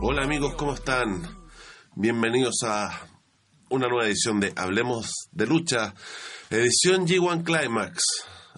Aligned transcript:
Hola 0.00 0.22
amigos, 0.22 0.54
¿cómo 0.54 0.74
están? 0.74 1.22
Bienvenidos 1.96 2.62
a 2.64 3.08
una 3.68 3.88
nueva 3.88 4.06
edición 4.06 4.38
de 4.38 4.52
Hablemos 4.54 5.12
de 5.32 5.46
Lucha, 5.46 5.94
edición 6.50 7.06
G1 7.06 7.42
Climax, 7.42 8.02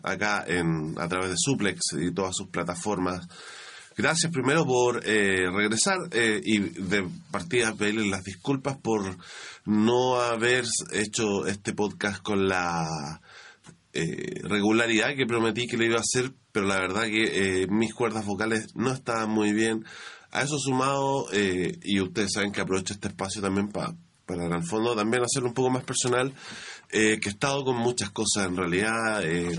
acá 0.02 0.44
en, 0.46 0.94
a 0.98 1.08
través 1.08 1.30
de 1.30 1.36
Suplex 1.38 1.80
y 1.98 2.12
todas 2.12 2.36
sus 2.36 2.48
plataformas. 2.48 3.26
Gracias 3.96 4.30
primero 4.30 4.66
por 4.66 5.00
eh, 5.06 5.50
regresar 5.50 5.96
eh, 6.10 6.40
y 6.44 6.58
de 6.58 7.08
partida 7.30 7.74
pedirles 7.74 8.08
las 8.08 8.24
disculpas 8.24 8.76
por 8.76 9.16
no 9.64 10.20
haber 10.20 10.64
hecho 10.92 11.46
este 11.46 11.72
podcast 11.72 12.22
con 12.22 12.48
la 12.48 13.20
eh, 13.94 14.40
regularidad 14.44 15.14
que 15.14 15.26
prometí 15.26 15.66
que 15.66 15.76
lo 15.76 15.84
iba 15.84 15.96
a 15.96 16.00
hacer, 16.00 16.32
pero 16.50 16.66
la 16.66 16.80
verdad 16.80 17.04
que 17.04 17.62
eh, 17.62 17.66
mis 17.68 17.92
cuerdas 17.92 18.24
vocales 18.24 18.74
no 18.74 18.90
estaban 18.90 19.30
muy 19.30 19.52
bien. 19.52 19.84
A 20.32 20.42
eso 20.42 20.58
sumado, 20.58 21.26
eh, 21.32 21.78
y 21.82 22.00
ustedes 22.00 22.32
saben 22.32 22.52
que 22.52 22.60
aprovecho 22.60 22.94
este 22.94 23.08
espacio 23.08 23.40
también 23.42 23.68
pa- 23.68 23.94
para 24.26 24.46
en 24.46 24.52
el 24.52 24.64
fondo 24.64 24.94
también 24.96 25.22
hacerlo 25.22 25.48
un 25.48 25.54
poco 25.54 25.70
más 25.70 25.84
personal, 25.84 26.32
eh, 26.90 27.18
que 27.20 27.28
he 27.28 27.32
estado 27.32 27.64
con 27.64 27.76
muchas 27.76 28.10
cosas 28.10 28.46
en 28.48 28.56
realidad. 28.56 29.22
eh, 29.24 29.58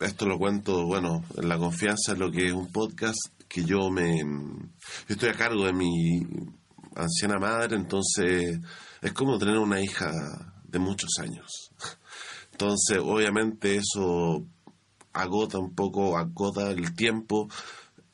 esto 0.00 0.26
lo 0.26 0.38
cuento, 0.38 0.86
bueno, 0.86 1.24
en 1.36 1.48
la 1.48 1.58
confianza 1.58 2.12
de 2.14 2.20
lo 2.20 2.30
que 2.30 2.46
es 2.46 2.52
un 2.52 2.70
podcast, 2.70 3.18
que 3.48 3.64
yo 3.64 3.90
me... 3.90 4.20
Yo 4.20 5.14
estoy 5.14 5.30
a 5.30 5.34
cargo 5.34 5.64
de 5.64 5.72
mi 5.72 6.22
anciana 6.94 7.38
madre, 7.38 7.76
entonces 7.76 8.60
es 9.00 9.12
como 9.12 9.38
tener 9.38 9.58
una 9.58 9.80
hija 9.80 10.12
de 10.64 10.78
muchos 10.78 11.10
años. 11.20 11.70
Entonces, 12.52 12.98
obviamente 12.98 13.76
eso 13.76 14.44
agota 15.12 15.58
un 15.58 15.74
poco, 15.74 16.16
agota 16.16 16.70
el 16.70 16.94
tiempo. 16.94 17.48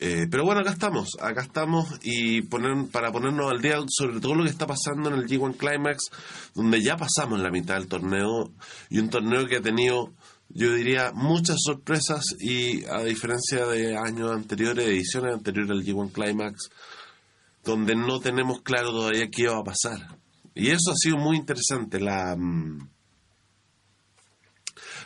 Eh, 0.00 0.28
pero 0.30 0.44
bueno, 0.44 0.60
acá 0.60 0.70
estamos, 0.70 1.16
acá 1.20 1.42
estamos 1.42 1.88
y 2.02 2.42
poner, 2.42 2.88
para 2.92 3.10
ponernos 3.10 3.50
al 3.50 3.60
día 3.60 3.78
sobre 3.88 4.20
todo 4.20 4.36
lo 4.36 4.44
que 4.44 4.50
está 4.50 4.66
pasando 4.66 5.10
en 5.10 5.16
el 5.16 5.26
G1 5.26 5.56
Climax, 5.56 6.10
donde 6.54 6.80
ya 6.82 6.96
pasamos 6.96 7.40
la 7.40 7.50
mitad 7.50 7.74
del 7.74 7.88
torneo 7.88 8.52
y 8.90 9.00
un 9.00 9.10
torneo 9.10 9.46
que 9.48 9.56
ha 9.56 9.60
tenido, 9.60 10.12
yo 10.50 10.72
diría, 10.72 11.10
muchas 11.12 11.56
sorpresas 11.64 12.24
y 12.38 12.84
a 12.84 13.02
diferencia 13.02 13.66
de 13.66 13.96
años 13.96 14.30
anteriores, 14.30 14.86
ediciones 14.86 15.34
anteriores 15.34 15.68
del 15.68 15.84
G1 15.84 16.12
Climax, 16.12 16.70
donde 17.64 17.96
no 17.96 18.20
tenemos 18.20 18.62
claro 18.62 18.90
todavía 18.90 19.28
qué 19.30 19.48
va 19.48 19.58
a 19.58 19.64
pasar. 19.64 20.16
Y 20.54 20.68
eso 20.68 20.92
ha 20.92 20.96
sido 20.96 21.16
muy 21.16 21.36
interesante, 21.36 21.98
la... 21.98 22.36
mm, 22.36 22.88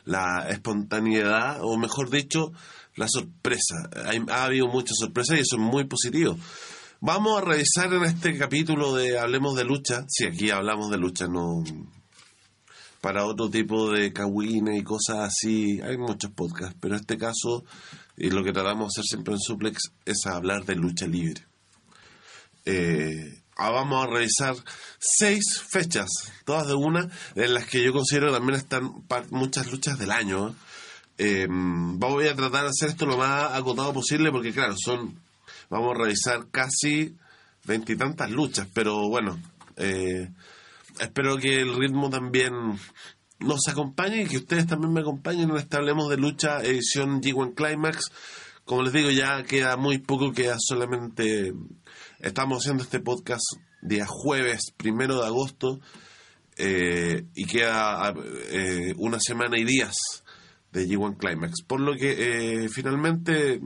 la 0.04 0.48
espontaneidad, 0.48 1.58
o 1.62 1.76
mejor 1.78 2.10
dicho, 2.10 2.52
la 2.96 3.06
sorpresa. 3.08 3.88
Hay- 4.06 4.22
ha 4.28 4.44
habido 4.44 4.68
muchas 4.68 4.96
sorpresas 4.98 5.36
y 5.38 5.40
eso 5.40 5.56
es 5.56 5.62
muy 5.62 5.84
positivo. 5.84 6.36
Vamos 7.00 7.40
a 7.40 7.44
revisar 7.44 7.92
en 7.92 8.04
este 8.04 8.38
capítulo 8.38 8.94
de 8.94 9.18
Hablemos 9.18 9.56
de 9.56 9.64
Lucha, 9.64 10.04
si 10.08 10.24
aquí 10.26 10.50
hablamos 10.50 10.90
de 10.90 10.98
lucha, 10.98 11.26
no 11.26 11.64
para 13.00 13.24
otro 13.26 13.50
tipo 13.50 13.90
de 13.90 14.12
cagüines 14.12 14.78
y 14.78 14.84
cosas 14.84 15.18
así, 15.18 15.80
hay 15.80 15.98
muchos 15.98 16.30
podcasts, 16.30 16.76
pero 16.80 16.94
en 16.94 17.00
este 17.00 17.18
caso, 17.18 17.64
y 18.16 18.30
lo 18.30 18.44
que 18.44 18.52
tratamos 18.52 18.92
de 18.94 19.00
hacer 19.00 19.04
siempre 19.08 19.34
en 19.34 19.40
Suplex 19.40 19.90
es 20.04 20.24
hablar 20.26 20.64
de 20.64 20.76
lucha 20.76 21.08
libre. 21.08 21.44
Eh, 22.64 23.42
ahora 23.56 23.80
vamos 23.80 24.04
a 24.04 24.06
revisar 24.08 24.54
seis 25.00 25.60
fechas, 25.68 26.08
todas 26.44 26.68
de 26.68 26.74
una, 26.74 27.10
en 27.34 27.54
las 27.54 27.66
que 27.66 27.82
yo 27.82 27.92
considero 27.92 28.32
también 28.32 28.56
están 28.60 29.04
muchas 29.30 29.70
luchas 29.72 29.98
del 29.98 30.12
año. 30.12 30.50
¿eh? 30.50 30.52
Eh, 31.18 31.46
voy 31.48 32.26
a 32.26 32.34
tratar 32.34 32.64
de 32.64 32.70
hacer 32.70 32.90
esto 32.90 33.06
lo 33.06 33.16
más 33.16 33.52
acotado 33.52 33.92
posible 33.92 34.30
porque, 34.30 34.52
claro, 34.52 34.74
son. 34.76 35.20
Vamos 35.68 35.94
a 35.94 36.02
revisar 36.02 36.48
casi 36.50 37.16
veintitantas 37.64 38.30
luchas, 38.30 38.68
pero 38.74 39.08
bueno, 39.08 39.38
eh, 39.76 40.30
espero 40.98 41.38
que 41.38 41.60
el 41.60 41.74
ritmo 41.74 42.10
también 42.10 42.52
nos 43.38 43.68
acompañe 43.68 44.22
y 44.22 44.26
que 44.26 44.36
ustedes 44.38 44.66
también 44.66 44.92
me 44.92 45.00
acompañen 45.00 45.50
en 45.50 45.56
este 45.56 45.76
Hablemos 45.76 46.10
de 46.10 46.16
Lucha 46.16 46.62
edición 46.62 47.22
G1 47.22 47.54
Climax. 47.54 48.10
Como 48.64 48.82
les 48.82 48.92
digo, 48.92 49.10
ya 49.10 49.42
queda 49.44 49.76
muy 49.76 49.98
poco, 49.98 50.32
queda 50.32 50.56
solamente... 50.58 51.52
Estamos 52.20 52.62
haciendo 52.62 52.84
este 52.84 53.00
podcast 53.00 53.42
día 53.80 54.06
jueves, 54.06 54.72
primero 54.76 55.20
de 55.20 55.26
agosto, 55.26 55.80
eh, 56.56 57.24
y 57.34 57.46
queda 57.46 58.14
eh, 58.50 58.94
una 58.96 59.18
semana 59.18 59.58
y 59.58 59.64
días 59.64 60.21
de 60.72 60.88
G1 60.88 61.16
Climax. 61.16 61.62
Por 61.62 61.80
lo 61.80 61.94
que 61.94 62.64
eh, 62.64 62.68
finalmente 62.68 63.60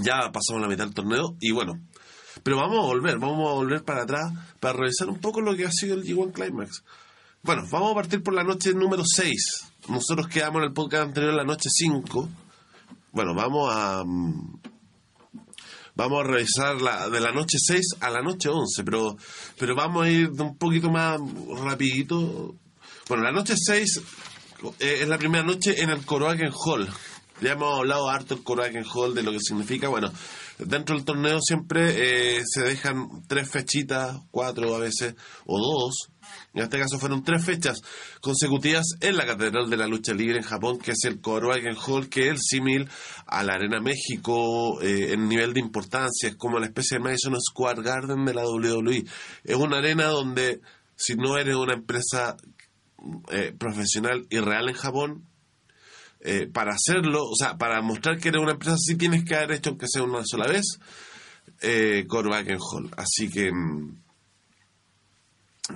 ya 0.00 0.32
pasamos 0.32 0.62
la 0.62 0.68
mitad 0.68 0.84
del 0.84 0.94
torneo 0.94 1.36
y 1.40 1.52
bueno, 1.52 1.78
pero 2.42 2.56
vamos 2.56 2.78
a 2.78 2.86
volver, 2.86 3.18
vamos 3.18 3.48
a 3.48 3.54
volver 3.54 3.84
para 3.84 4.02
atrás 4.02 4.32
para 4.58 4.78
revisar 4.78 5.08
un 5.08 5.18
poco 5.18 5.40
lo 5.40 5.54
que 5.54 5.66
ha 5.66 5.70
sido 5.70 5.94
el 5.94 6.04
G1 6.04 6.32
Climax. 6.32 6.82
Bueno, 7.42 7.64
vamos 7.70 7.92
a 7.92 7.94
partir 7.94 8.22
por 8.22 8.34
la 8.34 8.44
noche 8.44 8.72
número 8.72 9.02
6. 9.04 9.72
Nosotros 9.88 10.28
quedamos 10.28 10.60
en 10.60 10.68
el 10.68 10.72
podcast 10.72 11.08
anterior 11.08 11.34
la 11.34 11.44
noche 11.44 11.68
5. 11.70 12.28
Bueno, 13.12 13.34
vamos 13.34 13.68
a 13.74 14.04
mm, 14.04 14.60
vamos 15.94 16.20
a 16.20 16.28
revisar 16.28 16.80
la, 16.80 17.08
de 17.08 17.20
la 17.20 17.32
noche 17.32 17.58
6 17.58 17.96
a 18.00 18.10
la 18.10 18.22
noche 18.22 18.48
11, 18.48 18.84
pero 18.84 19.16
pero 19.58 19.74
vamos 19.74 20.04
a 20.04 20.10
ir 20.10 20.30
de 20.30 20.42
un 20.42 20.56
poquito 20.56 20.90
más 20.90 21.20
rapidito. 21.64 22.54
Bueno, 23.08 23.24
la 23.24 23.32
noche 23.32 23.54
6 23.56 24.00
eh, 24.78 24.98
es 25.02 25.08
la 25.08 25.18
primera 25.18 25.44
noche 25.44 25.82
en 25.82 25.90
el 25.90 26.04
Coroaken 26.04 26.52
Hall. 26.52 26.88
Ya 27.40 27.52
hemos 27.52 27.76
hablado 27.76 28.08
harto 28.08 28.36
del 28.36 28.44
Coroaken 28.44 28.84
Hall, 28.94 29.14
de 29.14 29.22
lo 29.24 29.32
que 29.32 29.40
significa. 29.40 29.88
Bueno, 29.88 30.12
dentro 30.58 30.94
del 30.94 31.04
torneo 31.04 31.40
siempre 31.40 32.36
eh, 32.38 32.42
se 32.46 32.62
dejan 32.62 33.08
tres 33.26 33.50
fechitas, 33.50 34.16
cuatro 34.30 34.76
a 34.76 34.78
veces, 34.78 35.16
o 35.46 35.58
dos. 35.58 36.12
En 36.54 36.62
este 36.62 36.78
caso 36.78 36.98
fueron 36.98 37.24
tres 37.24 37.44
fechas 37.44 37.80
consecutivas 38.20 38.86
en 39.00 39.16
la 39.16 39.26
Catedral 39.26 39.68
de 39.68 39.76
la 39.76 39.88
Lucha 39.88 40.14
Libre 40.14 40.38
en 40.38 40.44
Japón, 40.44 40.78
que 40.78 40.92
es 40.92 41.04
el 41.04 41.20
Coroaken 41.20 41.76
Hall, 41.84 42.08
que 42.08 42.30
es 42.30 42.42
símil 42.48 42.88
a 43.26 43.42
la 43.42 43.54
Arena 43.54 43.80
México 43.80 44.80
eh, 44.80 45.12
en 45.12 45.28
nivel 45.28 45.52
de 45.52 45.60
importancia. 45.60 46.28
Es 46.28 46.36
como 46.36 46.60
la 46.60 46.66
especie 46.66 46.98
de 46.98 47.04
Madison 47.04 47.34
Square 47.40 47.82
Garden 47.82 48.24
de 48.24 48.34
la 48.34 48.46
WWE. 48.46 49.04
Es 49.42 49.56
una 49.56 49.78
arena 49.78 50.06
donde, 50.06 50.60
si 50.94 51.16
no 51.16 51.36
eres 51.38 51.56
una 51.56 51.74
empresa 51.74 52.36
eh, 53.30 53.54
profesional 53.58 54.26
y 54.30 54.38
real 54.38 54.68
en 54.68 54.74
Japón, 54.74 55.26
eh, 56.24 56.46
para 56.46 56.74
hacerlo, 56.74 57.24
o 57.24 57.34
sea, 57.34 57.58
para 57.58 57.82
mostrar 57.82 58.18
que 58.18 58.28
eres 58.28 58.40
una 58.40 58.52
empresa, 58.52 58.76
sí 58.78 58.94
tienes 58.94 59.24
que 59.24 59.34
haber 59.34 59.52
hecho, 59.52 59.70
aunque 59.70 59.86
sea 59.88 60.04
una 60.04 60.22
sola 60.24 60.46
vez, 60.46 60.78
eh, 61.62 62.04
Corvaken 62.06 62.58
Hall. 62.60 62.90
Así 62.96 63.28
que, 63.28 63.50
mm, 63.52 64.02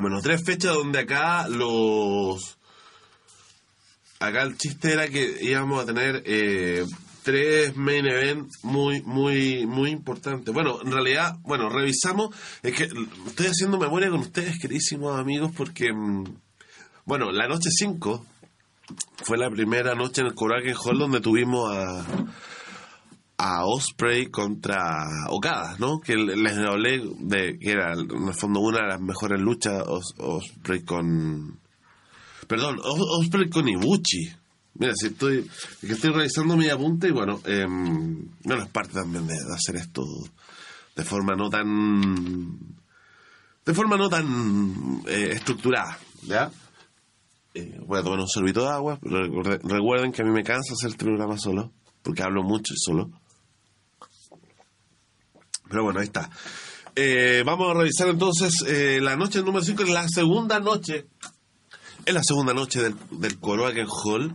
bueno, 0.01 0.21
tres 0.23 0.45
fechas 0.45 0.75
donde 0.75 1.01
acá 1.01 1.49
los. 1.49 2.59
Acá 4.21 4.43
el 4.43 4.57
chiste 4.57 4.93
era 4.93 5.09
que 5.09 5.39
íbamos 5.43 5.83
a 5.83 5.87
tener 5.87 6.23
eh, 6.25 6.87
tres 7.23 7.77
main 7.77 8.07
events 8.07 8.65
muy, 8.65 9.03
muy, 9.03 9.67
muy 9.67 9.91
importantes. 9.91 10.55
Bueno, 10.55 10.81
en 10.83 10.93
realidad, 10.93 11.37
bueno, 11.43 11.69
revisamos. 11.69 12.35
Es 12.63 12.73
que 12.73 12.89
estoy 13.27 13.47
haciendo 13.47 13.79
memoria 13.79 14.11
con 14.11 14.21
ustedes, 14.21 14.61
queridísimos 14.61 15.19
amigos, 15.19 15.51
porque. 15.57 15.93
Bueno, 17.07 17.31
la 17.33 17.49
noche 17.49 17.71
5 17.71 18.27
fue 19.25 19.39
la 19.39 19.51
primera 19.51 19.95
noche 19.95 20.21
en 20.21 20.29
el 20.29 20.35
Korakuen 20.35 20.75
Hall 20.77 20.99
donde 20.99 21.21
tuvimos 21.21 21.73
a, 21.75 22.05
a 23.39 23.65
Osprey 23.67 24.27
contra 24.27 25.05
Okada, 25.31 25.77
¿no? 25.79 26.01
Que 26.01 26.17
les 26.17 26.59
hablé 26.59 27.03
de 27.21 27.59
que 27.59 27.71
era 27.71 27.93
en 27.95 28.29
el 28.29 28.35
fondo 28.35 28.61
una 28.61 28.83
de 28.83 28.89
las 28.89 29.01
mejores 29.01 29.41
luchas 29.41 29.83
Os- 29.87 30.15
Osprey 30.19 30.83
con 30.85 31.59
perdón, 32.47 32.79
Os- 32.83 33.21
Osprey 33.21 33.49
con 33.51 33.69
Ibuchi. 33.69 34.31
Mira, 34.79 34.93
si 34.95 35.07
estoy 35.07 35.49
que 35.81 35.93
estoy 35.95 36.11
revisando 36.13 36.57
mi 36.57 36.69
apunte 36.69 37.09
y 37.09 37.13
bueno, 37.13 37.41
em, 37.45 38.29
bueno, 38.45 38.63
es 38.63 38.69
parte 38.71 38.93
también 38.93 39.27
de, 39.27 39.35
de 39.35 39.55
hacer 39.55 39.77
esto 39.77 40.03
de 40.95 41.03
forma 41.05 41.35
no 41.35 41.49
tan 41.51 42.59
de 43.65 43.75
forma 43.75 43.97
no 43.97 44.09
tan 44.09 45.03
eh, 45.09 45.31
estructurada, 45.33 45.99
¿ya? 46.23 46.51
Eh, 47.59 47.81
voy 47.87 47.99
a 47.99 48.03
tomar 48.03 48.19
un 48.19 48.29
sorbito 48.29 48.63
de 48.63 48.69
agua, 48.69 48.99
recuerden 49.01 50.13
que 50.13 50.21
a 50.21 50.25
mí 50.27 50.31
me 50.31 50.45
cansa 50.45 50.75
hacer 50.75 50.91
este 50.91 51.07
programa 51.07 51.39
solo, 51.39 51.73
porque 52.03 52.23
hablo 52.23 52.43
mucho 52.43 52.75
solo. 52.77 53.11
Pero 55.69 55.85
bueno, 55.85 56.01
ahí 56.01 56.07
está. 56.07 56.29
Eh, 56.95 57.43
vamos 57.47 57.71
a 57.71 57.79
revisar 57.79 58.09
entonces 58.09 58.63
eh, 58.67 59.01
la 59.01 59.17
noche 59.17 59.43
número 59.43 59.65
5, 59.65 59.83
es 59.85 59.89
la 59.89 60.07
segunda 60.09 60.61
noche 60.61 61.07
es 62.07 62.15
la 62.15 62.23
segunda 62.23 62.55
noche 62.55 62.81
del, 62.81 62.95
del 63.11 63.39
Korakuen 63.39 63.89
Hall. 63.89 64.35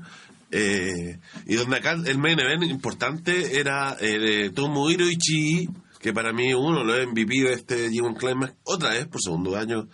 eh, 0.51 1.17
y 1.45 1.55
donde 1.55 1.77
acá 1.77 1.91
el 1.91 2.17
main 2.17 2.37
event 2.39 2.63
importante 2.63 3.57
era 3.57 3.95
eh, 3.99 4.19
de 4.19 4.49
Tomohiro 4.49 5.09
Ichii, 5.09 5.69
que 5.99 6.11
para 6.11 6.33
mí 6.33 6.53
uno 6.53 6.83
lo 6.83 6.93
MVP 7.07 7.43
de 7.43 7.53
este 7.53 7.89
G1 7.89 8.17
Climax, 8.17 8.55
otra 8.63 8.89
vez 8.89 9.07
por 9.07 9.21
segundo 9.21 9.55
año 9.55 9.87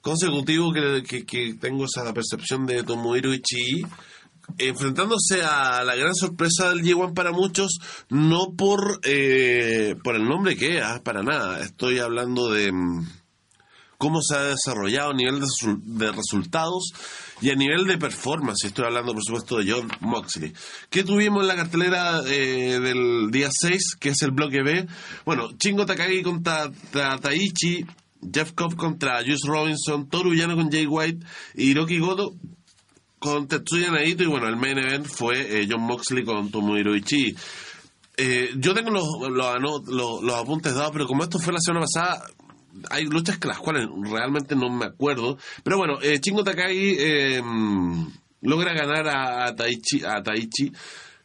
consecutivo 0.00 0.72
que, 0.72 1.02
que- 1.06 1.24
que 1.26 1.54
tengo 1.54 1.84
esa 1.84 2.12
percepción 2.14 2.66
de 2.66 2.82
Tomohiro 2.82 3.32
Ichii, 3.34 3.84
enfrentándose 4.58 5.42
a 5.44 5.84
la 5.84 5.94
gran 5.94 6.14
sorpresa 6.14 6.70
del 6.70 6.82
G1 6.82 7.14
para 7.14 7.32
muchos, 7.32 7.78
no 8.08 8.54
por, 8.56 9.00
eh, 9.04 9.94
por 10.02 10.16
el 10.16 10.24
nombre 10.24 10.56
que 10.56 10.78
es, 10.78 11.00
para 11.04 11.22
nada. 11.22 11.60
Estoy 11.60 11.98
hablando 11.98 12.50
de... 12.50 12.72
mm, 12.72 13.06
cómo 13.98 14.22
se 14.22 14.34
ha 14.34 14.42
desarrollado 14.44 15.10
a 15.10 15.14
nivel 15.14 15.40
de, 15.40 15.46
de 15.82 16.10
resultados 16.12 16.90
y 17.42 17.50
a 17.50 17.54
nivel 17.54 17.86
de 17.86 17.98
performance. 17.98 18.64
Estoy 18.64 18.86
hablando, 18.86 19.12
por 19.12 19.22
supuesto, 19.22 19.58
de 19.58 19.70
John 19.70 19.90
Moxley. 20.00 20.52
¿Qué 20.88 21.04
tuvimos 21.04 21.42
en 21.42 21.48
la 21.48 21.56
cartelera 21.56 22.22
eh, 22.26 22.80
del 22.80 23.30
día 23.30 23.50
6, 23.52 23.96
que 24.00 24.08
es 24.10 24.22
el 24.22 24.30
bloque 24.30 24.62
B? 24.62 24.86
Bueno, 25.26 25.50
Chingo 25.58 25.84
Takagi 25.84 26.22
contra 26.22 26.70
Ta- 26.90 27.18
Taichi, 27.18 27.84
Jeff 28.32 28.52
Cobb 28.52 28.76
contra 28.76 29.22
Juice 29.24 29.46
Robinson, 29.46 30.08
Toru 30.08 30.34
Yano 30.34 30.56
con 30.56 30.70
Jay 30.70 30.86
White 30.86 31.24
y 31.54 31.70
Hiroki 31.70 31.98
Goto 31.98 32.34
con 33.18 33.46
Tetsuya 33.48 33.90
Naito 33.90 34.22
y 34.22 34.26
bueno, 34.26 34.48
el 34.48 34.56
main 34.56 34.78
event 34.78 35.06
fue 35.06 35.60
eh, 35.62 35.66
John 35.70 35.82
Moxley 35.82 36.24
con 36.24 36.50
Tomohiro 36.50 36.96
Ishii. 36.96 37.36
Eh, 38.16 38.50
yo 38.56 38.74
tengo 38.74 38.90
los, 38.90 39.06
los, 39.30 39.88
los- 39.88 40.22
los 40.22 40.34
apuntes 40.34 40.74
dados, 40.74 40.90
pero 40.92 41.06
como 41.06 41.22
esto 41.22 41.38
fue 41.38 41.52
la 41.52 41.60
semana 41.60 41.86
pasada, 41.86 42.22
hay 42.90 43.04
luchas 43.04 43.38
que 43.38 43.48
las 43.48 43.58
cuales 43.58 43.86
realmente 44.02 44.54
no 44.56 44.70
me 44.70 44.86
acuerdo. 44.86 45.38
Pero 45.62 45.76
bueno, 45.78 45.98
eh, 46.02 46.18
Chingo 46.20 46.44
Takagi 46.44 46.96
eh, 46.98 47.42
logra 48.42 48.72
ganar 48.74 49.06
a, 49.08 49.46
a 49.46 49.54
Taichi, 49.56 50.02
a 50.04 50.22
Taichi 50.22 50.72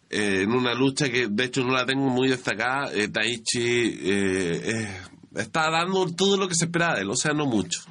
eh, 0.09 0.41
en 0.43 0.51
una 0.51 0.73
lucha 0.73 1.09
que 1.09 1.27
de 1.29 1.43
hecho 1.45 1.63
no 1.63 1.73
la 1.73 1.85
tengo 1.85 2.09
muy 2.09 2.27
destacada. 2.29 2.91
Eh, 2.93 3.07
Taichi 3.09 3.59
eh, 3.61 4.61
eh, 4.65 4.97
está 5.35 5.69
dando 5.69 6.07
todo 6.13 6.37
lo 6.37 6.47
que 6.47 6.55
se 6.55 6.65
esperaba 6.65 6.95
de 6.95 7.01
él, 7.01 7.09
o 7.09 7.15
sea, 7.15 7.33
no 7.33 7.45
mucho. 7.45 7.81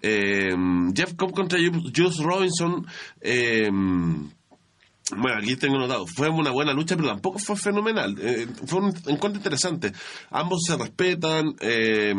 Eh, 0.00 0.54
Jeff 0.94 1.14
Cobb 1.14 1.32
contra 1.32 1.58
Ju- 1.58 1.92
Juice 1.94 2.22
Robinson. 2.22 2.86
eh, 3.20 3.68
bueno, 3.70 5.38
aquí 5.38 5.56
tengo 5.56 5.78
notado. 5.78 6.06
Fue 6.06 6.28
una 6.28 6.50
buena 6.50 6.72
lucha, 6.74 6.94
pero 6.94 7.08
tampoco 7.08 7.38
fue 7.38 7.56
fenomenal. 7.56 8.14
Eh, 8.20 8.46
fue 8.66 8.80
un 8.80 8.88
encuentro 9.06 9.38
interesante. 9.38 9.92
Ambos 10.30 10.60
se 10.66 10.76
respetan. 10.76 11.54
eh, 11.60 12.14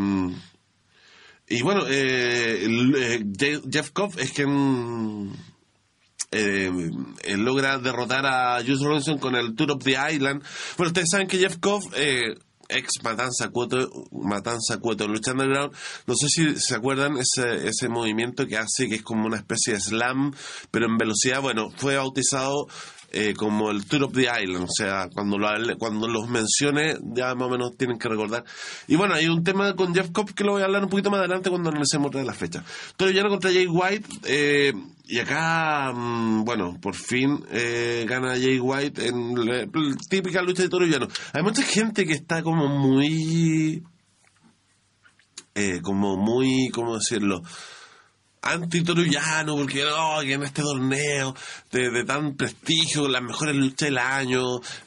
y 1.47 1.61
bueno, 1.61 1.83
eh, 1.87 2.65
eh, 2.65 3.23
Je- 3.37 3.61
Jeff 3.71 3.91
Cobb 3.91 4.17
es 4.19 4.31
quien 4.31 5.31
logra 7.37 7.77
derrotar 7.79 8.25
a 8.25 8.59
Juice 8.63 8.83
Robinson 8.83 9.17
con 9.19 9.35
el 9.35 9.55
Tour 9.55 9.71
of 9.71 9.83
the 9.83 9.91
Island. 10.11 10.43
Bueno, 10.77 10.89
ustedes 10.89 11.09
saben 11.11 11.27
que 11.27 11.37
Jeff 11.37 11.57
Cobb, 11.59 11.83
ex 12.69 13.03
Matanza 13.03 13.49
Cueto, 13.49 13.89
Matanza 14.11 14.77
Cueto, 14.79 15.07
Lucha 15.07 15.31
Underground, 15.31 15.73
no 16.05 16.13
sé 16.15 16.27
si 16.29 16.55
se 16.59 16.75
acuerdan 16.75 17.17
ese, 17.17 17.67
ese 17.67 17.89
movimiento 17.89 18.47
que 18.47 18.57
hace 18.57 18.87
que 18.87 18.95
es 18.95 19.01
como 19.01 19.25
una 19.25 19.37
especie 19.37 19.73
de 19.73 19.81
slam, 19.81 20.33
pero 20.71 20.85
en 20.85 20.97
velocidad, 20.97 21.41
bueno, 21.41 21.69
fue 21.75 21.97
bautizado 21.97 22.67
eh, 23.11 23.33
como 23.35 23.71
el 23.71 23.85
Tour 23.85 24.03
of 24.03 24.13
the 24.13 24.27
Island, 24.41 24.65
o 24.65 24.71
sea, 24.71 25.09
cuando, 25.13 25.37
lo, 25.37 25.77
cuando 25.77 26.07
los 26.07 26.29
mencione 26.29 26.95
ya 27.13 27.33
más 27.35 27.47
o 27.47 27.49
menos 27.49 27.75
tienen 27.77 27.97
que 27.97 28.07
recordar. 28.07 28.43
Y 28.87 28.95
bueno, 28.95 29.15
hay 29.15 29.27
un 29.27 29.43
tema 29.43 29.75
con 29.75 29.93
Jeff 29.93 30.11
Cobb 30.11 30.33
que 30.33 30.43
lo 30.43 30.53
voy 30.53 30.61
a 30.61 30.65
hablar 30.65 30.83
un 30.83 30.89
poquito 30.89 31.09
más 31.09 31.19
adelante 31.19 31.49
cuando 31.49 31.69
analicemos 31.69 32.11
de 32.11 32.23
las 32.23 32.37
fechas. 32.37 32.63
Toro 32.95 33.11
contra 33.29 33.51
Jay 33.51 33.67
White, 33.67 34.07
eh, 34.25 34.73
y 35.05 35.19
acá, 35.19 35.91
mm, 35.93 36.43
bueno, 36.45 36.77
por 36.79 36.95
fin 36.95 37.43
eh, 37.51 38.05
gana 38.07 38.37
Jay 38.37 38.59
White 38.59 39.07
en 39.07 39.33
la 39.45 39.67
típica 40.09 40.41
lucha 40.41 40.63
de 40.63 40.69
Toro. 40.69 40.85
Hay 41.33 41.43
mucha 41.43 41.63
gente 41.63 42.05
que 42.05 42.13
está 42.13 42.43
como 42.43 42.67
muy... 42.67 43.83
eh, 45.55 45.81
como 45.81 46.15
muy, 46.15 46.69
¿cómo 46.69 46.95
decirlo? 46.95 47.41
Anti-torullano, 48.41 49.55
porque 49.55 49.83
no, 49.83 50.19
que 50.21 50.33
en 50.33 50.43
este 50.43 50.61
torneo 50.61 51.35
de, 51.71 52.03
tan 52.05 52.35
prestigio, 52.35 53.07
las 53.07 53.21
mejores 53.21 53.55
luchas 53.55 53.89
del 53.89 53.97
año, 53.97 54.41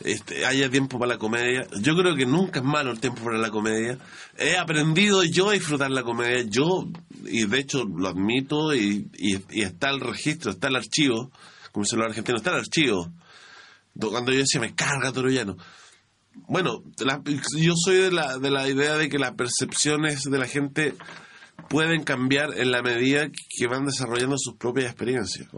este, 0.05 0.47
haya 0.47 0.71
tiempo 0.71 0.99
para 0.99 1.13
la 1.15 1.19
comedia. 1.19 1.67
Yo 1.81 1.95
creo 1.97 2.15
que 2.17 2.27
nunca 2.27 2.61
es 2.61 2.65
malo 2.65 2.91
el 2.93 3.01
tiempo 3.01 3.23
para 3.23 3.39
la 3.39 3.51
comedia. 3.51 3.99
He 4.39 4.57
aprendido 4.57 5.23
yo 5.25 5.51
a 5.51 5.53
disfrutar 5.55 5.91
la 5.91 6.03
comedia, 6.03 6.45
yo, 6.49 6.89
y 7.27 7.45
de 7.47 7.59
hecho 7.59 7.85
lo 7.85 8.09
admito, 8.09 8.75
y, 8.75 9.09
y, 9.19 9.63
está 9.63 9.91
el 9.91 10.01
registro, 10.01 10.51
está 10.53 10.69
el 10.69 10.77
archivo, 10.77 11.31
como 11.73 11.85
se 11.85 11.97
lo 11.97 12.05
argentino, 12.05 12.39
está 12.39 12.51
el 12.51 12.61
archivo. 12.61 13.13
Do- 13.95 14.11
Cuando 14.11 14.33
yo 14.33 14.39
decía, 14.39 14.61
me 14.61 14.75
carga 14.75 15.13
Torullano. 15.13 15.57
Bueno, 16.49 16.83
la- 17.05 17.21
yo 17.59 17.75
soy 17.77 17.97
de 17.97 18.13
la, 18.13 18.39
de 18.39 18.51
la 18.51 18.67
idea 18.69 18.97
de 18.97 19.11
que 19.11 19.19
las 19.19 19.33
percepciones 19.35 20.23
de 20.25 20.39
la 20.39 20.47
gente 20.47 20.95
pueden 21.69 22.03
cambiar 22.05 22.59
en 22.59 22.71
la 22.71 22.83
medida 22.83 23.29
que 23.31 23.67
van 23.67 23.85
desarrollando 23.87 24.37
sus 24.39 24.55
propias 24.57 24.87
experiencias. 24.87 25.49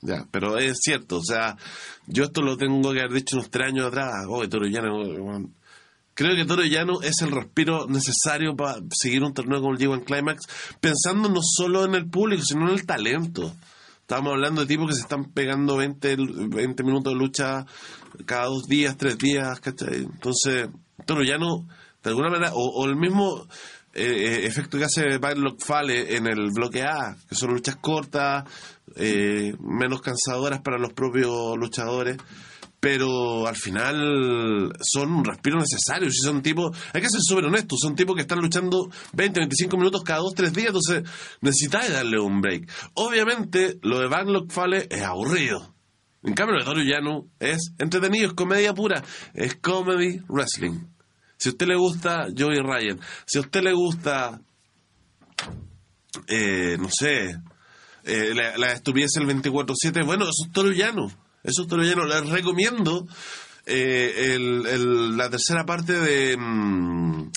Ya, 0.00 0.26
pero 0.32 0.58
es 0.58 0.78
cierto, 0.82 1.18
o 1.18 1.22
sea, 1.24 1.56
yo 2.06 2.24
esto 2.24 2.42
lo 2.42 2.56
tengo 2.56 2.92
que 2.92 3.00
haber 3.00 3.12
dicho 3.12 3.36
unos 3.36 3.50
tres 3.50 3.68
años 3.68 3.86
atrás. 3.86 4.10
Oh, 4.28 4.46
Toro 4.48 4.66
Llano, 4.66 4.96
weón. 5.00 5.54
Creo 6.14 6.34
que 6.36 6.44
Toro 6.44 6.62
Llano 6.64 7.00
es 7.02 7.22
el 7.22 7.30
respiro 7.30 7.86
necesario 7.88 8.54
para 8.56 8.80
seguir 8.90 9.22
un 9.22 9.32
torneo 9.32 9.60
como 9.60 9.72
el 9.74 9.78
G1 9.78 10.04
Climax, 10.04 10.46
pensando 10.80 11.28
no 11.28 11.40
solo 11.42 11.84
en 11.84 11.94
el 11.94 12.06
público, 12.10 12.42
sino 12.42 12.68
en 12.68 12.74
el 12.74 12.84
talento. 12.84 13.54
Estamos 14.00 14.32
hablando 14.32 14.60
de 14.62 14.66
tipos 14.66 14.88
que 14.88 14.94
se 14.96 15.02
están 15.02 15.32
pegando 15.32 15.76
20, 15.78 16.16
lu- 16.18 16.48
20 16.50 16.82
minutos 16.82 17.12
de 17.14 17.18
lucha 17.18 17.64
cada 18.26 18.46
dos 18.46 18.64
días, 18.64 18.96
tres 18.98 19.16
días, 19.16 19.58
¿cachai? 19.60 19.98
Entonces, 20.00 20.68
Toro 21.06 21.22
Llano, 21.22 21.66
de 22.02 22.10
alguna 22.10 22.28
manera, 22.28 22.52
o, 22.52 22.60
o 22.82 22.86
el 22.86 22.96
mismo 22.96 23.46
eh, 23.94 24.04
eh, 24.04 24.46
efecto 24.46 24.78
que 24.78 24.84
hace 24.84 25.18
Lock 25.36 25.62
Fale 25.62 26.16
en 26.16 26.26
el 26.26 26.50
bloque 26.50 26.82
A, 26.82 27.16
que 27.28 27.34
son 27.34 27.52
luchas 27.52 27.76
cortas, 27.76 28.44
eh, 28.96 29.54
menos 29.60 30.00
cansadoras 30.00 30.60
para 30.62 30.78
los 30.78 30.92
propios 30.92 31.56
luchadores, 31.58 32.16
pero 32.80 33.46
al 33.46 33.56
final 33.56 34.72
son 34.80 35.12
un 35.12 35.24
respiro 35.24 35.58
necesario. 35.58 36.10
Si 36.10 36.24
son 36.24 36.42
tipos, 36.42 36.76
hay 36.92 37.02
que 37.02 37.10
ser 37.10 37.20
súper 37.20 37.44
honestos, 37.44 37.78
son 37.80 37.94
tipos 37.94 38.16
que 38.16 38.22
están 38.22 38.40
luchando 38.40 38.90
20, 39.12 39.40
25 39.40 39.76
minutos 39.76 40.02
cada 40.02 40.20
dos, 40.20 40.34
tres 40.34 40.52
días, 40.52 40.68
entonces 40.68 41.02
necesitáis 41.42 41.92
darle 41.92 42.18
un 42.18 42.40
break. 42.40 42.70
Obviamente, 42.94 43.78
lo 43.82 44.00
de 44.00 44.08
Van 44.08 44.48
Fale 44.48 44.86
es 44.90 45.02
aburrido. 45.02 45.72
En 46.24 46.34
cambio, 46.34 46.54
lo 46.54 46.60
de 46.60 46.84
Toru 46.84 47.30
es 47.40 47.72
entretenido, 47.78 48.28
es 48.28 48.34
comedia 48.34 48.72
pura, 48.72 49.02
es 49.34 49.56
comedy 49.56 50.20
wrestling. 50.28 50.78
Si 51.42 51.48
a 51.48 51.52
usted 51.52 51.66
le 51.66 51.74
gusta 51.76 52.26
Joey 52.38 52.60
Ryan, 52.60 53.00
si 53.26 53.38
a 53.38 53.40
usted 53.40 53.62
le 53.62 53.72
gusta, 53.72 54.40
eh, 56.28 56.76
no 56.78 56.88
sé, 56.88 57.36
eh, 58.04 58.32
la, 58.32 58.56
la 58.58 58.72
estupidez 58.72 59.10
del 59.16 59.26
24-7, 59.26 60.04
bueno, 60.06 60.22
eso 60.24 60.44
es 60.46 60.52
Toro 60.52 60.70
Llano. 60.70 61.06
Eso 61.42 61.62
es 61.62 61.68
Toro 61.68 61.82
Llano. 61.82 62.04
Les 62.04 62.28
recomiendo 62.28 63.08
eh, 63.66 64.34
el- 64.36 65.16
la 65.16 65.28
tercera 65.30 65.64
parte 65.66 65.94
de 65.94 66.36
mm, 66.36 67.30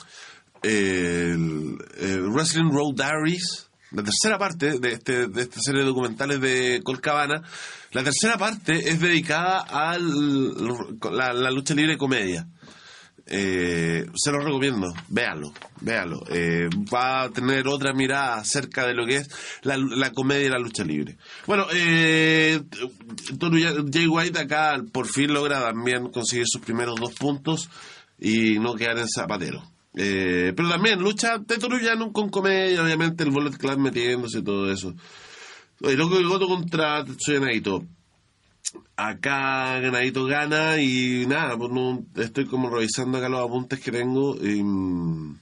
Wrestling 2.31 2.71
Road 2.71 2.93
Diaries. 2.95 3.69
La 3.91 4.03
tercera 4.03 4.38
parte 4.38 4.79
de, 4.79 4.91
este, 4.91 5.27
de 5.27 5.41
esta 5.41 5.59
serie 5.62 5.81
de 5.81 5.88
documentales 5.88 6.41
de 6.41 6.81
Colcabana, 6.83 7.41
la 7.91 8.03
tercera 8.03 8.38
parte 8.38 8.89
es 8.89 9.00
dedicada 9.00 9.62
a 9.62 9.97
la, 9.97 11.31
la 11.33 11.51
lucha 11.51 11.74
libre 11.74 11.97
comedia. 11.97 12.45
Eh, 13.27 14.05
se 14.13 14.32
lo 14.32 14.39
recomiendo, 14.39 14.94
véalo, 15.08 15.51
véalo. 15.82 16.24
Eh, 16.29 16.70
va 16.94 17.24
a 17.24 17.29
tener 17.29 17.67
otra 17.67 17.94
mirada 17.94 18.36
acerca 18.36 18.86
de 18.86 18.94
lo 18.94 19.05
que 19.05 19.17
es 19.17 19.29
la, 19.63 19.77
la 19.77 20.12
comedia 20.12 20.46
y 20.46 20.50
la 20.50 20.60
lucha 20.60 20.84
libre. 20.84 21.17
Bueno, 21.48 21.65
eh, 21.74 22.62
Jay 23.91 24.08
White 24.08 24.39
acá 24.39 24.84
por 24.91 25.08
fin 25.08 25.34
logra 25.34 25.60
también 25.62 26.12
conseguir 26.12 26.46
sus 26.48 26.62
primeros 26.62 27.00
dos 27.00 27.13
puntos 27.13 27.70
y 28.20 28.60
no 28.60 28.75
quedar 28.75 29.00
en 29.00 29.10
zapatero. 29.10 29.63
Eh, 29.98 30.53
pero 30.55 30.70
también 30.70 31.00
lucha 31.00 31.38
de 31.38 31.58
Toru 31.58 31.79
Llano 31.79 32.12
con 32.12 32.29
comedia, 32.29 32.84
obviamente 32.84 33.24
el 33.24 33.32
Bullet 33.32 33.58
Club 33.58 33.77
metiéndose 33.79 34.39
y 34.39 34.44
todo 34.44 34.72
eso. 34.72 34.94
El 35.82 35.98
loco 35.98 36.15
del 36.15 36.27
Goto 36.27 36.48
contra 36.48 37.03
Tetsuya 37.03 37.39
acá 38.95 39.79
ganadito 39.79 40.25
gana 40.25 40.79
y 40.81 41.25
nada, 41.27 41.57
pues 41.57 41.72
no, 41.72 42.05
estoy 42.15 42.45
como 42.45 42.69
revisando 42.69 43.17
acá 43.17 43.29
los 43.29 43.45
apuntes 43.45 43.79
que 43.79 43.91
tengo 43.91 44.36
y 44.36 44.63
mm, 44.63 45.39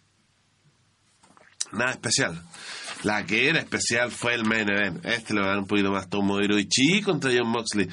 nada 1.73 1.91
especial. 1.91 2.41
La 3.03 3.25
que 3.25 3.49
era 3.49 3.59
especial 3.59 4.11
fue 4.11 4.33
el 4.33 4.45
main. 4.45 4.67
Este 5.03 5.33
le 5.33 5.41
va 5.41 5.47
a 5.47 5.49
dar 5.49 5.59
un 5.59 5.67
poquito 5.67 5.91
más 5.91 6.09
Tomohiro 6.09 6.57
Ishii 6.57 7.01
contra 7.01 7.31
John 7.35 7.49
Moxley. 7.49 7.89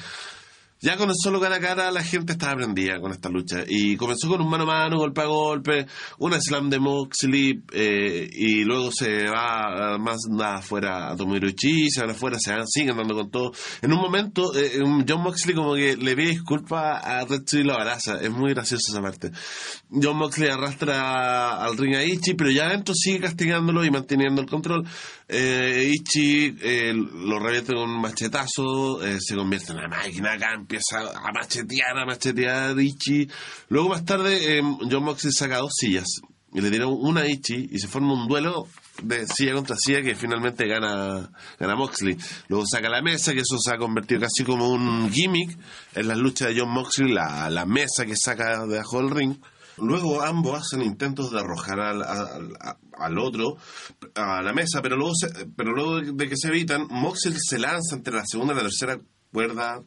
Ya 0.83 0.97
con 0.97 1.09
el 1.09 1.15
solo 1.15 1.39
cara 1.39 1.57
a 1.57 1.59
cara 1.59 1.91
la 1.91 2.03
gente 2.03 2.33
estaba 2.33 2.55
prendida 2.55 2.99
con 2.99 3.11
esta 3.11 3.29
lucha. 3.29 3.63
Y 3.67 3.95
comenzó 3.97 4.27
con 4.27 4.41
un 4.41 4.49
mano 4.49 4.63
a 4.63 4.65
mano, 4.65 4.97
golpe 4.97 5.21
a 5.21 5.25
golpe, 5.25 5.85
una 6.17 6.41
slam 6.41 6.71
de 6.71 6.79
Moxley, 6.79 7.61
eh, 7.71 8.27
y 8.33 8.63
luego 8.63 8.91
se 8.91 9.29
va 9.29 9.99
más 9.99 10.21
afuera 10.43 11.11
a 11.11 11.15
Tomohiro 11.15 11.47
Ishii, 11.49 11.91
se 11.91 12.01
van 12.01 12.09
afuera, 12.09 12.39
se 12.39 12.51
van, 12.51 12.67
siguen 12.67 12.97
dando 12.97 13.13
con 13.13 13.29
todo. 13.29 13.51
En 13.83 13.93
un 13.93 13.99
momento, 13.99 14.55
eh, 14.55 14.81
un 14.83 15.05
John 15.07 15.21
Moxley 15.21 15.53
como 15.53 15.75
que 15.75 15.95
le 15.97 16.15
pide 16.15 16.29
disculpas 16.29 17.05
a 17.05 17.25
Retsu 17.25 17.59
y 17.59 17.63
lo 17.63 17.73
abraza. 17.73 18.19
Es 18.19 18.31
muy 18.31 18.51
gracioso 18.51 18.91
esa 18.91 19.03
parte. 19.03 19.29
John 19.91 20.17
Moxley 20.17 20.49
arrastra 20.49 21.63
al 21.63 21.77
ring 21.77 21.93
a 21.93 22.03
Ichi, 22.03 22.33
pero 22.33 22.49
ya 22.49 22.65
adentro 22.65 22.95
sigue 22.95 23.19
castigándolo 23.19 23.85
y 23.85 23.91
manteniendo 23.91 24.41
el 24.41 24.47
control. 24.47 24.87
Eh, 25.33 25.93
Ichi 25.93 26.57
eh, 26.61 26.93
lo 26.93 27.39
revierte 27.39 27.73
con 27.73 27.89
un 27.89 28.01
machetazo, 28.01 29.01
eh, 29.01 29.17
se 29.21 29.33
convierte 29.33 29.71
en 29.71 29.77
una 29.77 29.87
máquina 29.87 30.33
acá, 30.33 30.53
empieza 30.53 30.99
a 30.99 31.31
machetear, 31.31 31.97
a 31.97 32.05
machetear 32.05 32.77
Ichi. 32.77 33.29
Luego 33.69 33.87
más 33.87 34.03
tarde, 34.03 34.57
eh, 34.57 34.61
John 34.91 35.05
Moxley 35.05 35.31
saca 35.31 35.59
dos 35.59 35.71
sillas 35.73 36.19
y 36.53 36.59
le 36.59 36.69
tira 36.69 36.85
una 36.87 37.21
a 37.21 37.27
Ichi 37.27 37.69
y 37.71 37.79
se 37.79 37.87
forma 37.87 38.11
un 38.11 38.27
duelo 38.27 38.67
de 39.01 39.25
silla 39.25 39.53
contra 39.53 39.77
silla 39.77 40.01
que 40.01 40.15
finalmente 40.15 40.67
gana, 40.67 41.31
gana 41.57 41.75
Moxley. 41.77 42.17
Luego 42.49 42.65
saca 42.69 42.89
la 42.89 43.01
mesa, 43.01 43.31
que 43.31 43.39
eso 43.39 43.57
se 43.57 43.73
ha 43.73 43.77
convertido 43.77 44.19
casi 44.19 44.43
como 44.43 44.67
un 44.67 45.09
gimmick 45.09 45.57
en 45.95 46.09
las 46.09 46.17
luchas 46.17 46.49
de 46.49 46.59
John 46.59 46.71
Moxley, 46.71 47.13
la, 47.13 47.49
la 47.49 47.65
mesa 47.65 48.05
que 48.05 48.17
saca 48.17 48.65
debajo 48.65 48.97
del 48.97 49.11
ring. 49.11 49.37
Luego 49.77 50.21
ambos 50.21 50.59
hacen 50.59 50.81
intentos 50.81 51.31
de 51.31 51.39
arrojar 51.39 51.79
al 51.79 52.03
otro 53.17 53.57
a 54.15 54.41
la 54.41 54.53
mesa, 54.53 54.81
pero 54.81 54.95
luego, 54.97 55.13
se- 55.15 55.47
pero 55.55 55.73
luego 55.73 56.01
de 56.01 56.29
que 56.29 56.37
se 56.37 56.47
evitan, 56.49 56.87
Moxley 56.89 57.35
se 57.39 57.59
lanza 57.59 57.95
entre 57.95 58.13
la 58.15 58.25
segunda 58.25 58.53
y 58.53 58.57
la 58.57 58.63
tercera 58.63 58.99
cuerda. 59.31 59.81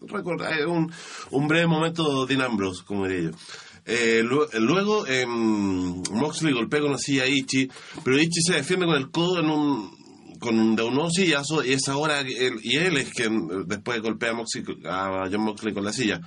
Recuerda, 0.00 0.50
es 0.50 0.66
un, 0.66 0.90
un 1.30 1.48
breve 1.48 1.66
momento 1.66 2.26
de 2.26 2.42
Ambrose, 2.44 2.84
como 2.84 3.06
diría 3.08 3.30
yo. 3.30 3.36
Eh, 3.86 4.22
lu- 4.24 4.46
luego 4.60 5.06
em, 5.06 6.02
Moxley 6.12 6.54
golpea 6.54 6.80
con 6.80 6.92
la 6.92 6.98
silla 6.98 7.24
a 7.24 7.28
Ichi, 7.28 7.68
pero 8.04 8.18
Ichi 8.18 8.40
se 8.40 8.54
defiende 8.54 8.86
con 8.86 8.94
el 8.96 9.10
codo 9.10 9.40
en 9.40 9.50
un 9.50 9.94
con 10.40 10.58
un, 10.58 10.76
de 10.76 10.82
un 10.82 11.10
sillazo 11.10 11.64
y 11.64 11.72
es 11.72 11.88
ahora 11.88 12.20
él, 12.20 12.58
y 12.62 12.76
él 12.76 12.98
es 12.98 13.10
quien 13.10 13.66
después 13.66 14.02
golpea 14.02 14.30
a, 14.30 14.34
Moxley, 14.34 14.64
a 14.84 15.24
John 15.30 15.40
Moxley 15.42 15.72
con 15.72 15.84
la 15.84 15.92
silla. 15.92 16.20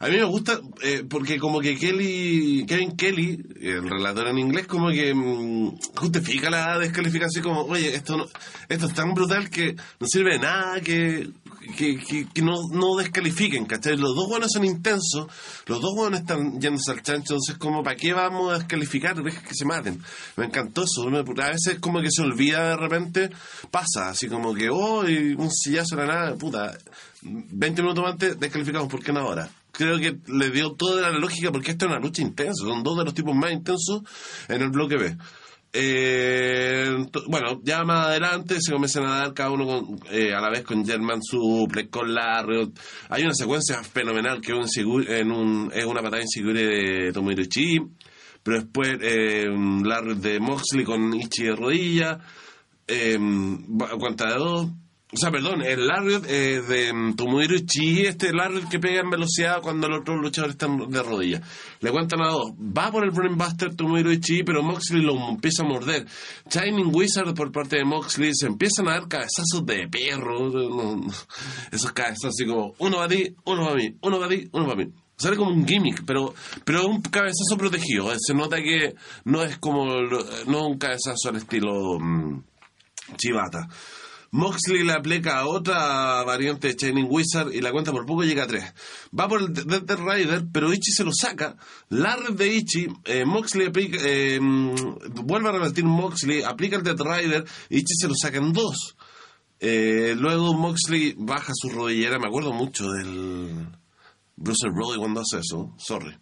A 0.00 0.06
mí 0.06 0.16
me 0.16 0.24
gusta 0.24 0.60
eh, 0.82 1.04
porque 1.08 1.38
como 1.38 1.60
que 1.60 1.76
Kelly, 1.76 2.64
Kevin 2.66 2.96
Kelly, 2.96 3.44
el 3.60 3.88
relator 3.88 4.28
en 4.28 4.38
inglés, 4.38 4.68
como 4.68 4.90
que 4.90 5.12
mm, 5.12 5.76
justifica 5.96 6.48
la 6.50 6.78
descalificación 6.78 7.42
como, 7.42 7.62
oye, 7.62 7.96
esto 7.96 8.16
no, 8.16 8.26
esto 8.68 8.86
es 8.86 8.94
tan 8.94 9.12
brutal 9.12 9.50
que 9.50 9.74
no 9.98 10.06
sirve 10.06 10.34
de 10.34 10.38
nada, 10.38 10.80
que, 10.80 11.28
que, 11.76 11.98
que, 12.32 12.42
no, 12.42 12.54
no 12.70 12.94
descalifiquen, 12.94 13.66
¿cachai? 13.66 13.96
Los 13.96 14.14
dos 14.14 14.28
buenos 14.28 14.52
son 14.52 14.64
intensos, 14.64 15.26
los 15.66 15.80
dos 15.80 15.94
buenos 15.96 16.20
están 16.20 16.60
yéndose 16.60 16.92
al 16.92 17.02
chancho, 17.02 17.34
entonces 17.34 17.58
como, 17.58 17.82
¿para 17.82 17.96
qué 17.96 18.12
vamos 18.12 18.52
a 18.52 18.58
descalificar? 18.58 19.20
Deja 19.20 19.42
que 19.42 19.54
se 19.54 19.64
maten. 19.64 20.00
Me 20.36 20.46
encantó 20.46 20.84
eso, 20.84 21.08
a 21.08 21.50
veces 21.50 21.80
como 21.80 22.00
que 22.00 22.12
se 22.12 22.22
olvida 22.22 22.68
de 22.68 22.76
repente, 22.76 23.30
pasa, 23.72 24.10
así 24.10 24.28
como 24.28 24.54
que, 24.54 24.68
oh, 24.70 25.08
y 25.08 25.34
un 25.34 25.50
sillazo 25.50 25.96
de 25.96 26.06
la 26.06 26.14
nada, 26.14 26.36
puta, 26.36 26.78
20 27.22 27.82
minutos 27.82 28.04
antes 28.06 28.38
descalificamos, 28.38 28.88
¿por 28.88 29.02
qué 29.02 29.12
no 29.12 29.20
ahora? 29.20 29.50
Creo 29.72 29.98
que 29.98 30.18
le 30.26 30.50
dio 30.50 30.72
toda 30.72 31.10
la 31.10 31.18
lógica 31.18 31.52
porque 31.52 31.70
esta 31.70 31.86
es 31.86 31.92
una 31.92 32.00
lucha 32.00 32.22
intensa, 32.22 32.64
son 32.64 32.82
dos 32.82 32.98
de 32.98 33.04
los 33.04 33.14
tipos 33.14 33.34
más 33.34 33.52
intensos 33.52 34.02
en 34.48 34.62
el 34.62 34.70
bloque 34.70 34.96
B. 34.96 35.16
Eh, 35.70 36.96
bueno, 37.26 37.60
ya 37.62 37.84
más 37.84 38.06
adelante 38.06 38.56
se 38.60 38.72
comienzan 38.72 39.06
a 39.06 39.18
dar 39.18 39.34
cada 39.34 39.50
uno 39.50 39.66
con, 39.66 40.00
eh, 40.10 40.32
a 40.32 40.40
la 40.40 40.48
vez 40.48 40.62
con 40.62 40.84
German 40.84 41.22
Suplex, 41.22 41.90
con 41.90 42.14
Larry. 42.14 42.72
Hay 43.10 43.22
una 43.22 43.34
secuencia 43.34 43.82
fenomenal 43.82 44.40
que 44.40 44.58
es, 44.58 44.76
un 44.78 45.04
en 45.06 45.30
un, 45.30 45.70
es 45.74 45.84
una 45.84 46.02
patada 46.02 46.22
insegura 46.22 46.60
de 46.60 47.12
Tomohiro 47.12 47.42
Ishii, 47.42 47.80
pero 48.42 48.60
después 48.60 48.98
eh, 49.02 49.46
Larry 49.84 50.14
de 50.14 50.40
Moxley 50.40 50.84
con 50.84 51.14
Ichi 51.14 51.44
de 51.44 51.56
rodilla, 51.56 52.18
eh, 52.86 53.18
de 53.18 54.34
dos. 54.38 54.68
O 55.10 55.16
sea, 55.16 55.30
perdón, 55.30 55.62
el 55.62 55.86
Larry 55.86 56.16
eh, 56.26 56.60
de 56.68 57.14
Tomohiro 57.16 57.54
Ishii, 57.54 58.06
este 58.06 58.30
Larry 58.30 58.68
que 58.68 58.78
pega 58.78 59.00
en 59.00 59.08
velocidad 59.08 59.62
cuando 59.62 59.88
los 59.88 60.00
otros 60.00 60.20
luchadores 60.20 60.52
están 60.52 60.76
de 60.90 61.02
rodillas. 61.02 61.40
Le 61.80 61.90
cuentan 61.90 62.20
a 62.20 62.28
dos. 62.28 62.52
Va 62.52 62.90
por 62.90 63.04
el 63.04 63.10
Brainbuster 63.10 63.74
Tomohiro 63.74 64.12
Ishii, 64.12 64.42
pero 64.42 64.62
Moxley 64.62 65.00
lo 65.00 65.14
empieza 65.30 65.62
a 65.62 65.66
morder. 65.66 66.06
Shining 66.50 66.94
Wizard 66.94 67.32
por 67.34 67.50
parte 67.50 67.76
de 67.76 67.86
Moxley, 67.86 68.32
se 68.34 68.48
empiezan 68.48 68.86
a 68.88 68.92
dar 68.92 69.08
cabezazos 69.08 69.64
de 69.64 69.88
perro. 69.88 70.50
Esos 71.72 71.92
cabezazos 71.92 72.34
así 72.34 72.44
como, 72.46 72.74
uno 72.78 72.96
para 72.98 73.08
ti, 73.08 73.34
uno 73.46 73.64
para 73.64 73.76
mí, 73.76 73.96
uno 74.02 74.18
para 74.18 74.28
ti, 74.28 74.48
uno 74.52 74.66
para 74.66 74.84
mí. 74.84 74.92
Sale 75.16 75.36
como 75.38 75.52
un 75.52 75.66
gimmick, 75.66 76.04
pero 76.04 76.34
pero 76.64 76.86
un 76.86 77.00
cabezazo 77.00 77.56
protegido. 77.56 78.12
Se 78.18 78.34
nota 78.34 78.58
que 78.58 78.94
no 79.24 79.42
es 79.42 79.56
como, 79.56 79.86
no 80.46 80.66
un 80.66 80.76
cabezazo 80.76 81.30
al 81.30 81.36
estilo... 81.36 81.98
mm, 81.98 82.42
Chivata. 83.16 83.66
Moxley 84.30 84.84
le 84.84 84.92
aplica 84.92 85.38
a 85.38 85.46
otra 85.46 86.22
variante 86.22 86.68
de 86.68 86.74
Shining 86.74 87.06
Wizard 87.08 87.52
y 87.52 87.60
la 87.60 87.72
cuenta 87.72 87.92
por 87.92 88.04
poco 88.04 88.24
llega 88.24 88.44
a 88.44 88.46
3. 88.46 88.74
Va 89.18 89.28
por 89.28 89.40
el 89.40 89.52
Dead 89.52 89.98
Rider, 89.98 90.44
pero 90.52 90.72
Ichi 90.72 90.92
se 90.92 91.04
lo 91.04 91.12
saca. 91.12 91.56
La 91.88 92.16
red 92.16 92.34
de 92.34 92.54
Ichi, 92.54 92.88
eh, 93.04 93.24
Moxley 93.24 93.68
aplica, 93.68 93.98
eh, 94.02 94.38
mm, 94.40 95.24
vuelve 95.24 95.48
a 95.48 95.52
revertir 95.52 95.84
Moxley, 95.84 96.42
aplica 96.42 96.76
el 96.76 96.82
Dead 96.82 96.98
Rider, 96.98 97.44
Ichi 97.70 97.94
se 97.94 98.08
lo 98.08 98.14
saca 98.14 98.38
en 98.38 98.52
2. 98.52 98.96
Eh, 99.60 100.14
luego 100.16 100.54
Moxley 100.54 101.14
baja 101.18 101.52
su 101.54 101.70
rodillera, 101.70 102.18
me 102.18 102.28
acuerdo 102.28 102.52
mucho 102.52 102.88
del 102.90 103.66
Bruce 104.36 104.68
Brody 104.68 104.98
cuando 104.98 105.20
hace 105.20 105.38
eso, 105.38 105.74
sorry. 105.78 106.16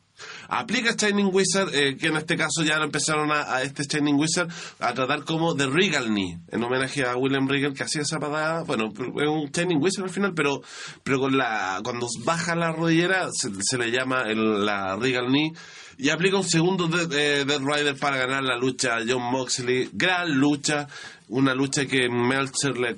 Aplica 0.49 0.95
Shining 0.97 1.31
Wizard, 1.33 1.75
eh, 1.75 1.97
que 1.97 2.09
en 2.09 2.17
este 2.17 2.37
caso 2.37 2.63
ya 2.65 2.79
lo 2.79 2.85
empezaron 2.85 3.31
a, 3.33 3.63
este 3.63 3.85
Shining 3.85 4.17
Wizard 4.17 4.49
a 4.81 4.95
tratar 4.95 5.25
como 5.25 5.55
The 5.55 5.67
Regal 5.67 6.07
Knee, 6.07 6.39
en 6.51 6.63
homenaje 6.63 7.05
a 7.05 7.17
William 7.17 7.49
Regal 7.49 7.75
que 7.75 7.83
hacía 7.85 8.03
esa 8.03 8.19
patada, 8.19 8.63
bueno, 8.65 8.93
es 8.97 9.29
un 9.29 9.51
Shining 9.51 9.83
Wizard 9.83 10.05
al 10.05 10.11
final, 10.11 10.33
pero 10.35 10.63
pero 11.03 11.19
con 11.21 11.37
la 11.37 11.81
cuando 11.83 12.07
baja 12.25 12.55
la 12.55 12.73
rodillera 12.73 13.29
se, 13.33 13.51
se 13.61 13.79
le 13.79 13.91
llama 13.91 14.23
el- 14.23 14.65
la 14.65 14.97
Regal 14.97 15.27
Knee 15.27 15.53
y 15.99 16.11
aplica 16.11 16.37
un 16.37 16.45
segundo 16.45 16.89
Death, 16.89 17.13
eh, 17.15 17.45
Death 17.47 17.63
Rider 17.63 17.97
para 17.99 18.19
ganar 18.19 18.43
la 18.43 18.57
lucha 18.57 18.97
a 18.97 19.05
John 19.07 19.23
Moxley, 19.33 19.89
gran 19.95 20.31
lucha, 20.31 20.87
una 21.29 21.55
lucha 21.55 21.87
que 21.87 22.09
Meltzer 22.11 22.77
la, 22.77 22.95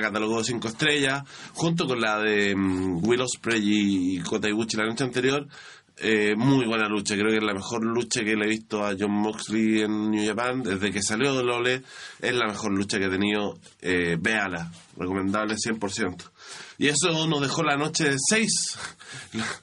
catalogó 0.00 0.38
de 0.38 0.44
5 0.44 0.66
estrellas, 0.68 1.22
junto 1.52 1.86
con 1.86 2.00
la 2.00 2.18
de 2.20 2.56
mm, 2.56 3.06
Will 3.06 3.20
Ospreay 3.20 3.60
y 3.62 4.20
Kota 4.20 4.48
Ibushi 4.48 4.78
la 4.78 4.86
noche 4.86 5.04
anterior. 5.04 5.46
Eh, 6.04 6.34
muy 6.36 6.66
buena 6.66 6.88
lucha, 6.88 7.14
creo 7.14 7.30
que 7.30 7.36
es 7.36 7.42
la 7.44 7.54
mejor 7.54 7.84
lucha 7.84 8.24
que 8.24 8.34
le 8.34 8.46
he 8.46 8.48
visto 8.48 8.84
a 8.84 8.94
John 8.98 9.12
Moxley 9.12 9.82
en 9.82 10.10
New 10.10 10.26
Japan 10.26 10.62
desde 10.62 10.90
que 10.90 11.00
salió 11.00 11.32
de 11.36 11.44
Lole. 11.44 11.82
Es 12.20 12.34
la 12.34 12.46
mejor 12.46 12.72
lucha 12.72 12.98
que 12.98 13.04
he 13.04 13.10
tenido. 13.10 13.58
Eh, 13.80 14.16
véala, 14.20 14.72
recomendable 14.96 15.54
100%. 15.54 16.30
Y 16.78 16.88
eso 16.88 17.26
nos 17.28 17.40
dejó 17.40 17.62
la 17.62 17.76
noche 17.76 18.10
de 18.10 18.16
6. 18.18 18.78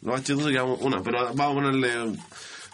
Lo 0.02 0.14
más 0.14 0.24
chistoso 0.24 0.50
que 0.50 0.62
una, 0.62 1.04
pero 1.04 1.34
vamos 1.34 1.40
a 1.40 1.54
ponerle 1.54 2.18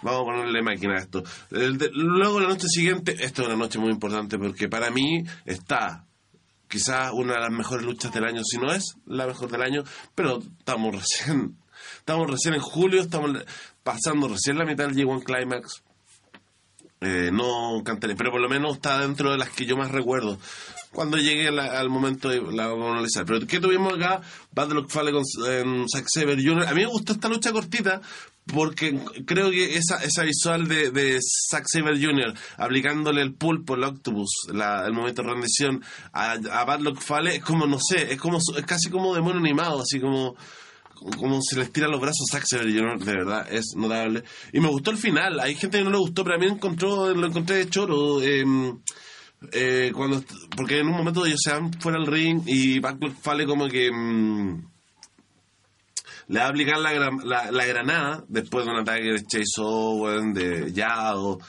Vamos 0.01 0.21
a 0.21 0.25
ponerle 0.25 0.61
máquina 0.61 0.93
a 0.95 0.99
esto. 0.99 1.23
Luego 1.49 2.39
la 2.39 2.49
noche 2.49 2.67
siguiente, 2.67 3.15
esta 3.19 3.41
es 3.41 3.47
una 3.47 3.57
noche 3.57 3.79
muy 3.79 3.89
importante 3.89 4.37
porque 4.37 4.69
para 4.69 4.91
mí 4.91 5.23
está 5.45 6.05
quizás 6.67 7.11
una 7.13 7.33
de 7.33 7.39
las 7.39 7.51
mejores 7.51 7.85
luchas 7.85 8.13
del 8.13 8.25
año, 8.25 8.43
si 8.43 8.57
no 8.57 8.71
es 8.71 8.95
la 9.07 9.25
mejor 9.25 9.49
del 9.49 9.63
año, 9.63 9.83
pero 10.13 10.39
estamos 10.59 10.95
recién, 10.99 11.57
estamos 12.05 12.29
recién 12.29 12.53
en 12.53 12.61
julio, 12.61 13.01
estamos 13.01 13.31
pasando 13.83 14.27
recién 14.27 14.59
la 14.59 14.65
mitad 14.65 14.85
del 14.87 14.95
G1 14.95 15.23
Climax. 15.23 15.81
Eh, 17.01 17.29
no 17.33 17.81
cantaré, 17.83 18.15
pero 18.15 18.31
por 18.31 18.39
lo 18.41 18.47
menos 18.47 18.75
está 18.75 18.99
dentro 19.01 19.31
de 19.31 19.37
las 19.39 19.49
que 19.49 19.65
yo 19.65 19.75
más 19.75 19.89
recuerdo. 19.91 20.37
Cuando 20.91 21.17
llegue 21.17 21.51
la- 21.51 21.79
al 21.79 21.89
momento 21.89 22.29
de 22.29 22.41
la 22.41 22.67
vamos 22.67 22.87
a 22.87 22.91
analizar. 22.91 23.25
Pero 23.25 23.45
¿qué 23.47 23.59
tuvimos 23.59 23.93
acá? 23.93 24.21
Bad 24.53 24.71
Luck 24.71 24.89
Fale 24.89 25.11
con 25.11 25.23
em, 25.49 25.85
Zack 25.91 26.05
Saber 26.07 26.37
Jr. 26.41 26.67
A 26.67 26.73
mí 26.73 26.81
me 26.81 26.85
gustó 26.87 27.13
esta 27.13 27.27
lucha 27.27 27.51
cortita 27.51 28.01
porque 28.53 28.97
creo 29.25 29.49
que 29.49 29.75
esa, 29.75 29.97
esa 30.03 30.23
visual 30.23 30.67
de, 30.67 30.91
de 30.91 31.19
Zack 31.51 31.65
Saber 31.67 31.95
Jr. 31.99 32.33
aplicándole 32.57 33.21
el 33.23 33.33
pulpo, 33.33 33.73
el 33.75 33.83
octopus, 33.83 34.29
la- 34.53 34.85
el 34.85 34.93
momento 34.93 35.23
de 35.23 35.29
rendición 35.29 35.83
a, 36.13 36.33
a 36.33 36.77
Luck 36.77 37.01
Fale 37.01 37.35
es 37.37 37.43
como, 37.43 37.65
no 37.65 37.77
sé, 37.79 38.13
es 38.13 38.19
como 38.19 38.37
es 38.37 38.65
casi 38.65 38.89
como 38.91 39.13
de 39.15 39.21
mono 39.21 39.39
animado, 39.39 39.81
así 39.81 39.99
como 39.99 40.35
como 41.19 41.41
se 41.41 41.57
les 41.57 41.71
tira 41.71 41.87
los 41.87 42.01
brazos 42.01 42.33
a 42.33 42.39
Jr., 42.39 42.99
de 42.99 43.11
verdad, 43.11 43.47
es 43.51 43.75
notable. 43.75 44.23
Y 44.53 44.59
me 44.59 44.69
gustó 44.69 44.91
el 44.91 44.97
final, 44.97 45.39
hay 45.39 45.55
gente 45.55 45.77
que 45.77 45.83
no 45.83 45.91
le 45.91 45.97
gustó, 45.97 46.23
pero 46.23 46.35
a 46.35 46.39
mí 46.39 46.47
encontró, 46.47 47.13
lo 47.13 47.27
encontré 47.27 47.57
de 47.57 47.69
choro. 47.69 48.21
em, 48.21 48.79
eh, 49.51 49.91
cuando 49.93 50.23
porque 50.55 50.79
en 50.79 50.87
un 50.87 50.97
momento 50.97 51.25
ellos 51.25 51.41
se 51.43 51.51
van 51.51 51.71
fuera 51.73 51.99
del 51.99 52.07
ring 52.07 52.41
y 52.47 52.79
Backward 52.79 53.13
Fale 53.13 53.45
como 53.45 53.67
que 53.67 53.91
mm, 53.91 54.65
le 56.29 56.39
va 56.39 56.45
a 56.45 56.49
aplicar 56.49 56.79
la, 56.79 57.11
la, 57.23 57.51
la 57.51 57.65
granada 57.65 58.23
después 58.27 58.65
de 58.65 58.71
un 58.71 58.79
ataque 58.79 59.03
de 59.03 59.23
Chase 59.25 59.61
Owen, 59.61 60.33
de 60.33 60.71
Yao, 60.73 61.39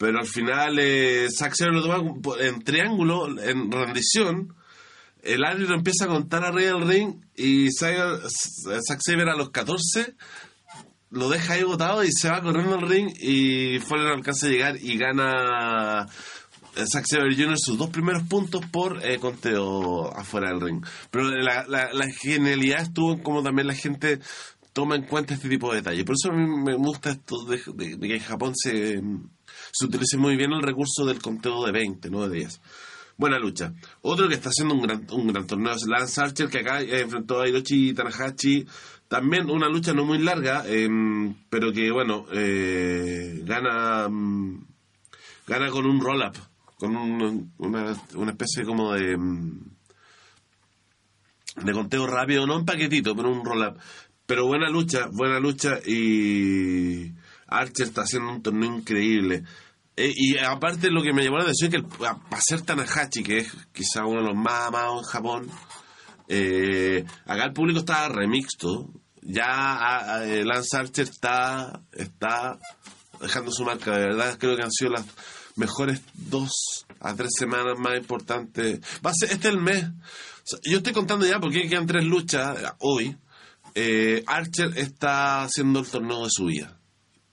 pero 0.00 0.18
al 0.18 0.26
final 0.26 0.78
eh, 0.78 1.28
Zack 1.30 1.54
lo 1.60 1.82
toma 1.82 2.36
en 2.40 2.62
triángulo, 2.62 3.26
en 3.38 3.70
rendición. 3.70 4.54
El 5.22 5.44
árbitro 5.44 5.74
empieza 5.74 6.04
a 6.04 6.08
contar 6.08 6.44
arriba 6.44 6.78
del 6.78 6.88
ring 6.88 7.14
y 7.36 7.70
Zack 7.72 9.00
Saber 9.00 9.28
a 9.28 9.36
los 9.36 9.50
14 9.50 10.14
lo 11.10 11.28
deja 11.28 11.54
ahí 11.54 11.64
botado 11.64 12.04
y 12.04 12.12
se 12.12 12.30
va 12.30 12.40
corriendo 12.40 12.76
al 12.76 12.88
ring 12.88 13.10
y 13.20 13.78
Fowler 13.80 14.12
alcanza 14.12 14.46
a 14.46 14.50
llegar 14.50 14.76
y 14.80 14.96
gana 14.96 16.06
eh, 16.76 16.84
Zack 16.86 17.04
Saber 17.06 17.34
Jr. 17.34 17.58
sus 17.58 17.76
dos 17.76 17.90
primeros 17.90 18.22
puntos 18.24 18.64
por 18.66 19.04
eh, 19.04 19.18
conteo 19.18 20.14
afuera 20.16 20.50
del 20.50 20.60
ring. 20.60 20.84
Pero 21.10 21.24
la, 21.30 21.66
la, 21.66 21.92
la 21.92 22.06
genialidad 22.12 22.82
estuvo 22.82 23.12
en 23.12 23.44
también 23.44 23.66
la 23.66 23.74
gente 23.74 24.20
toma 24.72 24.94
en 24.94 25.02
cuenta 25.06 25.34
este 25.34 25.48
tipo 25.48 25.70
de 25.70 25.78
detalles. 25.78 26.04
Por 26.04 26.14
eso 26.14 26.30
a 26.30 26.36
mí 26.36 26.46
me 26.64 26.76
gusta 26.76 27.10
esto 27.10 27.44
de- 27.44 27.96
de 27.96 28.08
que 28.08 28.14
en 28.14 28.22
Japón 28.22 28.52
se, 28.54 29.02
se 29.72 29.84
utilice 29.84 30.16
muy 30.16 30.36
bien 30.36 30.52
el 30.52 30.62
recurso 30.62 31.04
del 31.04 31.20
conteo 31.20 31.64
de 31.66 31.72
20, 31.72 32.08
no 32.08 32.28
de 32.28 32.36
10. 32.38 32.60
Buena 33.20 33.38
lucha. 33.38 33.74
Otro 34.00 34.28
que 34.28 34.34
está 34.34 34.48
haciendo 34.48 34.74
un 34.74 34.80
gran, 34.80 35.06
un 35.12 35.26
gran 35.26 35.46
torneo 35.46 35.74
es 35.74 35.84
Lance 35.86 36.22
Archer, 36.22 36.48
que 36.48 36.60
acá 36.60 36.80
eh, 36.80 37.02
enfrentó 37.02 37.42
a 37.42 37.46
Hiroshi 37.46 37.92
Tanahashi. 37.92 38.66
También 39.08 39.50
una 39.50 39.68
lucha 39.68 39.92
no 39.92 40.06
muy 40.06 40.18
larga, 40.18 40.64
em, 40.66 41.34
pero 41.50 41.70
que, 41.70 41.90
bueno, 41.90 42.24
eh, 42.32 43.42
gana 43.44 44.08
mm, 44.08 44.64
gana 45.46 45.68
con 45.68 45.84
un 45.84 46.00
roll-up, 46.00 46.32
con 46.78 46.96
un- 46.96 47.52
una, 47.58 47.94
una 48.14 48.30
especie 48.30 48.64
como 48.64 48.94
de 48.94 49.18
mm, 49.18 49.60
de 51.64 51.72
conteo 51.72 52.06
rápido, 52.06 52.46
no 52.46 52.56
un 52.56 52.64
paquetito, 52.64 53.14
pero 53.14 53.30
un 53.30 53.44
roll-up. 53.44 53.76
Pero 54.24 54.46
buena 54.46 54.70
lucha, 54.70 55.08
buena 55.12 55.38
lucha 55.40 55.78
y 55.86 57.12
Archer 57.48 57.86
está 57.86 58.02
haciendo 58.02 58.30
un 58.32 58.42
torneo 58.42 58.76
increíble. 58.76 59.44
Eh, 60.00 60.14
y 60.16 60.38
aparte 60.38 60.90
lo 60.90 61.02
que 61.02 61.12
me 61.12 61.22
llamó 61.22 61.36
la 61.36 61.42
atención 61.42 61.74
es 61.74 61.82
que 61.82 61.88
para 61.98 62.40
ser 62.40 62.62
Tanahashi, 62.62 63.22
que 63.22 63.38
es 63.38 63.52
quizá 63.70 64.06
uno 64.06 64.22
de 64.22 64.28
los 64.28 64.34
más 64.34 64.68
amados 64.68 65.02
en 65.02 65.10
Japón, 65.10 65.50
eh, 66.26 67.04
acá 67.26 67.44
el 67.44 67.52
público 67.52 67.80
está 67.80 68.08
remixto. 68.08 68.88
Ya 69.20 70.22
eh, 70.24 70.42
Lance 70.42 70.74
Archer 70.74 71.04
está, 71.04 71.82
está 71.92 72.58
dejando 73.20 73.52
su 73.52 73.62
marca. 73.62 73.92
De 73.92 74.06
verdad 74.06 74.38
creo 74.38 74.56
que 74.56 74.62
han 74.62 74.72
sido 74.72 74.92
las 74.92 75.04
mejores 75.56 76.00
dos 76.14 76.86
a 76.98 77.14
tres 77.14 77.32
semanas 77.38 77.78
más 77.78 77.98
importantes. 77.98 78.80
Va 79.04 79.10
a 79.10 79.14
ser, 79.14 79.30
este 79.32 79.48
es 79.48 79.54
el 79.54 79.60
mes. 79.60 79.84
Yo 80.62 80.78
estoy 80.78 80.94
contando 80.94 81.26
ya 81.26 81.38
porque 81.38 81.68
quedan 81.68 81.86
tres 81.86 82.04
luchas 82.04 82.56
hoy. 82.78 83.18
Archer 84.26 84.78
está 84.78 85.42
haciendo 85.42 85.80
el 85.80 85.86
torneo 85.86 86.24
de 86.24 86.30
su 86.30 86.46
vida. 86.46 86.79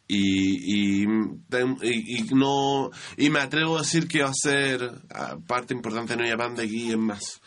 Y, 0.10 1.04
y, 1.04 1.04
y- 1.04 2.34
no 2.34 2.90
y 3.18 3.30
me 3.30 3.40
atrevo 3.40 3.76
a 3.78 3.82
decir 3.82 4.08
que 4.08 4.24
va 4.24 4.30
a 4.30 4.34
ser 4.34 4.90
ah, 5.14 5.38
parte 5.46 5.74
importante 5.74 6.16
de 6.16 6.24
New 6.24 6.32
Japan 6.32 6.56
de 6.56 6.64
aquí 6.64 6.92
en 6.92 7.02
más. 7.02 7.42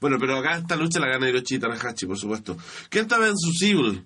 Bueno, 0.00 0.16
pero 0.20 0.36
acá 0.38 0.58
esta 0.58 0.76
lucha 0.76 1.00
la 1.00 1.08
gana 1.08 1.28
Hiroshi 1.28 1.58
Tanahashi, 1.58 2.06
por 2.06 2.18
supuesto. 2.18 2.56
Kenta 2.90 3.18
Versus 3.18 3.60
Evil. 3.62 4.04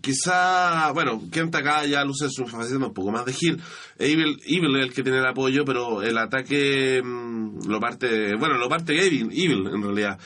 Quizá, 0.00 0.92
bueno, 0.92 1.20
Kenta 1.32 1.58
acá 1.58 1.84
ya 1.84 2.04
luce 2.04 2.28
su 2.30 2.46
faceta 2.46 2.86
un 2.86 2.94
poco 2.94 3.10
más 3.10 3.24
de 3.24 3.32
Gil. 3.32 3.60
Evil, 3.98 4.40
Evil 4.46 4.76
es 4.76 4.82
el 4.86 4.92
que 4.92 5.02
tiene 5.02 5.18
el 5.18 5.26
apoyo, 5.26 5.64
pero 5.64 6.02
el 6.02 6.16
ataque 6.18 7.02
mm, 7.02 7.66
lo 7.68 7.80
parte, 7.80 8.36
bueno, 8.36 8.58
lo 8.58 8.68
parte 8.68 8.92
Evil, 9.04 9.28
Evil 9.32 9.66
en 9.66 9.82
realidad. 9.82 10.18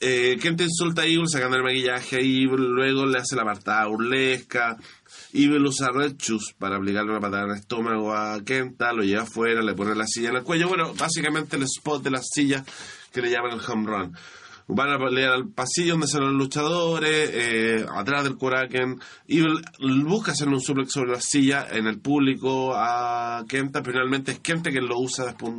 Eh, 0.00 0.36
Kenta 0.42 0.64
insulta 0.64 1.02
a 1.02 1.06
Evil 1.06 1.28
sacando 1.28 1.56
el 1.56 1.62
maquillaje 1.62 2.16
a 2.16 2.20
Evil, 2.20 2.70
luego 2.74 3.06
le 3.06 3.18
hace 3.18 3.36
la 3.36 3.42
apartada 3.42 3.86
burlesca. 3.86 4.76
Evil 5.32 5.66
usa 5.66 5.90
Red 5.92 6.16
Shoes 6.16 6.54
para 6.58 6.76
aplicarle 6.76 7.12
una 7.12 7.20
patada 7.20 7.44
en 7.44 7.50
el 7.50 7.56
estómago 7.56 8.12
a 8.12 8.42
Kenta, 8.44 8.92
lo 8.92 9.02
lleva 9.02 9.22
afuera, 9.22 9.62
le 9.62 9.74
pone 9.74 9.94
la 9.94 10.06
silla 10.06 10.30
en 10.30 10.36
el 10.36 10.42
cuello. 10.42 10.68
Bueno, 10.68 10.92
básicamente 10.94 11.56
el 11.56 11.62
spot 11.64 12.02
de 12.02 12.10
la 12.10 12.20
silla 12.22 12.64
que 13.12 13.22
le 13.22 13.30
llaman 13.30 13.52
el 13.52 13.60
home 13.60 13.86
run. 13.86 14.16
Van 14.72 14.90
a 14.92 14.98
pelear 14.98 15.32
al 15.32 15.48
pasillo 15.48 15.92
donde 15.92 16.06
están 16.06 16.22
los 16.22 16.32
luchadores, 16.32 17.30
eh, 17.32 17.86
atrás 17.92 18.22
del 18.22 18.36
Kuraken. 18.36 19.00
Evil 19.26 19.60
busca 20.04 20.32
hacerle 20.32 20.54
un 20.54 20.60
suplex 20.60 20.92
sobre 20.92 21.12
la 21.12 21.20
silla 21.20 21.66
en 21.70 21.86
el 21.86 21.98
público 21.98 22.72
a 22.74 23.44
Kenta, 23.48 23.82
finalmente 23.82 24.32
es 24.32 24.38
Kenta 24.38 24.70
quien 24.70 24.86
lo 24.86 24.98
usa 24.98 25.26
después 25.26 25.54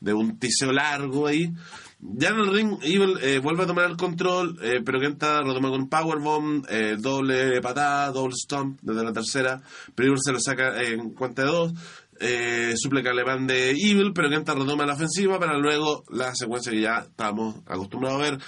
de 0.00 0.14
un 0.14 0.38
tiseo 0.38 0.72
largo 0.72 1.26
ahí. 1.26 1.52
Ya 2.00 2.28
en 2.28 2.38
el 2.38 2.52
ring, 2.52 2.78
Evil 2.82 3.18
eh, 3.22 3.40
vuelve 3.40 3.64
a 3.64 3.66
tomar 3.66 3.90
el 3.90 3.96
control, 3.96 4.56
eh, 4.62 4.80
pero 4.84 5.00
Kenta 5.00 5.42
lo 5.42 5.52
toma 5.52 5.68
con 5.68 5.88
powerbomb, 5.88 6.64
eh, 6.68 6.96
doble 6.96 7.60
patada, 7.60 8.12
doble 8.12 8.36
stomp 8.36 8.78
desde 8.82 9.02
la 9.02 9.12
tercera, 9.12 9.60
pero 9.96 10.10
Evil 10.10 10.20
se 10.22 10.32
lo 10.32 10.38
saca 10.38 10.80
en 10.80 11.10
cuenta 11.10 11.42
de 11.42 11.48
dos. 11.48 11.72
Eh, 12.20 12.74
supleca 12.76 13.10
alemán 13.10 13.48
de 13.48 13.70
Evil, 13.70 14.12
pero 14.14 14.30
Kenta 14.30 14.54
retoma 14.54 14.86
la 14.86 14.94
ofensiva 14.94 15.40
para 15.40 15.58
luego 15.58 16.04
la 16.10 16.34
secuencia 16.36 16.70
que 16.70 16.82
ya 16.82 16.98
estamos 16.98 17.56
acostumbrados 17.66 18.20
a 18.20 18.30
ver, 18.30 18.38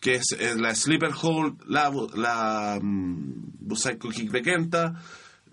que 0.00 0.14
es, 0.14 0.36
la 0.56 0.74
Sleeper 0.74 1.12
Hold, 1.22 1.62
la, 1.68 1.92
la 2.16 2.80
Psycho 3.74 4.08
Kick 4.08 4.32
de 4.32 4.42
Kenta, 4.42 5.00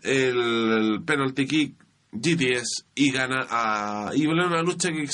el, 0.02 0.40
el 0.40 1.04
Penalty 1.04 1.46
Kick, 1.46 1.76
GTS, 2.12 2.88
y 2.96 3.12
gana 3.12 3.46
a 3.50 4.12
Evil 4.14 4.40
en 4.40 4.48
una 4.48 4.62
lucha 4.64 4.90
que 4.92 5.08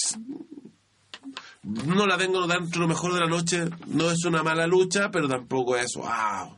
no 1.64 2.08
la 2.08 2.18
tengo 2.18 2.48
dentro 2.48 2.70
de 2.70 2.80
lo 2.80 2.88
mejor 2.88 3.14
de 3.14 3.20
la 3.20 3.28
noche, 3.28 3.66
no 3.88 4.10
es 4.10 4.24
una 4.26 4.44
mala 4.44 4.66
lucha, 4.68 5.10
pero 5.12 5.28
tampoco 5.28 5.76
es 5.76 5.94
wow. 5.96 6.58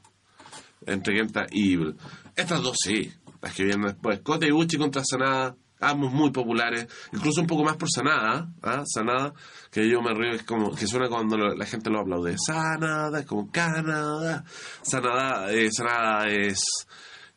Entre 0.85 1.15
y 1.51 1.73
Evil. 1.73 1.95
Estas 2.35 2.61
dos 2.61 2.77
sí, 2.83 3.11
las 3.41 3.53
que 3.53 3.63
vienen 3.63 3.87
después. 3.87 4.21
Kota 4.21 4.47
Ibushi 4.47 4.77
contra 4.77 5.03
Sanada, 5.03 5.55
ambos 5.79 6.11
muy 6.11 6.31
populares, 6.31 6.87
incluso 7.13 7.41
un 7.41 7.47
poco 7.47 7.63
más 7.63 7.77
por 7.77 7.89
Sanada, 7.89 8.51
¿ah? 8.61 8.83
Sanada, 8.85 9.33
que 9.71 9.87
yo 9.89 10.01
me 10.01 10.13
río, 10.13 10.33
es 10.33 10.43
como 10.43 10.73
que 10.73 10.87
suena 10.87 11.07
cuando 11.09 11.37
la 11.37 11.65
gente 11.65 11.89
lo 11.89 12.01
aplaude. 12.01 12.35
Sanada, 12.37 13.19
es 13.19 13.25
como 13.25 13.51
Canadá. 13.51 14.43
Sanada, 14.81 15.51
eh, 15.51 15.69
Sanada 15.71 16.27
es 16.29 16.63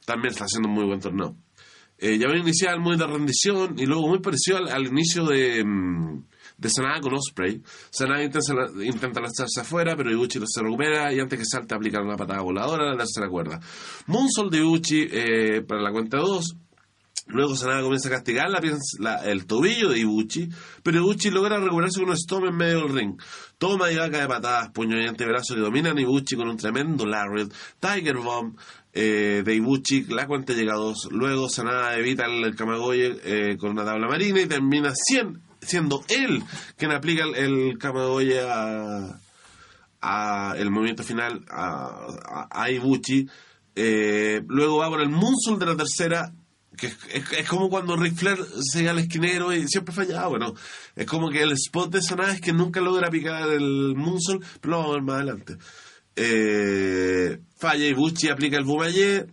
también 0.04 0.32
está 0.32 0.44
haciendo 0.44 0.68
un 0.68 0.74
muy 0.74 0.84
buen 0.84 1.00
torneo. 1.00 1.36
Eh, 1.96 2.18
llave 2.18 2.38
inicial 2.38 2.80
muy 2.80 2.96
de 2.96 3.06
rendición 3.06 3.78
y 3.78 3.86
luego 3.86 4.08
muy 4.08 4.18
parecido 4.18 4.58
al, 4.58 4.68
al 4.68 4.86
inicio 4.86 5.24
de, 5.24 5.64
mm, 5.64 6.24
de 6.56 6.68
Sanada 6.70 7.00
con 7.00 7.14
Osprey. 7.14 7.60
Sanada 7.90 8.22
intenta, 8.22 9.20
lanzarse 9.20 9.60
afuera, 9.60 9.96
pero 9.96 10.10
Ibuchi 10.10 10.38
se 10.46 10.62
recupera 10.62 11.12
y 11.12 11.20
antes 11.20 11.38
que 11.38 11.44
salte 11.44 11.74
aplica 11.74 12.00
una 12.00 12.16
patada 12.16 12.40
voladora 12.42 12.84
a 12.84 12.92
la 12.92 12.96
tercera 12.98 13.28
cuerda. 13.28 13.60
Moonsault 14.06 14.50
de 14.52 14.58
Ibuchi 14.58 15.08
eh, 15.10 15.62
para 15.66 15.82
la 15.82 15.90
cuenta 15.92 16.18
2. 16.18 16.56
Luego 17.28 17.56
Sanada 17.56 17.80
comienza 17.80 18.08
a 18.08 18.12
castigar 18.12 18.50
la, 18.50 19.16
el 19.24 19.46
tobillo 19.46 19.88
de 19.88 19.98
Ibuchi, 20.00 20.46
pero 20.82 20.98
Ibuchi 20.98 21.30
logra 21.30 21.58
recuperarse 21.58 21.98
con 22.00 22.10
un 22.10 22.16
stomp 22.18 22.44
en 22.48 22.54
medio 22.54 22.80
del 22.82 22.92
ring. 22.94 23.20
Toma 23.56 23.90
y 23.90 23.96
vaca 23.96 24.20
de 24.20 24.26
patadas, 24.28 24.68
puño 24.72 25.00
y 25.00 25.06
antebrazo 25.06 25.54
que 25.54 25.60
dominan 25.62 25.96
a 25.96 26.00
Ibuchi 26.02 26.36
con 26.36 26.48
un 26.50 26.58
tremendo 26.58 27.06
Lariat, 27.06 27.50
Tiger 27.80 28.18
Bomb 28.18 28.58
eh, 28.92 29.42
de 29.42 29.54
Ibuchi, 29.54 30.04
la 30.10 30.26
cuenta 30.26 30.52
llega 30.52 30.74
a 30.74 30.76
dos. 30.76 31.08
Luego 31.10 31.48
Sanada 31.48 31.96
evita 31.96 32.26
el, 32.26 32.54
Kamagoye 32.54 33.16
eh, 33.24 33.56
con 33.56 33.70
una 33.70 33.86
tabla 33.86 34.06
marina 34.06 34.42
y 34.42 34.46
termina 34.46 34.92
cien- 34.92 35.40
siendo 35.66 36.04
él 36.08 36.42
quien 36.76 36.92
aplica 36.92 37.24
el, 37.24 37.34
el 37.34 37.78
a, 38.48 39.20
a 40.00 40.54
el 40.56 40.70
movimiento 40.70 41.02
final 41.02 41.44
a, 41.50 42.46
a, 42.50 42.62
a 42.62 42.70
Ibuchi. 42.70 43.26
Eh, 43.76 44.42
luego 44.46 44.78
va 44.78 44.88
por 44.88 45.00
el 45.00 45.08
Moonsault 45.08 45.58
de 45.58 45.66
la 45.66 45.76
tercera, 45.76 46.32
que 46.76 46.86
es, 46.88 47.48
como 47.48 47.68
cuando 47.68 47.96
Ric 47.96 48.14
Flair 48.14 48.38
se 48.60 48.88
al 48.88 48.98
esquinero 48.98 49.52
y 49.52 49.66
siempre 49.66 49.94
fallaba. 49.94 50.28
Bueno, 50.28 50.54
es 50.94 51.06
como 51.06 51.30
que 51.30 51.42
el 51.42 51.52
spot 51.52 51.92
de 51.92 52.02
Sanada 52.02 52.34
es 52.34 52.40
que 52.40 52.52
nunca 52.52 52.80
logra 52.80 53.10
picar 53.10 53.50
el 53.50 53.94
Moonsault, 53.96 54.44
pero 54.60 54.70
lo 54.70 54.78
vamos 54.78 54.90
a 54.90 54.94
ver 54.94 55.02
más 55.02 55.16
adelante. 55.16 55.56
Eh, 56.16 57.40
falla 57.56 57.86
Ibuchi, 57.86 58.28
aplica 58.28 58.56
el 58.56 58.64
Bumaye, 58.64 59.26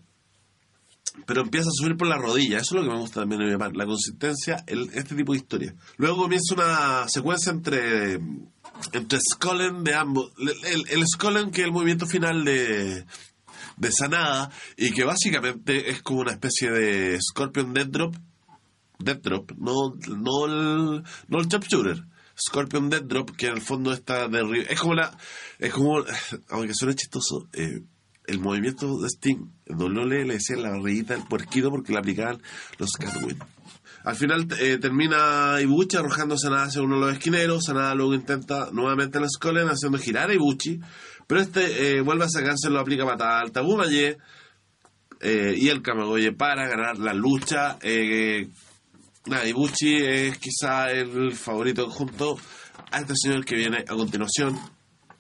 pero 1.26 1.42
empieza 1.42 1.70
a 1.70 1.74
subir 1.74 1.98
por 1.98 2.08
la 2.08 2.18
rodilla. 2.18 2.58
Eso 2.58 2.76
es 2.76 2.84
lo 2.84 2.88
que 2.88 2.94
me 2.96 3.02
gusta 3.02 3.22
también 3.22 3.42
de 3.42 3.52
Japan, 3.52 3.74
la 3.76 3.86
consistencia, 3.86 4.64
el, 4.68 4.90
este 4.94 5.16
tipo 5.16 5.34
de 5.34 5.40
historia. 5.40 5.76
Luego 5.98 6.24
comienza 6.24 6.54
una 6.56 7.08
secuencia 7.08 7.52
entre 7.52 8.20
entre 8.94 9.20
de 9.84 9.94
ambos. 9.94 10.32
El, 10.38 10.86
el, 10.90 11.52
que 11.52 11.62
es 11.62 11.68
el 11.68 11.72
movimiento 11.72 12.06
final 12.06 12.44
de 12.46 13.06
de 13.78 13.92
Sanada 13.92 14.52
y 14.78 14.92
que 14.92 15.04
básicamente 15.04 15.90
es 15.90 16.02
como 16.02 16.22
una 16.22 16.34
especie 16.34 16.70
de 16.70 17.20
Scorpion 17.22 17.74
Death 17.74 17.88
Drop 17.88 18.16
Death 19.04 19.22
Drop, 19.22 19.52
no, 19.58 19.96
no 20.08 20.46
el 20.46 21.04
no 21.28 21.40
el 21.40 21.48
Chop 21.48 21.64
Shooter. 21.64 22.06
Scorpion 22.40 22.90
Death 22.90 23.04
Drop, 23.04 23.32
que 23.36 23.48
en 23.48 23.56
el 23.56 23.62
fondo 23.62 23.94
está 23.94 24.28
de 24.28 24.66
Es 24.70 24.80
como 24.80 24.96
la. 24.96 25.16
Es 25.60 25.74
como. 25.74 26.04
Aunque 26.50 26.74
suene 26.74 26.96
chistoso, 26.96 27.48
eh, 27.54 27.82
el 28.32 28.40
movimiento 28.40 29.00
de 29.00 29.08
Sting, 29.08 29.46
WWE 29.68 30.26
le 30.26 30.34
decían 30.36 30.64
la 30.64 30.72
barriguita 30.72 31.16
del 31.16 31.28
puerquito 31.28 31.70
porque 31.70 31.92
le 31.92 32.00
aplicaban 32.00 32.42
los 32.78 32.92
Catwin. 32.94 33.38
Al 34.04 34.16
final 34.16 34.48
eh, 34.60 34.78
termina 34.80 35.58
Ibuchi 35.62 35.98
arrojando 35.98 36.38
Sanada 36.38 36.64
hacia 36.64 36.82
uno 36.82 36.96
de 36.96 37.02
los 37.02 37.14
esquineros. 37.14 37.66
Sanada 37.66 37.94
luego 37.94 38.16
intenta 38.16 38.70
nuevamente 38.72 39.20
el 39.20 39.30
Skollen 39.30 39.68
haciendo 39.68 40.00
girar 40.00 40.30
a 40.30 40.34
Ibuchi. 40.34 40.80
Pero 41.28 41.42
este 41.42 41.98
eh, 41.98 42.02
vuelve 42.02 42.26
a 42.26 42.30
sacarse, 42.30 42.70
lo 42.70 42.80
aplica 42.80 43.06
patada 43.06 43.40
alta 43.40 43.62
Bumaye 43.62 44.18
eh, 45.20 45.56
y 45.56 45.70
el 45.70 45.82
Kamagoye 45.84 46.32
para 46.32 46.68
ganar 46.68 46.98
la 46.98 47.14
lucha. 47.14 47.78
eh, 47.82 48.48
nada, 49.28 49.48
Ibuchi 49.48 49.98
es 49.98 50.38
quizá 50.40 50.90
el 50.92 51.34
favorito 51.34 51.90
junto 51.90 52.40
a 52.92 53.00
este 53.00 53.14
señor 53.16 53.46
que 53.46 53.56
viene 53.56 53.86
a 53.88 53.96
continuación 53.96 54.58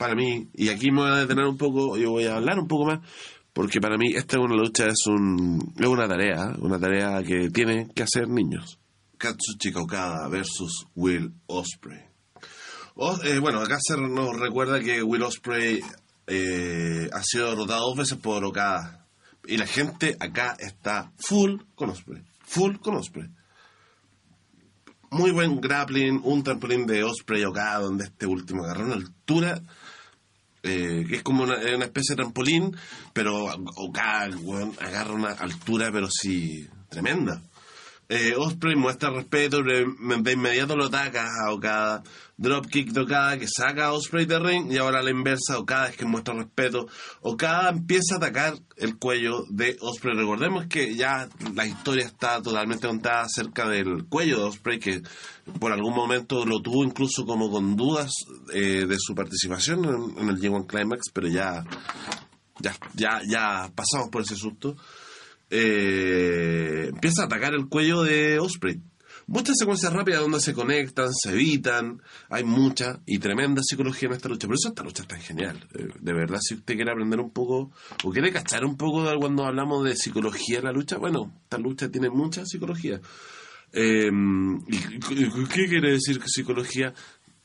para 0.01 0.15
mí, 0.15 0.49
y 0.55 0.69
aquí 0.69 0.89
me 0.89 1.01
voy 1.01 1.11
a 1.11 1.15
detener 1.17 1.45
un 1.45 1.57
poco, 1.57 1.95
yo 1.95 2.09
voy 2.09 2.25
a 2.25 2.37
hablar 2.37 2.57
un 2.57 2.67
poco 2.67 2.85
más, 2.85 3.01
porque 3.53 3.79
para 3.79 3.99
mí 3.99 4.13
esta 4.15 4.37
es 4.37 4.43
una 4.43 4.55
lucha, 4.55 4.87
es, 4.87 5.05
un, 5.05 5.75
una 5.77 6.07
tarea, 6.07 6.55
una 6.57 6.79
tarea 6.79 7.21
que 7.21 7.51
tienen 7.51 7.87
que 7.89 8.01
hacer 8.01 8.27
niños. 8.27 8.79
Katsuchika 9.19 9.79
Okada 9.79 10.27
versus 10.27 10.87
Will 10.95 11.31
Osprey. 11.45 11.99
Eh, 13.25 13.37
bueno, 13.37 13.59
acá 13.59 13.77
se 13.79 13.95
nos 13.95 14.39
recuerda 14.39 14.79
que 14.79 15.03
Will 15.03 15.21
Osprey 15.21 15.81
eh, 16.25 17.07
ha 17.13 17.21
sido 17.21 17.51
derrotado 17.51 17.85
dos 17.89 17.97
veces 17.97 18.17
por 18.17 18.43
Okada. 18.43 19.05
Y 19.45 19.57
la 19.57 19.67
gente 19.67 20.17
acá 20.19 20.55
está 20.57 21.11
full 21.19 21.61
con 21.75 21.91
Osprey. 21.91 22.23
Full 22.47 22.77
con 22.77 22.95
Osprey. 22.95 23.29
Muy 25.11 25.29
buen 25.29 25.61
grappling, 25.61 26.21
un 26.23 26.41
trampolín 26.41 26.87
de 26.87 27.03
Osprey 27.03 27.43
Okada, 27.43 27.81
donde 27.81 28.05
este 28.05 28.25
último 28.25 28.63
agarró 28.63 28.85
una 28.85 28.95
altura 28.95 29.61
eh, 30.63 31.05
que 31.07 31.15
es 31.17 31.23
como 31.23 31.43
una, 31.43 31.55
especie 31.55 32.15
de 32.15 32.23
trampolín, 32.23 32.75
pero 33.13 33.47
Okada 33.75 34.29
weón, 34.37 34.73
agarra 34.79 35.13
una 35.13 35.31
altura, 35.31 35.89
pero 35.91 36.07
sí, 36.09 36.67
tremenda. 36.89 37.41
Eh, 38.13 38.35
Osprey 38.35 38.75
muestra 38.75 39.09
respeto, 39.09 39.63
de, 39.63 39.85
inmediato 40.33 40.75
lo 40.75 40.87
ataca 40.87 41.29
a 41.45 41.53
Okada. 41.53 42.03
Dropkick 42.35 42.91
de 42.91 42.99
Okada 42.99 43.39
que 43.39 43.47
saca 43.47 43.85
a 43.85 43.93
Osprey 43.93 44.25
de 44.25 44.37
ring 44.37 44.69
y 44.69 44.79
ahora 44.79 44.99
a 44.99 45.01
la 45.01 45.11
inversa, 45.11 45.57
Okada 45.57 45.87
es 45.87 45.95
que 45.95 46.03
muestra 46.03 46.33
respeto. 46.33 46.87
Okada 47.21 47.69
empieza 47.69 48.15
a 48.15 48.17
atacar 48.17 48.55
el 48.75 48.97
cuello 48.97 49.45
de 49.49 49.77
Osprey. 49.79 50.13
Recordemos 50.13 50.65
que 50.65 50.93
ya 50.93 51.29
la 51.55 51.65
historia 51.65 52.03
está 52.03 52.41
totalmente 52.41 52.85
contada 52.85 53.21
acerca 53.21 53.69
del 53.69 54.03
cuello 54.09 54.39
de 54.39 54.43
Osprey, 54.43 54.77
que 54.77 55.01
por 55.57 55.71
algún 55.71 55.95
momento 55.95 56.45
lo 56.45 56.61
tuvo 56.61 56.83
incluso 56.83 57.25
como 57.25 57.49
con 57.49 57.77
dudas 57.77 58.11
eh, 58.53 58.87
de 58.87 58.97
su 58.99 59.15
participación 59.15 59.85
en, 59.85 60.17
en 60.17 60.27
el 60.27 60.37
G1 60.37 60.67
Climax, 60.67 61.11
pero 61.13 61.29
ya, 61.29 61.63
ya, 62.59 62.75
ya, 62.93 63.21
ya 63.25 63.71
pasamos 63.73 64.09
por 64.09 64.23
ese 64.23 64.35
susto 64.35 64.75
eh, 65.51 66.87
empieza 66.89 67.23
a 67.23 67.25
atacar 67.25 67.53
el 67.53 67.67
cuello 67.67 68.03
de 68.03 68.39
Osprey. 68.39 68.81
Muchas 69.27 69.55
secuencias 69.59 69.93
rápidas 69.93 70.21
donde 70.21 70.41
se 70.41 70.53
conectan, 70.53 71.13
se 71.13 71.31
evitan, 71.31 72.01
hay 72.29 72.43
mucha 72.43 72.99
y 73.05 73.19
tremenda 73.19 73.61
psicología 73.63 74.09
en 74.09 74.15
esta 74.15 74.27
lucha. 74.27 74.47
Por 74.47 74.55
eso 74.55 74.69
esta 74.69 74.83
lucha 74.83 75.03
es 75.03 75.07
tan 75.07 75.21
genial. 75.21 75.67
Eh, 75.73 75.87
de 75.99 76.13
verdad, 76.13 76.39
si 76.41 76.55
usted 76.55 76.75
quiere 76.75 76.91
aprender 76.91 77.19
un 77.19 77.31
poco 77.31 77.71
o 78.03 78.11
quiere 78.11 78.31
cachar 78.31 78.65
un 78.65 78.75
poco 78.75 79.03
de 79.09 79.15
cuando 79.17 79.45
hablamos 79.45 79.83
de 79.85 79.95
psicología 79.95 80.57
en 80.59 80.65
la 80.65 80.71
lucha, 80.73 80.97
bueno, 80.97 81.31
esta 81.43 81.57
lucha 81.59 81.89
tiene 81.89 82.09
mucha 82.09 82.45
psicología. 82.45 82.99
Eh, 83.71 84.09
¿y, 84.67 84.75
y- 84.75 85.29
¿Qué 85.53 85.67
quiere 85.67 85.91
decir 85.91 86.19
psicología? 86.25 86.93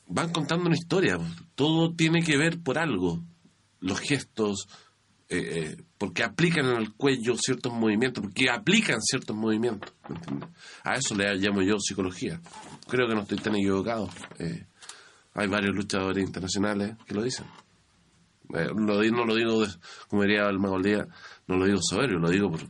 Van 0.07 0.31
contando 0.33 0.65
una 0.65 0.75
historia. 0.75 1.17
Todo 1.55 1.93
tiene 1.93 2.21
que 2.23 2.37
ver 2.37 2.59
por 2.61 2.77
algo. 2.79 3.23
Los 3.79 3.99
gestos, 3.99 4.67
eh, 5.29 5.37
eh, 5.77 5.83
porque 5.97 6.23
aplican 6.23 6.65
el 6.67 6.93
cuello 6.93 7.35
ciertos 7.37 7.73
movimientos, 7.73 8.23
porque 8.23 8.49
aplican 8.49 9.01
ciertos 9.01 9.35
movimientos. 9.35 9.93
¿me 10.09 10.15
entiendes? 10.15 10.49
A 10.83 10.95
eso 10.95 11.15
le 11.15 11.35
llamo 11.35 11.61
yo 11.61 11.79
psicología. 11.79 12.39
Creo 12.87 13.07
que 13.07 13.15
no 13.15 13.21
estoy 13.21 13.37
tan 13.37 13.55
equivocado. 13.55 14.09
Eh, 14.39 14.65
hay 15.33 15.47
varios 15.47 15.75
luchadores 15.75 16.25
internacionales 16.25 16.95
que 17.05 17.13
lo 17.13 17.23
dicen. 17.23 17.45
Eh, 18.53 18.67
lo 18.75 19.03
no 19.03 19.25
lo 19.25 19.35
digo, 19.35 19.65
de- 19.65 19.73
como 20.07 20.23
diría 20.23 20.47
el 20.47 20.59
Mago 20.59 20.81
Día, 20.81 21.05
no 21.47 21.57
lo 21.57 21.65
digo 21.65 21.79
soberbio, 21.81 22.17
lo 22.19 22.29
digo 22.29 22.49
porque 22.49 22.65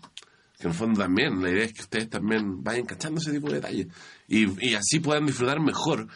en 0.59 0.67
el 0.69 0.73
fondo 0.73 0.99
también, 1.01 1.39
la 1.41 1.51
idea 1.51 1.65
es 1.65 1.73
que 1.73 1.81
ustedes 1.81 2.09
también 2.09 2.63
vayan 2.63 2.85
cachando 2.87 3.21
ese 3.21 3.31
tipo 3.31 3.47
de 3.49 3.55
detalles 3.55 3.87
y, 4.27 4.67
y 4.67 4.73
así 4.73 4.99
puedan 4.99 5.27
disfrutar 5.27 5.59
mejor 5.59 6.07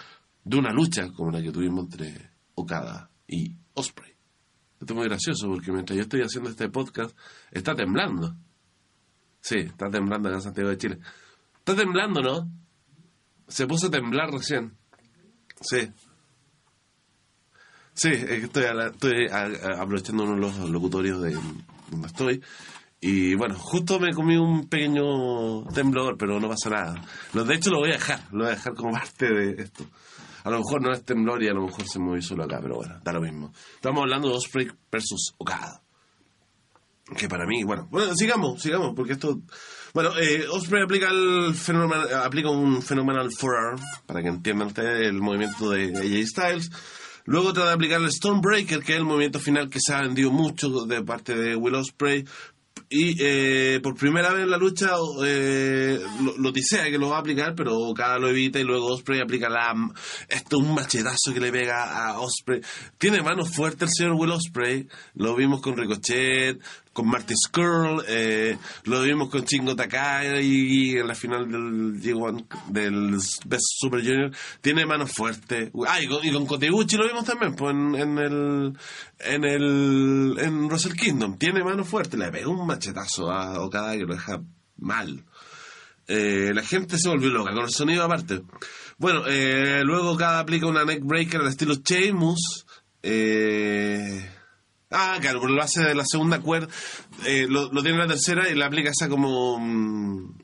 de 0.43 0.57
una 0.57 0.73
lucha 0.73 1.11
como 1.13 1.29
la 1.29 1.43
que 1.43 1.51
tuvimos 1.51 1.83
entre 1.85 2.31
Okada 2.55 3.11
y 3.27 3.55
Osprey. 3.75 4.10
Esto 4.81 4.93
es 4.93 4.97
muy 4.97 5.07
gracioso 5.07 5.47
porque 5.47 5.71
mientras 5.71 5.95
yo 5.95 6.01
estoy 6.03 6.21
haciendo 6.21 6.49
este 6.49 6.67
podcast, 6.69 7.15
está 7.51 7.75
temblando. 7.75 8.35
Sí, 9.39 9.57
está 9.59 9.89
temblando 9.89 10.29
en 10.31 10.41
Santiago 10.41 10.69
de 10.69 10.77
Chile. 10.77 10.97
Está 11.59 11.75
temblando, 11.75 12.21
¿no? 12.21 12.51
Se 13.47 13.67
puso 13.67 13.87
a 13.87 13.91
temblar 13.91 14.31
recién. 14.31 14.75
Sí. 15.61 15.91
Sí, 17.93 18.09
estoy, 18.11 18.63
a 18.65 18.73
la- 18.73 18.87
estoy 18.87 19.27
a- 19.27 19.81
aprovechando 19.81 20.23
uno 20.23 20.35
de 20.35 20.41
los 20.41 20.69
locutorios 20.69 21.21
de 21.21 21.37
donde 21.91 22.07
estoy. 22.07 22.41
Y 22.99 23.35
bueno, 23.35 23.55
justo 23.55 23.99
me 23.99 24.13
comí 24.13 24.37
un 24.37 24.67
pequeño 24.67 25.63
temblor, 25.73 26.17
pero 26.17 26.39
no 26.39 26.47
pasa 26.47 26.69
nada. 26.69 27.03
De 27.33 27.53
hecho, 27.55 27.69
lo 27.71 27.79
voy 27.79 27.89
a 27.89 27.93
dejar, 27.93 28.21
lo 28.31 28.39
voy 28.45 28.47
a 28.47 28.55
dejar 28.55 28.73
como 28.75 28.91
parte 28.93 29.25
de 29.31 29.61
esto. 29.61 29.85
A 30.43 30.49
lo 30.49 30.57
mejor 30.57 30.81
no 30.81 30.91
es 30.91 31.03
temblor 31.03 31.41
y 31.43 31.47
a 31.47 31.53
lo 31.53 31.65
mejor 31.65 31.87
se 31.87 31.99
movió 31.99 32.21
solo 32.21 32.43
acá, 32.43 32.59
pero 32.61 32.75
bueno, 32.75 32.99
da 33.03 33.13
lo 33.13 33.21
mismo. 33.21 33.51
Estamos 33.75 34.01
hablando 34.01 34.29
de 34.29 34.35
Osprey 34.35 34.67
versus 34.91 35.33
Okada. 35.37 35.81
Que 37.17 37.27
para 37.27 37.45
mí, 37.45 37.63
bueno, 37.63 37.87
bueno, 37.91 38.15
sigamos, 38.15 38.61
sigamos, 38.61 38.93
porque 38.95 39.13
esto... 39.13 39.41
Bueno, 39.93 40.11
eh, 40.17 40.45
Osprey 40.49 40.83
aplica, 40.83 41.09
el 41.09 41.53
fenomenal, 41.53 42.07
aplica 42.23 42.49
un 42.49 42.81
phenomenal 42.81 43.29
forearm, 43.37 43.77
para 44.05 44.21
que 44.21 44.29
entiendan 44.29 44.67
ustedes 44.67 45.07
el 45.07 45.19
movimiento 45.19 45.69
de 45.71 45.87
AJ 45.87 46.27
Styles. 46.27 46.71
Luego 47.25 47.51
trata 47.51 47.69
de 47.69 47.75
aplicar 47.75 48.01
el 48.01 48.11
Stormbreaker, 48.11 48.81
que 48.81 48.93
es 48.93 48.97
el 48.97 49.05
movimiento 49.05 49.39
final 49.39 49.69
que 49.69 49.79
se 49.81 49.93
ha 49.93 50.01
vendido 50.01 50.31
mucho 50.31 50.85
de 50.85 51.03
parte 51.03 51.35
de 51.35 51.55
Will 51.55 51.75
Osprey. 51.75 52.25
Y 52.93 53.15
eh, 53.19 53.79
por 53.81 53.95
primera 53.95 54.33
vez 54.33 54.43
en 54.43 54.49
la 54.49 54.57
lucha 54.57 54.89
eh, 55.23 55.97
lo, 56.25 56.37
lo 56.37 56.51
tisea 56.51 56.83
que 56.91 56.97
lo 56.97 57.07
va 57.07 57.15
a 57.15 57.19
aplicar, 57.21 57.55
pero 57.55 57.93
cada 57.95 58.19
lo 58.19 58.27
evita 58.27 58.59
y 58.59 58.65
luego 58.65 58.87
Osprey 58.87 59.21
aplica 59.21 59.47
la... 59.47 59.73
Esto 60.27 60.57
es 60.59 60.67
un 60.67 60.75
machetazo 60.75 61.33
que 61.33 61.39
le 61.39 61.53
pega 61.53 62.09
a 62.09 62.19
Osprey. 62.19 62.59
Tiene 62.97 63.21
manos 63.21 63.55
fuertes 63.55 63.83
el 63.83 63.95
señor 63.95 64.15
Will 64.15 64.31
Osprey. 64.31 64.89
Lo 65.15 65.37
vimos 65.37 65.61
con 65.61 65.77
Ricochet, 65.77 66.59
con 66.93 67.07
Marty 67.07 67.33
Skrull, 67.35 68.03
eh, 68.07 68.57
lo 68.83 69.01
vimos 69.01 69.29
con 69.29 69.45
Chingo 69.45 69.75
Takai 69.75 70.45
y, 70.45 70.97
en 70.97 71.07
la 71.07 71.15
final 71.15 71.49
del 71.49 72.01
G1 72.01 72.45
del 72.67 73.11
Best 73.45 73.65
Super 73.79 74.01
Junior. 74.01 74.31
Tiene 74.59 74.85
manos 74.85 75.11
fuertes. 75.11 75.71
Ah, 75.87 76.01
y 76.01 76.07
con, 76.07 76.25
y 76.25 76.31
con 76.31 76.45
Koteguchi 76.45 76.97
lo 76.97 77.07
vimos 77.07 77.23
también, 77.23 77.55
pues 77.55 77.73
en, 77.73 78.17
el 78.17 78.73
en 79.19 79.43
el 79.45 80.37
en 80.39 80.65
Wrestle 80.65 80.95
Kingdom. 80.95 81.37
Tiene 81.37 81.63
manos 81.63 81.87
fuertes. 81.87 82.19
Le 82.19 82.31
pega 82.31 82.49
un 82.49 82.67
machetazo 82.67 83.31
a 83.31 83.61
Okada 83.61 83.93
que 83.93 84.05
lo 84.05 84.13
deja 84.13 84.41
mal. 84.77 85.23
Eh, 86.07 86.51
la 86.53 86.63
gente 86.63 86.97
se 86.97 87.07
volvió 87.07 87.29
loca 87.29 87.53
con 87.53 87.63
el 87.63 87.71
sonido 87.71 88.03
aparte. 88.03 88.41
Bueno, 88.97 89.23
eh, 89.27 89.81
luego 89.85 90.17
cada 90.17 90.39
aplica 90.39 90.67
una 90.67 90.83
neck 90.83 91.03
breaker 91.03 91.39
al 91.39 91.47
estilo 91.47 91.75
Sheamus. 91.75 92.65
Eh, 93.01 94.29
ah, 94.91 95.17
claro, 95.21 95.39
por 95.41 95.49
lo 95.49 95.61
hace 95.61 95.81
de 95.83 95.95
la 95.95 96.05
segunda 96.05 96.39
cuerda. 96.39 96.67
eh, 97.25 97.47
lo, 97.49 97.71
lo 97.71 97.81
tiene 97.81 98.01
en 98.01 98.07
la 98.07 98.13
tercera 98.13 98.49
y 98.49 98.55
la 98.55 98.67
aplica 98.67 98.91
esa 98.91 99.09
como. 99.09 99.57
mm, 99.59 100.35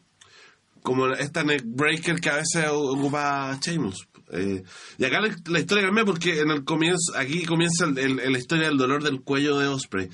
como 0.84 1.08
esta 1.14 1.44
neck 1.44 1.64
breaker 1.66 2.20
que 2.22 2.30
a 2.30 2.38
veces 2.38 2.66
ocupa 2.72 3.58
Sheamus. 3.62 4.08
Eh, 4.32 4.64
y 4.98 5.06
acá 5.06 5.20
la, 5.22 5.60
historia 5.60 5.84
cambia 5.86 6.06
porque 6.06 6.40
en 6.42 6.52
el 6.52 6.64
comienzo, 6.64 7.14
aquí 7.18 7.44
comienza 7.46 7.86
el- 7.86 8.16
la 8.18 8.38
historia 8.38 8.68
del 8.68 8.78
dolor 8.78 9.04
del 9.04 9.22
cuello 9.22 9.58
de 9.60 9.68
Osprey. 9.68 10.10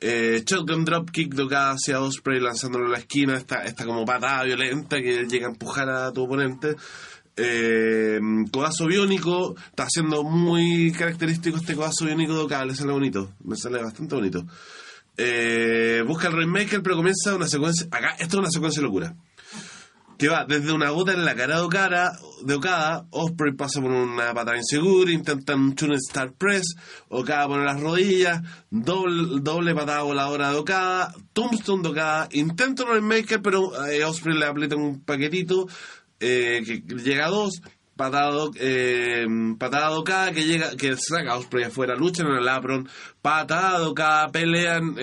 Eh, 0.00 0.42
shotgun 0.44 0.84
drop 0.84 1.10
kick 1.10 1.32
de 1.34 1.44
Okada 1.44 1.72
hacia 1.72 2.00
Osprey 2.00 2.40
lanzándolo 2.40 2.86
a 2.86 2.90
la 2.90 2.98
esquina, 2.98 3.36
esta, 3.36 3.62
esta 3.64 3.84
como 3.84 4.04
patada 4.04 4.42
violenta 4.44 5.00
que 5.00 5.24
llega 5.26 5.46
a 5.46 5.50
empujar 5.50 5.88
a 5.90 6.12
tu 6.12 6.22
oponente. 6.24 6.74
Eh, 7.36 8.20
codazo 8.50 8.86
biónico, 8.86 9.54
está 9.70 9.84
haciendo 9.84 10.22
muy 10.22 10.92
característico 10.92 11.56
este 11.56 11.74
codazo 11.74 12.04
biónico 12.04 12.34
de 12.34 12.40
Okada, 12.40 12.66
le 12.66 12.74
sale 12.74 12.92
bonito, 12.92 13.32
me 13.44 13.56
sale 13.56 13.82
bastante 13.82 14.14
bonito. 14.14 14.44
Eh, 15.16 16.02
busca 16.06 16.28
el 16.28 16.34
Rainmaker, 16.34 16.82
pero 16.82 16.96
comienza 16.96 17.34
una 17.34 17.48
secuencia, 17.48 17.86
acá, 17.90 18.10
esto 18.18 18.36
es 18.36 18.40
una 18.40 18.50
secuencia 18.50 18.80
de 18.80 18.86
locura 18.86 19.16
que 20.22 20.28
va 20.28 20.44
desde 20.44 20.72
una 20.72 20.90
gota 20.90 21.14
en 21.14 21.24
la 21.24 21.34
cara 21.34 21.56
de 21.56 21.62
Okada, 21.62 22.16
de 22.44 22.54
Okada 22.54 23.06
Osprey 23.10 23.54
pasa 23.54 23.80
por 23.80 23.90
una 23.90 24.32
patada 24.32 24.56
insegura, 24.56 25.10
intentan 25.10 25.58
un 25.58 25.74
Tune 25.74 25.96
Star 25.96 26.32
Press, 26.34 26.76
Okada 27.08 27.48
pone 27.48 27.64
las 27.64 27.80
rodillas, 27.80 28.40
doble, 28.70 29.40
doble 29.40 29.74
patada 29.74 30.02
voladora 30.02 30.50
de 30.52 30.58
Okada, 30.58 31.12
Tombstone 31.32 31.82
de 31.82 31.88
Okada, 31.88 32.28
intenta 32.30 32.84
un 32.84 32.90
Rainmaker, 32.90 33.42
pero 33.42 33.84
eh, 33.84 34.04
Osprey 34.04 34.38
le 34.38 34.46
aprieta 34.46 34.76
un 34.76 35.00
paquetito 35.00 35.66
eh, 36.22 36.62
que 36.64 36.82
llega 37.02 37.26
a 37.26 37.30
dos, 37.30 37.60
patada, 37.96 38.48
eh, 38.58 39.26
patada 39.58 39.90
de 39.90 39.96
Okada 39.96 40.32
que 40.32 40.44
llega, 40.44 40.76
que 40.76 40.96
saca 40.96 41.32
a 41.32 41.36
Osprey 41.36 41.64
afuera, 41.64 41.94
luchan 41.94 42.28
en 42.28 42.36
el 42.36 42.48
apron, 42.48 42.88
patada 43.20 43.80
de 43.80 43.86
Okada, 43.86 44.28
pelean 44.30 44.96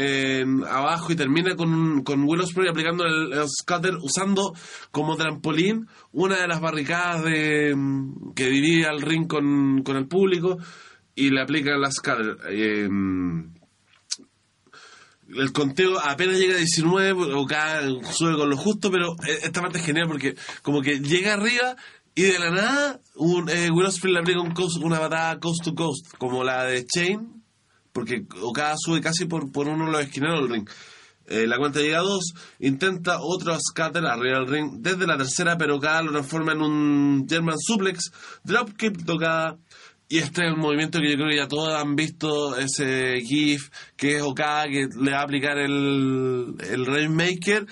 abajo 0.67 1.12
y 1.12 1.15
termina 1.15 1.55
con, 1.55 2.03
con 2.03 2.23
Will 2.23 2.41
Osprey 2.41 2.69
aplicando 2.69 3.03
el, 3.05 3.34
el 3.34 3.47
scutter 3.47 3.95
usando 4.01 4.53
como 4.91 5.15
trampolín 5.15 5.88
una 6.13 6.41
de 6.41 6.47
las 6.47 6.62
barricadas 6.62 7.23
de, 7.23 7.75
que 8.36 8.47
divide 8.47 8.88
al 8.88 9.01
ring 9.01 9.27
con, 9.27 9.84
con 9.84 9.97
el 9.97 10.08
público 10.08 10.58
y 11.15 11.29
le 11.29 11.41
aplica 11.41 11.77
la 11.77 11.91
scutter. 11.91 12.38
Eh, 12.49 12.88
el 15.38 15.52
conteo 15.52 16.00
apenas 16.00 16.38
llega 16.38 16.56
a 16.56 16.58
19, 16.58 17.34
o 17.36 17.46
cada 17.46 17.82
sube 18.12 18.36
con 18.36 18.50
lo 18.50 18.58
justo, 18.58 18.89
pero 18.92 19.13
eh, 19.28 19.39
esta 19.44 19.62
parte 19.62 19.78
es 19.80 19.86
genial 19.86 20.08
porque 20.08 20.36
como 20.62 20.82
que 20.82 21.00
llega 21.00 21.34
arriba 21.34 21.76
y 22.15 22.24
de 22.24 22.39
la 22.39 22.52
nada 22.52 23.00
un, 23.15 23.48
eh, 23.50 23.70
le 23.70 24.20
aplica 24.20 24.42
un 24.42 24.52
coast- 24.54 24.84
una 24.84 25.00
patada 25.00 25.39
coast 25.39 25.63
to 25.63 25.76
coast, 25.76 26.06
como 26.18 26.44
la 26.44 26.63
de 26.65 26.86
Chain, 26.86 27.44
porque 27.94 28.26
Okada 28.42 28.76
sube 28.78 29.02
casi 29.02 29.26
por, 29.26 29.52
por 29.52 29.68
uno 29.68 29.86
de 29.86 29.92
los 29.92 30.02
esquineros 30.02 30.42
del 30.42 30.50
ring. 30.50 30.70
Eh, 31.28 31.46
la 31.46 31.58
cuenta 31.58 31.80
llega 31.80 32.00
a 32.00 32.02
dos, 32.02 32.34
intenta 32.60 33.20
otro 33.22 33.56
scatter 33.60 34.04
arriba 34.06 34.39
del 34.39 34.48
ring 34.48 34.72
desde 34.80 35.06
la 35.06 35.15
tercera, 35.15 35.58
pero 35.60 35.76
Okada 35.78 36.02
lo 36.02 36.12
transforma 36.12 36.54
en 36.54 36.62
un 36.62 37.28
German 37.30 37.58
suplex, 37.60 38.12
dropkick 38.44 38.98
de 38.98 39.13
Okada, 39.13 39.58
y 40.10 40.17
este 40.17 40.41
es 40.41 40.52
el 40.52 40.58
movimiento 40.58 41.00
que 41.00 41.12
yo 41.12 41.15
creo 41.15 41.30
que 41.30 41.38
ya 41.38 41.48
todos 41.48 41.74
han 41.74 41.95
visto, 41.95 42.58
ese 42.58 43.22
GIF, 43.22 43.69
que 43.95 44.17
es 44.17 44.22
Okada 44.24 44.65
que 44.65 44.88
le 45.00 45.12
va 45.12 45.19
a 45.19 45.24
aplicar 45.24 45.58
el, 45.60 46.56
el 46.67 46.86
Rainmaker, 46.86 47.67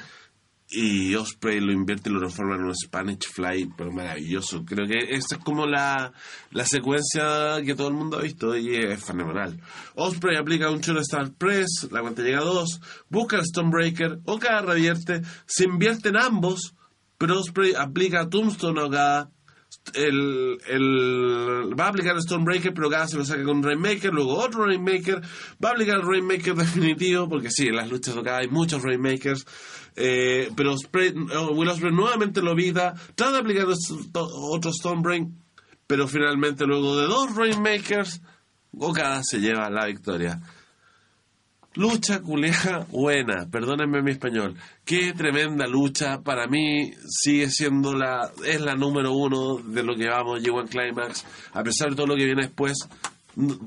y 0.70 1.16
Osprey 1.16 1.60
lo 1.60 1.72
invierte 1.72 2.10
y 2.10 2.14
lo 2.14 2.20
transforma 2.20 2.56
en 2.56 2.66
un 2.66 2.76
Spanish 2.76 3.28
Fly, 3.34 3.72
pero 3.78 3.92
maravilloso. 3.92 4.66
Creo 4.66 4.86
que 4.86 5.16
esa 5.16 5.36
es 5.38 5.44
como 5.44 5.66
la, 5.66 6.12
la 6.52 6.66
secuencia 6.66 7.62
que 7.66 7.74
todo 7.74 7.88
el 7.88 7.94
mundo 7.94 8.18
ha 8.18 8.22
visto 8.22 8.56
y 8.56 8.76
es 8.76 9.04
fenomenal. 9.04 9.60
Osprey 9.96 10.36
aplica 10.38 10.70
un 10.70 10.82
Choro 10.82 11.00
Star 11.02 11.32
Press, 11.32 11.88
la 11.90 12.02
cuenta 12.02 12.22
llega 12.22 12.40
a 12.40 12.44
dos, 12.44 12.82
busca 13.10 13.38
el 13.38 13.46
Stonebreaker, 13.46 14.20
Okada 14.26 14.62
revierte, 14.62 15.22
se 15.46 15.64
invierte 15.64 16.10
en 16.10 16.18
ambos, 16.18 16.76
pero 17.18 17.40
Osprey 17.40 17.74
aplica 17.74 18.30
Tombstone 18.30 18.82
a 18.82 18.86
Okada, 18.86 19.32
el, 19.94 20.60
va 21.80 21.86
a 21.86 21.90
aplicar 21.90 22.16
el 22.16 22.22
Stonebreaker, 22.22 22.74
pero 22.74 22.90
cada 22.90 23.08
se 23.08 23.18
lo 23.18 23.26
saca 23.26 23.44
con 23.44 23.64
Rainmaker, 23.64 24.14
luego 24.14 24.36
otro 24.36 24.66
Rainmaker, 24.66 25.22
va 25.64 25.70
a 25.70 25.72
aplicar 25.74 25.98
el 25.98 26.08
Rainmaker 26.08 26.56
definitivo, 26.56 27.28
porque 27.30 27.50
sí, 27.50 27.68
en 27.68 27.76
las 27.76 27.90
luchas 27.90 28.16
de 28.16 28.22
Okada 28.22 28.40
hay 28.40 28.48
muchos 28.48 28.82
Rainmakers, 28.82 29.46
eh, 29.96 30.50
pero 30.56 30.74
eh, 30.74 31.14
Will 31.54 31.70
Ospreay 31.70 31.94
nuevamente 31.94 32.42
lo 32.42 32.52
evita, 32.52 32.94
trata 33.16 33.34
de 33.34 33.40
aplicar 33.40 33.66
otro 34.14 34.72
Stonebreaker, 34.72 35.30
pero 35.86 36.08
finalmente 36.08 36.66
luego 36.66 36.98
de 36.98 37.08
dos 37.08 37.36
Rainmakers, 37.36 38.22
Okada 38.78 39.22
se 39.24 39.40
lleva 39.40 39.70
la 39.70 39.86
victoria. 39.86 40.40
Lucha 41.78 42.22
culeja 42.24 42.88
buena, 42.90 43.48
perdónenme 43.52 44.02
mi 44.02 44.10
español. 44.10 44.56
Qué 44.84 45.14
tremenda 45.14 45.68
lucha. 45.68 46.22
Para 46.24 46.48
mí 46.48 46.92
sigue 47.08 47.52
siendo 47.52 47.94
la, 47.94 48.32
es 48.44 48.60
la 48.62 48.74
número 48.74 49.14
uno 49.14 49.58
de 49.58 49.84
lo 49.84 49.96
que 49.96 50.10
vamos, 50.10 50.42
llegó 50.42 50.60
en 50.60 50.70
Climax. 50.70 51.24
A 51.54 51.62
pesar 51.62 51.92
de 51.92 51.96
todo 51.96 52.08
lo 52.08 52.16
que 52.16 52.26
viene 52.26 52.48
después, 52.48 52.80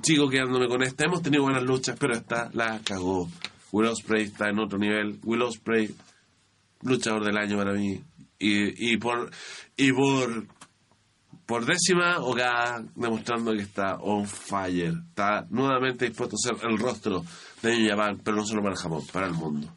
sigo 0.03 0.29
quedándome 0.29 0.66
con 0.66 0.83
esta. 0.83 1.05
Hemos 1.05 1.23
tenido 1.23 1.44
buenas 1.44 1.62
luchas, 1.62 1.96
pero 2.01 2.14
esta 2.14 2.51
la 2.53 2.81
cagó. 2.81 3.31
Will 3.70 3.87
Ospreay 3.87 4.25
está 4.25 4.49
en 4.49 4.59
otro 4.59 4.77
nivel. 4.77 5.20
Will 5.23 5.42
Ospreay, 5.42 5.94
luchador 6.83 7.25
del 7.25 7.38
año 7.38 7.59
para 7.59 7.75
mí. 7.75 8.01
Y, 8.40 8.92
y 8.92 8.96
por, 8.96 9.31
y 9.77 9.92
por, 9.92 10.49
por 11.46 11.64
décima, 11.64 12.18
Okada 12.18 12.83
demostrando 12.96 13.53
que 13.53 13.62
está 13.62 13.99
on 13.99 14.27
fire. 14.27 14.94
Está 15.11 15.46
nuevamente 15.49 16.07
dispuesto 16.07 16.35
a 16.35 16.59
ser 16.59 16.68
el 16.68 16.77
rostro 16.77 17.25
de 17.62 17.88
Japan, 17.88 18.20
pero 18.25 18.37
no 18.37 18.46
solo 18.46 18.62
para 18.62 18.75
el 18.75 18.81
Japón, 18.81 19.05
para 19.12 19.27
el 19.27 19.35
mundo. 19.35 19.68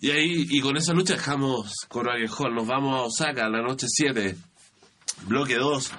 Y 0.00 0.10
ahí, 0.10 0.46
y 0.50 0.60
con 0.60 0.76
esa 0.76 0.92
lucha 0.92 1.14
dejamos 1.14 1.74
Korakuen 1.88 2.28
Hall. 2.28 2.54
Nos 2.54 2.66
vamos 2.66 2.94
a 2.94 3.02
Osaka 3.04 3.48
la 3.48 3.62
noche 3.62 3.86
7, 3.88 4.36
bloque 5.26 5.56
2, 5.56 5.92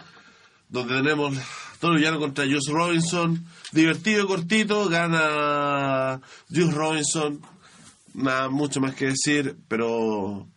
donde 0.69 0.95
tenemos 0.95 1.37
Toru 1.79 1.97
Llano 1.97 2.19
contra 2.19 2.45
Juice 2.45 2.71
Robinson. 2.71 3.45
Divertido, 3.71 4.27
cortito, 4.27 4.87
gana 4.89 6.21
Juice 6.49 6.71
Robinson. 6.71 7.41
Nada 8.13 8.49
mucho 8.49 8.79
más 8.79 8.95
que 8.95 9.07
decir, 9.07 9.57
pero 9.67 10.47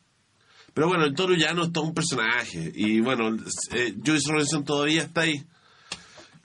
pero 0.78 0.86
bueno, 0.86 1.04
el 1.06 1.14
Toru 1.14 1.34
Llano 1.34 1.64
es 1.64 1.72
todo 1.72 1.84
un 1.84 1.94
personaje. 1.94 2.70
Y 2.72 3.00
bueno, 3.00 3.36
eh, 3.72 3.94
Juice 4.04 4.30
Robinson 4.30 4.64
todavía 4.64 5.02
está 5.02 5.22
ahí. 5.22 5.44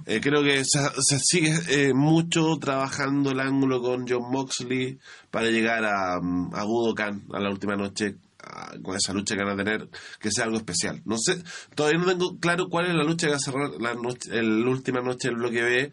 Eh, 0.05 0.19
creo 0.21 0.43
que 0.43 0.63
se, 0.65 0.79
se 1.01 1.19
sigue 1.19 1.53
eh, 1.69 1.93
mucho 1.93 2.57
trabajando 2.59 3.31
el 3.31 3.39
ángulo 3.39 3.81
con 3.81 4.05
John 4.07 4.29
Moxley 4.31 4.99
para 5.31 5.47
llegar 5.47 5.85
a, 5.85 6.19
mm, 6.21 6.53
a 6.53 6.63
Budokan 6.63 7.23
a 7.33 7.39
la 7.39 7.49
última 7.49 7.75
noche 7.75 8.17
con 8.81 8.95
esa 8.95 9.13
lucha 9.13 9.35
que 9.35 9.43
van 9.43 9.59
a 9.59 9.63
tener 9.63 9.89
que 10.19 10.31
sea 10.31 10.45
algo 10.45 10.57
especial. 10.57 11.01
No 11.05 11.17
sé, 11.17 11.41
todavía 11.75 11.99
no 11.99 12.05
tengo 12.07 12.39
claro 12.39 12.67
cuál 12.69 12.87
es 12.87 12.95
la 12.95 13.03
lucha 13.03 13.27
que 13.27 13.31
va 13.31 13.37
a 13.37 13.39
cerrar 13.39 13.69
la, 13.79 13.93
noche, 13.93 14.29
la 14.31 14.69
última 14.69 15.01
noche 15.01 15.29
del 15.29 15.37
bloque 15.37 15.61
B, 15.61 15.91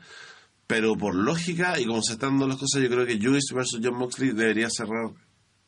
pero 0.66 0.96
por 0.96 1.14
lógica 1.14 1.78
y 1.78 1.86
como 1.86 2.02
se 2.02 2.14
están 2.14 2.30
dando 2.30 2.48
las 2.48 2.56
cosas, 2.56 2.82
yo 2.82 2.88
creo 2.88 3.06
que 3.06 3.18
Juice 3.20 3.54
versus 3.54 3.80
John 3.82 3.98
Moxley 3.98 4.32
debería 4.32 4.68
cerrar 4.70 5.12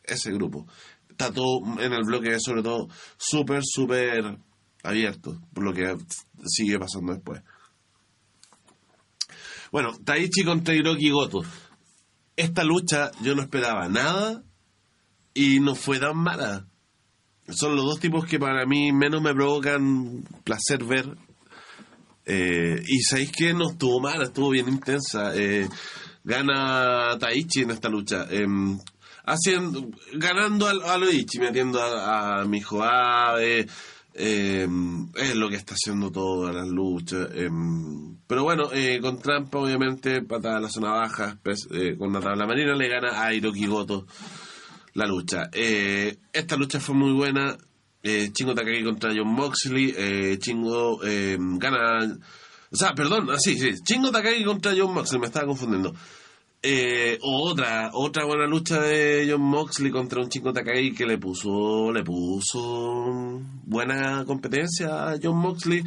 ese 0.03 0.33
grupo. 0.33 0.67
Está 1.09 1.33
todo 1.33 1.61
en 1.81 1.93
el 1.93 2.05
bloque 2.05 2.31
B, 2.31 2.41
sobre 2.41 2.63
todo, 2.63 2.89
súper, 3.17 3.63
súper 3.65 4.39
abierto, 4.83 5.41
por 5.53 5.65
lo 5.65 5.73
que 5.73 5.97
sigue 6.47 6.79
pasando 6.79 7.13
después. 7.13 7.43
Bueno, 9.73 9.93
Taichi 10.05 10.45
contra 10.45 10.75
Hiroki 10.75 11.11
Goto. 11.11 11.43
Esta 12.37 12.63
lucha 12.63 13.11
yo 13.23 13.35
no 13.35 13.41
esperaba 13.41 13.89
nada 13.89 14.45
y 15.33 15.61
no 15.61 15.75
fue 15.75 15.99
tan 15.99 16.19
mala. 16.19 16.67
Son 17.49 17.75
los 17.75 17.87
dos 17.87 17.99
tipos 17.99 18.27
que 18.27 18.39
para 18.39 18.67
mí 18.67 18.93
menos 18.93 19.23
me 19.23 19.33
provocan 19.33 20.25
placer 20.45 20.85
ver. 20.85 21.17
Eh, 22.27 22.83
y 22.87 23.01
sabéis 23.01 23.33
que 23.33 23.55
no 23.55 23.71
estuvo 23.71 23.99
mala, 23.99 24.25
estuvo 24.25 24.51
bien 24.51 24.69
intensa. 24.69 25.35
Eh, 25.35 25.67
gana 26.23 27.17
Taichi 27.19 27.63
en 27.63 27.71
esta 27.71 27.89
lucha. 27.89 28.27
em, 28.31 28.79
haciendo, 29.25 29.89
ganando 30.13 30.67
a, 30.67 30.93
a 30.93 30.99
Loichi, 30.99 31.39
metiendo 31.39 31.81
a, 31.81 32.43
a 32.43 32.45
Mijo 32.45 32.83
Abe. 32.83 33.67
Em, 34.15 35.09
es 35.17 35.35
lo 35.37 35.49
que 35.49 35.57
está 35.57 35.75
haciendo 35.75 36.11
todas 36.11 36.55
las 36.55 36.69
luchas. 36.69 37.29
em, 37.35 38.17
pero 38.27 38.45
bueno, 38.45 38.71
eh, 38.73 38.99
con 39.01 39.19
trampa, 39.21 39.59
obviamente, 39.59 40.23
patada 40.23 40.57
a 40.57 40.61
la 40.61 40.69
zona 40.69 40.91
baja, 40.93 41.39
pes- 41.43 41.69
eh, 41.71 41.97
con 41.99 42.13
la 42.13 42.21
tabla 42.21 42.47
marina, 42.47 42.75
le 42.75 42.89
gana 42.89 43.23
a 43.23 43.33
Hiroki 43.35 43.67
Goto 43.67 44.07
la 44.95 45.07
lucha. 45.07 45.49
Eh, 45.53 46.17
esta 46.33 46.57
lucha 46.57 46.79
fue 46.81 46.95
muy 46.95 47.13
buena. 47.13 47.57
Eh, 48.03 48.31
Chingo 48.33 48.55
Takagi 48.55 48.83
contra 48.85 49.11
John 49.17 49.29
Moxley. 49.29 49.95
Eh, 49.97 50.39
Chingo 50.41 51.01
eh, 51.05 51.37
gana. 51.39 52.19
O 52.71 52.77
sea, 52.77 52.95
perdón, 52.95 53.31
así, 53.31 53.59
sí. 53.59 53.75
Chingo 53.85 54.11
Takagi 54.11 54.45
contra 54.45 54.73
John 54.77 54.93
Moxley, 54.95 55.21
me 55.21 55.27
estaba 55.27 55.47
confundiendo. 55.47 55.95
Eh, 56.65 57.19
otra, 57.23 57.91
otra 57.93 58.25
buena 58.25 58.47
lucha 58.47 58.81
de 58.81 59.27
John 59.29 59.43
Moxley 59.43 59.91
contra 59.91 60.21
un 60.21 60.29
Chingo 60.29 60.53
Takagi 60.53 60.95
que 60.95 61.05
le 61.05 61.19
puso, 61.19 61.91
le 61.93 62.05
puso 62.05 63.41
buena 63.65 64.25
competencia 64.25 65.11
a 65.11 65.19
John 65.21 65.39
Moxley. 65.39 65.83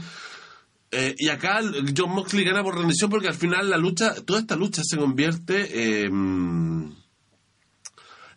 Eh, 0.91 1.15
y 1.17 1.29
acá 1.29 1.61
John 1.95 2.11
Moxley 2.11 2.43
gana 2.43 2.61
por 2.61 2.77
rendición 2.77 3.09
porque 3.09 3.29
al 3.29 3.35
final 3.35 3.69
la 3.69 3.77
lucha, 3.77 4.15
toda 4.25 4.39
esta 4.39 4.55
lucha 4.55 4.81
se 4.83 4.97
convierte 4.97 6.03
en 6.03 6.93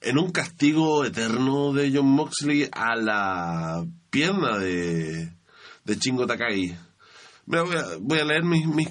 en 0.00 0.18
un 0.18 0.30
castigo 0.30 1.04
eterno 1.04 1.72
de 1.72 1.90
John 1.92 2.06
Moxley 2.06 2.68
a 2.72 2.94
la 2.96 3.84
pierna 4.10 4.58
de, 4.58 5.32
de 5.84 5.98
Chingo 5.98 6.26
Takagi. 6.26 6.74
Voy, 7.46 7.58
a, 7.58 7.96
voy 8.00 8.18
a 8.18 8.24
leer 8.24 8.44
mis, 8.44 8.66
mis, 8.66 8.88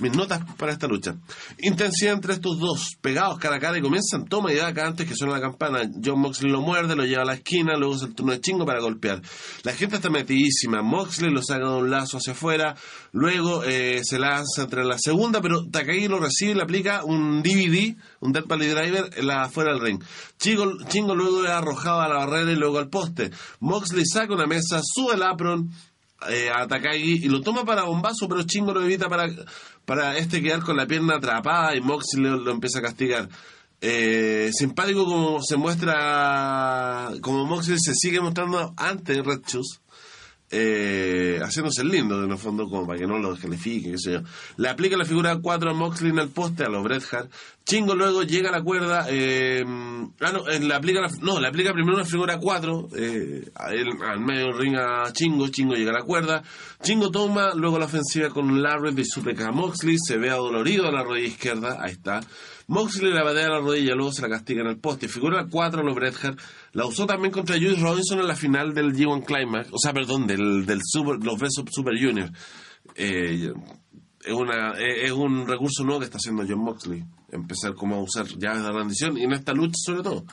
mis 0.00 0.14
notas 0.14 0.42
para 0.56 0.72
esta 0.72 0.86
lucha. 0.86 1.16
Intensidad 1.58 2.14
entre 2.14 2.34
estos 2.34 2.58
dos, 2.58 2.96
pegados 3.00 3.38
cara 3.38 3.56
a 3.56 3.60
cara 3.60 3.78
y 3.78 3.82
comienzan 3.82 4.26
toma 4.26 4.52
y 4.52 4.56
daca 4.56 4.86
antes 4.86 5.08
que 5.08 5.14
suene 5.14 5.32
la 5.32 5.40
campana. 5.40 5.90
John 6.02 6.20
Moxley 6.20 6.50
lo 6.50 6.60
muerde, 6.60 6.96
lo 6.96 7.04
lleva 7.04 7.22
a 7.22 7.26
la 7.26 7.34
esquina, 7.34 7.76
luego 7.76 7.96
es 7.96 8.02
el 8.02 8.14
turno 8.14 8.32
de 8.32 8.40
Chingo 8.40 8.66
para 8.66 8.80
golpear. 8.80 9.22
La 9.62 9.72
gente 9.72 9.96
está 9.96 10.10
metidísima. 10.10 10.82
Moxley 10.82 11.30
lo 11.30 11.42
saca 11.42 11.66
de 11.66 11.76
un 11.76 11.90
lazo 11.90 12.18
hacia 12.18 12.32
afuera, 12.32 12.76
luego 13.12 13.64
eh, 13.64 14.02
se 14.04 14.18
lanza 14.18 14.62
entre 14.62 14.84
la 14.84 14.98
segunda, 14.98 15.40
pero 15.40 15.66
Takagi 15.68 16.08
lo 16.08 16.18
recibe 16.18 16.52
y 16.52 16.54
le 16.54 16.62
aplica 16.62 17.04
un 17.04 17.42
DVD, 17.42 17.96
un 18.20 18.32
Dead 18.32 18.44
Valley 18.46 18.68
Driver, 18.68 19.10
en 19.16 19.26
la, 19.26 19.48
fuera 19.48 19.72
del 19.72 19.80
ring. 19.80 20.02
Chingo, 20.38 20.84
Chingo 20.88 21.14
luego 21.14 21.44
es 21.44 21.50
arrojado 21.50 22.00
a 22.00 22.08
la 22.08 22.16
barrera 22.16 22.52
y 22.52 22.56
luego 22.56 22.78
al 22.78 22.88
poste. 22.88 23.30
Moxley 23.60 24.04
saca 24.04 24.34
una 24.34 24.46
mesa, 24.46 24.80
sube 24.82 25.14
el 25.14 25.22
apron, 25.22 25.70
eh, 26.28 26.50
a 26.50 26.66
y 26.96 27.28
lo 27.28 27.40
toma 27.42 27.64
para 27.64 27.84
bombazo, 27.84 28.28
pero 28.28 28.42
Chingo 28.42 28.72
lo 28.72 28.82
evita 28.82 29.08
para, 29.08 29.28
para 29.84 30.16
este 30.16 30.42
quedar 30.42 30.62
con 30.62 30.76
la 30.76 30.86
pierna 30.86 31.16
atrapada 31.16 31.76
y 31.76 31.80
Moxley 31.80 32.24
lo, 32.24 32.36
lo 32.38 32.50
empieza 32.52 32.78
a 32.78 32.82
castigar. 32.82 33.28
Eh, 33.80 34.50
simpático 34.52 35.04
como 35.04 35.42
se 35.42 35.56
muestra, 35.56 37.10
como 37.20 37.44
Moxley 37.44 37.78
se 37.78 37.94
sigue 37.94 38.20
mostrando 38.20 38.72
antes 38.76 39.16
de 39.16 39.22
Red 39.22 39.42
Shoes, 39.46 39.80
eh, 40.50 41.40
haciéndose 41.42 41.82
el 41.82 41.88
lindo 41.88 42.22
en 42.22 42.30
el 42.30 42.38
fondo 42.38 42.68
como 42.68 42.86
para 42.86 42.98
que 42.98 43.06
no 43.06 43.18
lo 43.18 43.32
descalifique, 43.32 43.90
qué 43.92 43.98
sé 43.98 44.12
yo. 44.12 44.20
Le 44.56 44.68
aplica 44.68 44.96
la 44.96 45.04
figura 45.04 45.38
4 45.40 45.70
a 45.70 45.74
Moxley 45.74 46.10
en 46.10 46.18
el 46.20 46.28
poste, 46.28 46.64
a 46.64 46.68
los 46.68 46.82
Bret 46.84 47.02
Hart. 47.12 47.30
Chingo 47.64 47.94
luego 47.96 48.22
llega 48.22 48.50
a 48.50 48.52
la 48.52 48.62
cuerda, 48.62 49.06
eh, 49.10 49.64
ah 50.20 50.32
no, 50.32 50.46
eh, 50.48 50.60
le 50.60 50.72
aplica 50.74 51.00
la- 51.00 51.10
no, 51.20 51.40
le 51.40 51.48
aplica 51.48 51.72
primero 51.72 51.96
una 51.96 52.04
figura 52.04 52.38
4, 52.38 52.88
eh, 52.96 53.50
al 53.56 54.20
medio 54.20 54.52
ring 54.52 54.76
a 54.76 55.12
Chingo, 55.12 55.48
Chingo 55.48 55.74
llega 55.74 55.90
a 55.90 55.98
la 55.98 56.04
cuerda, 56.04 56.44
Chingo 56.80 57.10
toma, 57.10 57.54
luego 57.54 57.78
la 57.80 57.86
ofensiva 57.86 58.28
con 58.30 58.62
Larry 58.62 58.94
y 58.96 59.04
supleca 59.04 59.48
a 59.48 59.52
Moxley, 59.52 59.96
se 59.98 60.16
ve 60.16 60.30
adolorido 60.30 60.86
a 60.86 60.92
la 60.92 61.02
rodilla 61.02 61.26
izquierda, 61.26 61.78
ahí 61.80 61.90
está. 61.92 62.20
Moxley 62.68 63.12
le 63.12 63.22
patea 63.22 63.48
la 63.48 63.60
rodilla, 63.60 63.94
luego 63.94 64.12
se 64.12 64.22
la 64.22 64.28
castiga 64.28 64.62
en 64.62 64.68
el 64.68 64.78
poste. 64.78 65.08
Figura 65.08 65.46
4 65.48 65.82
los 65.82 65.94
Bret. 65.94 66.16
La 66.72 66.86
usó 66.86 67.06
también 67.06 67.32
contra 67.32 67.56
Juice 67.56 67.80
Robinson 67.80 68.18
en 68.18 68.26
la 68.26 68.34
final 68.34 68.74
del 68.74 68.92
G1 68.92 69.24
Climax. 69.24 69.68
O 69.70 69.78
sea, 69.78 69.92
perdón, 69.92 70.26
del, 70.26 70.66
del 70.66 70.80
Super, 70.84 71.24
los 71.24 71.38
Best 71.38 71.58
Super 71.70 71.94
Junior. 71.98 72.30
Eh, 72.96 73.52
es, 74.24 74.32
una, 74.32 74.72
es, 74.72 75.04
es 75.04 75.12
un 75.12 75.46
recurso 75.46 75.84
nuevo 75.84 76.00
que 76.00 76.06
está 76.06 76.18
haciendo 76.18 76.44
John 76.48 76.64
Moxley. 76.64 77.04
Empezar 77.30 77.74
como 77.74 77.96
a 77.96 78.02
usar 78.02 78.26
llaves 78.26 78.64
de 78.64 78.72
rendición 78.72 79.16
y 79.16 79.24
en 79.24 79.32
esta 79.32 79.52
lucha 79.52 79.76
sobre 79.76 80.02
todo. 80.02 80.24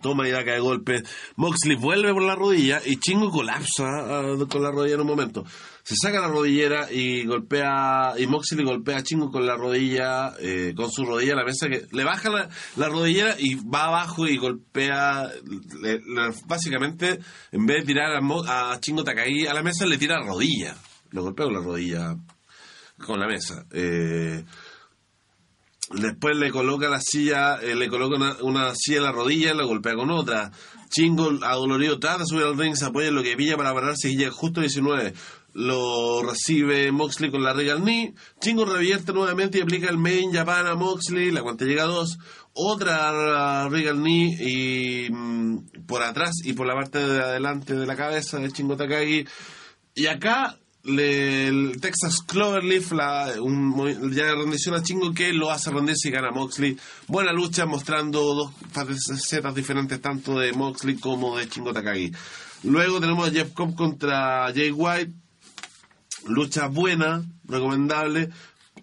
Toma 0.00 0.26
y 0.26 0.30
daca 0.30 0.52
de 0.52 0.60
golpe. 0.60 1.02
Moxley 1.36 1.76
vuelve 1.76 2.12
por 2.14 2.22
la 2.22 2.36
rodilla 2.36 2.80
y 2.84 2.96
Chingo 2.96 3.30
colapsa 3.30 3.84
ah, 3.84 4.36
con 4.48 4.62
la 4.62 4.70
rodilla 4.70 4.94
en 4.94 5.00
un 5.00 5.06
momento. 5.06 5.44
Se 5.90 5.96
saca 5.96 6.20
la 6.20 6.28
rodillera 6.28 6.86
y 6.92 7.24
golpea. 7.26 8.12
Y 8.16 8.28
Moxley 8.28 8.64
golpea 8.64 8.98
a 8.98 9.02
Chingo 9.02 9.28
con 9.28 9.44
la 9.44 9.56
rodilla, 9.56 10.34
eh, 10.38 10.72
con 10.76 10.88
su 10.88 11.04
rodilla 11.04 11.32
a 11.32 11.36
la 11.38 11.44
mesa. 11.44 11.68
que 11.68 11.86
Le 11.90 12.04
baja 12.04 12.30
la, 12.30 12.48
la 12.76 12.88
rodillera 12.88 13.34
y 13.36 13.56
va 13.56 13.86
abajo 13.86 14.28
y 14.28 14.36
golpea. 14.36 15.28
básicamente, 16.46 17.18
en 17.50 17.66
vez 17.66 17.78
de 17.80 17.86
tirar 17.86 18.14
a, 18.14 18.20
Mo- 18.20 18.44
a 18.46 18.78
Chingo 18.80 19.02
Takagi 19.02 19.48
a 19.48 19.54
la 19.54 19.64
mesa, 19.64 19.84
le 19.84 19.98
tira 19.98 20.20
la 20.20 20.26
rodilla. 20.26 20.76
Lo 21.10 21.22
golpea 21.24 21.46
con 21.46 21.54
la 21.54 21.60
rodilla. 21.60 22.16
Con 23.04 23.18
la 23.18 23.26
mesa. 23.26 23.66
Eh, 23.72 24.44
Después 25.92 26.36
le 26.36 26.52
coloca 26.52 26.88
la 26.88 27.00
silla, 27.00 27.56
eh, 27.56 27.74
le 27.74 27.88
coloca 27.88 28.14
una, 28.14 28.36
una 28.42 28.74
silla 28.76 28.98
en 28.98 29.02
la 29.02 29.10
rodilla 29.12 29.52
y 29.52 29.56
la 29.56 29.64
golpea 29.64 29.96
con 29.96 30.08
otra. 30.12 30.52
Chingo 30.88 31.30
adolorido 31.42 31.98
trata 31.98 32.18
de 32.18 32.26
subir 32.26 32.44
al 32.44 32.56
ring, 32.56 32.76
se 32.76 32.84
apoya 32.84 33.08
en 33.08 33.16
lo 33.16 33.24
que 33.24 33.34
pilla 33.36 33.56
para 33.56 33.74
pararse 33.74 34.08
y 34.08 34.16
llega 34.16 34.30
justo 34.30 34.60
a 34.60 34.62
19. 34.62 35.14
Lo 35.52 36.22
recibe 36.22 36.92
Moxley 36.92 37.30
con 37.30 37.42
la 37.42 37.52
Regal 37.52 37.80
Knee. 37.82 38.14
Chingo 38.40 38.64
revierte 38.64 39.12
nuevamente 39.12 39.58
y 39.58 39.62
aplica 39.62 39.88
el 39.90 39.98
Main 39.98 40.32
Japan 40.32 40.66
a 40.66 40.74
Moxley. 40.74 41.30
La 41.30 41.42
cuenta 41.42 41.64
llega 41.64 41.82
a 41.84 41.86
2. 41.86 42.18
Otra 42.52 43.68
Regal 43.68 43.96
Knee 44.00 44.36
y 44.40 45.10
mm, 45.10 45.86
por 45.86 46.02
atrás 46.02 46.32
y 46.44 46.52
por 46.52 46.66
la 46.66 46.74
parte 46.74 46.98
de 46.98 47.20
adelante 47.20 47.74
de 47.74 47.86
la 47.86 47.96
cabeza 47.96 48.38
de 48.38 48.50
Chingo 48.52 48.76
Takagi. 48.76 49.24
Y 49.94 50.06
acá 50.06 50.56
le- 50.84 51.48
el 51.48 51.80
Texas 51.80 52.22
Cloverleaf, 52.22 52.92
la, 52.92 53.34
un, 53.40 54.12
ya 54.14 54.32
rendición 54.34 54.74
a 54.76 54.82
Chingo 54.82 55.12
que 55.12 55.32
lo 55.32 55.50
hace 55.50 55.70
rendirse 55.70 56.08
y 56.08 56.12
gana 56.12 56.30
Moxley. 56.30 56.76
Buena 57.08 57.32
lucha 57.32 57.66
mostrando 57.66 58.20
dos 58.34 58.52
facetas 58.70 59.54
diferentes 59.54 60.00
tanto 60.00 60.38
de 60.38 60.52
Moxley 60.52 60.96
como 60.96 61.36
de 61.36 61.48
Chingo 61.48 61.72
Takagi. 61.72 62.12
Luego 62.64 63.00
tenemos 63.00 63.26
a 63.28 63.32
Jeff 63.32 63.52
Cobb 63.52 63.74
contra 63.74 64.52
Jay 64.54 64.70
White. 64.70 65.12
Lucha 66.26 66.66
buena, 66.68 67.24
recomendable. 67.44 68.30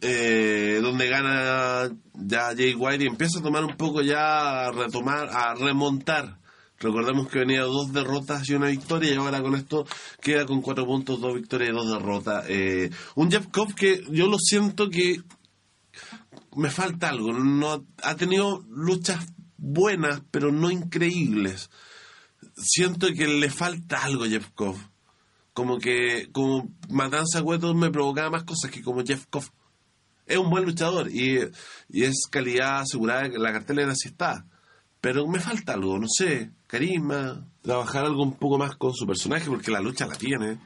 eh, 0.02 0.80
donde 0.82 1.08
gana 1.08 1.90
ya 2.14 2.54
Jay 2.56 2.76
White 2.76 3.04
y 3.04 3.08
empieza 3.08 3.40
a 3.40 3.42
tomar 3.42 3.64
un 3.64 3.76
poco 3.78 4.02
ya 4.02 4.68
a 4.68 4.72
retomar, 4.72 5.30
a 5.30 5.56
remontar. 5.56 6.40
Recordemos 6.80 7.28
que 7.28 7.40
venía 7.40 7.64
dos 7.64 7.92
derrotas 7.92 8.48
y 8.50 8.54
una 8.54 8.68
victoria 8.68 9.12
y 9.12 9.16
ahora 9.16 9.42
con 9.42 9.56
esto 9.56 9.88
queda 10.22 10.46
con 10.46 10.62
cuatro 10.62 10.86
puntos, 10.86 11.20
dos 11.20 11.34
victorias 11.34 11.72
y 11.72 11.74
dos 11.74 11.90
derrotas. 11.90 12.46
Eh, 12.48 12.92
un 13.16 13.32
Jeff 13.32 13.48
Cobb 13.48 13.74
que 13.74 14.04
yo 14.12 14.28
lo 14.28 14.38
siento 14.38 14.90
que 14.90 15.22
me 16.56 16.70
falta 16.70 17.10
algo. 17.10 17.34
No 17.34 17.84
ha 18.04 18.16
tenido 18.16 18.64
luchas 18.70 19.26
buenas, 19.58 20.22
pero 20.30 20.52
no 20.52 20.70
increíbles. 20.70 21.72
Siento 22.56 23.08
que 23.08 23.28
le 23.28 23.50
falta 23.50 24.04
algo 24.04 24.26
a 24.26 24.30
Jeff 24.30 24.50
Cobb. 24.54 24.78
Como 25.58 25.80
que 25.80 26.30
como 26.32 26.70
Matanza 26.88 27.42
Cueto 27.42 27.74
me 27.74 27.90
provocaba 27.90 28.30
más 28.30 28.44
cosas 28.44 28.70
que 28.70 28.84
como 28.84 29.04
Jeff 29.04 29.26
Cobb. 29.28 29.46
Es 30.28 30.38
un 30.38 30.52
buen 30.52 30.66
luchador 30.66 31.10
y, 31.10 31.40
y 31.90 32.04
es 32.04 32.28
calidad 32.30 32.82
asegurada 32.82 33.28
la 33.28 33.52
cartelera 33.52 33.96
sí 33.96 34.10
está. 34.10 34.46
Pero 35.02 35.28
me 35.28 35.40
falta 35.40 35.74
algo, 35.74 35.98
no 35.98 36.06
sé, 36.08 36.52
carisma, 36.68 37.44
trabajar 37.64 38.06
algo 38.06 38.22
un 38.22 38.36
poco 38.36 38.60
más 38.60 38.76
con 38.76 38.94
su 38.94 39.08
personaje 39.08 39.50
porque 39.50 39.72
la 39.72 39.80
lucha 39.80 40.06
la 40.06 40.14
tiene. 40.14 40.60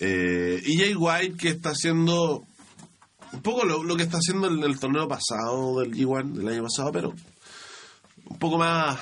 Eh, 0.00 0.60
y 0.66 0.76
Jay 0.76 0.96
White 0.96 1.36
que 1.36 1.50
está 1.50 1.68
haciendo 1.68 2.44
un 3.32 3.42
poco 3.42 3.64
lo, 3.64 3.84
lo 3.84 3.94
que 3.94 4.02
está 4.02 4.16
haciendo 4.16 4.48
en 4.48 4.60
el 4.64 4.76
torneo 4.80 5.06
pasado 5.06 5.78
del 5.78 5.92
G1 5.92 6.32
del 6.32 6.48
año 6.48 6.64
pasado, 6.64 6.90
pero 6.90 7.14
un 8.24 8.38
poco 8.40 8.58
más 8.58 8.98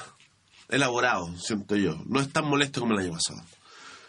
elaborado, 0.69 1.35
siento 1.39 1.77
yo. 1.77 1.97
No 2.05 2.21
es 2.21 2.31
tan 2.31 2.47
molesto 2.47 2.83
como 2.83 2.93
el 2.93 3.07
año 3.07 3.13
pasado. 3.13 3.43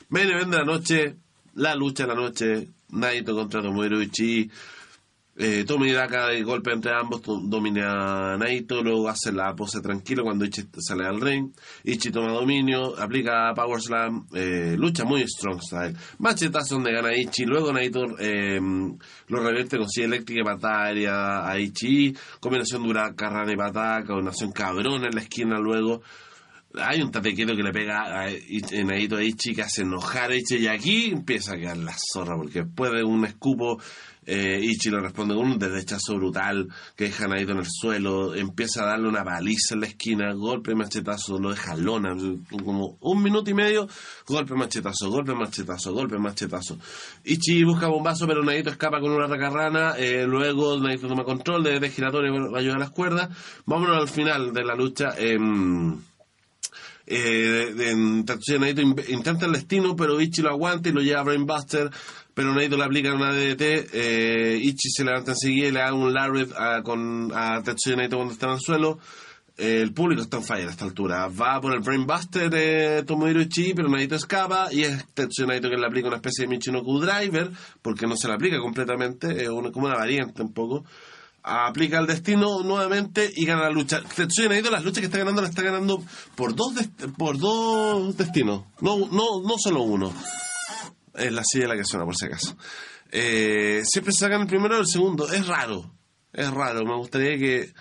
Main 0.10 0.30
event 0.30 0.52
de 0.52 0.58
la 0.58 0.66
noche, 0.66 1.16
la 1.56 1.76
lucha 1.76 2.04
de 2.04 2.10
la 2.10 2.16
noche, 2.16 2.68
Naito 2.90 3.36
contra 3.36 3.62
Tomohiro 3.62 4.02
Ishii. 4.02 4.50
Eh, 5.36 5.64
Tommy 5.66 5.92
Daka 5.92 6.28
de 6.28 6.44
golpe 6.44 6.72
entre 6.72 6.94
ambos, 6.94 7.22
domina 7.26 8.34
a 8.34 8.38
Naito, 8.38 8.84
luego 8.84 9.10
hace 9.10 9.32
la 9.32 9.56
pose 9.56 9.82
tranquilo 9.82 10.24
cuando 10.24 10.46
Ichi 10.46 10.68
sale 10.78 11.08
al 11.08 11.20
ring. 11.20 11.52
Ichi 11.84 12.12
toma 12.12 12.32
dominio, 12.32 12.96
aplica 12.96 13.52
Power 13.56 13.82
Slam, 13.82 14.28
eh, 14.36 14.76
lucha 14.78 15.06
muy 15.06 15.28
strong 15.28 15.60
style. 15.60 15.96
Machetazo 16.20 16.76
donde 16.76 16.94
gana 16.94 17.18
Ichi, 17.18 17.46
luego 17.46 17.74
Naito 17.74 18.16
eh, 18.20 18.60
lo 18.60 19.40
revierte 19.40 19.80
con 19.80 19.90
silla 19.90 20.06
eléctrica 20.06 20.42
y 20.42 20.44
patada 20.44 20.84
aérea 20.84 21.50
a 21.50 21.60
Ichi. 21.60 22.16
Combinación 22.40 22.84
dura 22.84 23.16
carrana 23.16 23.52
y 23.52 23.58
patada, 23.58 24.04
combinación 24.06 24.52
cabrón 24.52 25.04
en 25.04 25.16
la 25.16 25.22
esquina 25.22 25.58
luego. 25.58 26.04
Hay 26.76 27.02
un 27.02 27.12
tatequero 27.12 27.56
que 27.56 27.62
le 27.64 27.72
pega 27.72 28.22
a 28.22 28.32
Ich- 28.32 28.84
Naito 28.84 29.18
a 29.18 29.24
Ichi 29.24 29.54
que 29.54 29.62
hace 29.62 29.84
enojar 29.84 30.32
a 30.32 30.36
Ichi 30.36 30.58
y 30.58 30.68
aquí 30.68 31.12
empieza 31.12 31.54
a 31.54 31.58
quedar 31.58 31.78
la 31.78 31.94
zorra 31.96 32.36
porque 32.36 32.64
después 32.64 32.92
de 32.92 33.04
un 33.04 33.26
escupo 33.26 33.80
eh, 34.26 34.60
Ichi 34.60 34.90
le 34.90 35.00
responde 35.02 35.36
con 35.36 35.46
un 35.46 35.60
derechazo 35.60 36.16
brutal 36.16 36.68
que 36.96 37.04
deja 37.04 37.26
a 37.26 37.28
Naito 37.28 37.52
en 37.52 37.60
el 37.60 37.68
suelo, 37.70 38.34
empieza 38.34 38.82
a 38.82 38.86
darle 38.88 39.08
una 39.10 39.22
baliza 39.24 39.76
en 39.76 39.82
la 39.82 39.86
esquina, 39.88 40.34
golpe, 40.34 40.74
machetazo, 40.74 41.38
lo 41.40 41.52
deja 41.52 41.76
lona, 41.76 42.16
como 42.64 42.98
un 43.02 43.22
minuto 43.22 43.52
y 43.52 43.54
medio, 43.54 43.88
golpe, 44.26 44.56
machetazo, 44.56 45.10
golpe, 45.12 45.36
machetazo, 45.36 45.94
golpe, 45.94 46.18
machetazo. 46.18 46.80
Ichi 47.26 47.64
busca 47.66 47.88
bombazo 47.88 48.26
pero 48.26 48.42
Naito 48.44 48.70
escapa 48.72 49.00
con 49.00 49.12
una 49.12 49.28
racarrana, 49.28 49.94
eh, 49.98 50.26
luego 50.26 50.80
Naito 50.80 51.08
toma 51.08 51.24
control 51.26 51.62
de, 51.64 51.80
de 51.80 51.90
giratorio 51.92 52.34
va 52.50 52.58
a 52.58 52.62
ayudar 52.62 52.78
a 52.78 52.80
las 52.80 52.92
cuerdas. 52.92 53.30
Vámonos 53.66 53.98
al 53.98 54.08
final 54.08 54.54
de 54.54 54.64
la 54.64 54.74
lucha. 54.76 55.14
em, 55.20 56.00
eh, 57.08 57.74
en 57.90 58.26
Tatsuya 58.26 58.60
Naito 58.60 58.82
in- 58.82 58.96
intenta 59.10 59.46
el 59.46 59.54
destino, 59.54 59.96
pero 59.96 60.20
Ichi 60.22 60.42
lo 60.42 60.50
aguanta 60.50 60.90
y 60.90 60.92
lo 60.94 61.02
lleva 61.02 61.22
a 61.22 61.24
Brainbuster, 61.24 61.90
pero 62.34 62.54
Naito 62.54 62.78
le 62.78 62.84
aplica 62.84 63.14
una 63.14 63.32
DDT, 63.34 63.62
eh, 63.94 64.60
Ichi 64.62 64.90
se 64.90 65.04
levanta 65.04 65.32
enseguida 65.32 65.68
y 65.68 65.72
le 65.72 65.80
da 65.80 65.94
un 65.94 66.14
Lariat 66.14 66.52
a, 66.58 66.82
con, 66.84 67.32
a 67.34 67.62
Tatsuya 67.64 67.96
Naito 67.98 68.16
cuando 68.18 68.34
está 68.34 68.48
en 68.48 68.54
el 68.54 68.60
suelo. 68.60 69.00
Eh, 69.56 69.82
el 69.84 69.94
público 69.94 70.24
está 70.24 70.38
en 70.38 70.44
fire 70.44 70.68
a 70.68 70.72
esta 70.72 70.84
altura. 70.86 71.28
Va 71.28 71.62
por 71.62 71.74
el 71.76 71.82
Brainbuster 71.82 72.50
de 72.50 73.04
Tomohiro 73.04 73.40
Ichi, 73.40 73.76
pero 73.76 73.88
Naito 73.88 74.16
escapa 74.16 74.70
y 74.74 74.82
es 74.82 75.06
Tetsuya 75.14 75.48
Naito 75.48 75.70
que 75.70 75.78
le 75.78 75.86
aplica 75.86 76.08
una 76.08 76.16
especie 76.18 76.46
de 76.46 76.50
Michinoku 76.50 77.00
Driver, 77.00 77.52
porque 77.84 78.08
no 78.08 78.16
se 78.18 78.28
la 78.28 78.34
aplica 78.34 78.58
completamente, 78.60 79.44
es 79.44 79.50
como 79.50 79.86
una 79.86 79.96
variante 79.96 80.42
un 80.42 80.54
poco 80.54 80.84
aplica 81.44 82.00
el 82.00 82.08
destino 82.08 82.64
nuevamente 82.64 83.30
y 83.36 83.46
gana 83.46 83.64
la 83.64 83.70
lucha. 83.70 84.02
Tetsuya 84.02 84.50
Naito 84.50 84.72
las 84.72 84.84
luchas 84.84 85.00
que 85.00 85.06
está 85.06 85.18
ganando 85.18 85.42
las 85.42 85.50
está 85.52 85.62
ganando 85.62 86.02
por 86.36 86.56
dos 86.56 86.74
por 87.18 87.38
dos 87.38 88.16
destinos, 88.18 88.64
no 88.80 88.98
no 89.12 89.42
no 89.42 89.58
solo 89.58 89.84
uno. 89.84 90.14
Es 91.14 91.32
la 91.32 91.44
silla 91.44 91.68
la 91.68 91.76
que 91.76 91.84
suena 91.84 92.06
por 92.06 92.16
si 92.16 92.26
acaso. 92.26 92.56
Eh, 93.12 93.84
siempre 93.86 94.14
se 94.14 94.20
sacan 94.20 94.42
el 94.42 94.48
primero 94.48 94.78
o 94.78 94.80
el 94.80 94.88
segundo, 94.88 95.32
es 95.32 95.46
raro. 95.46 95.94
Es 96.32 96.50
raro, 96.50 96.84
me 96.86 96.96
gustaría 96.96 97.38
que 97.38 97.74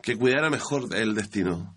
que 0.00 0.16
cuidara 0.16 0.48
mejor 0.48 0.94
el 0.94 1.14
destino. 1.14 1.76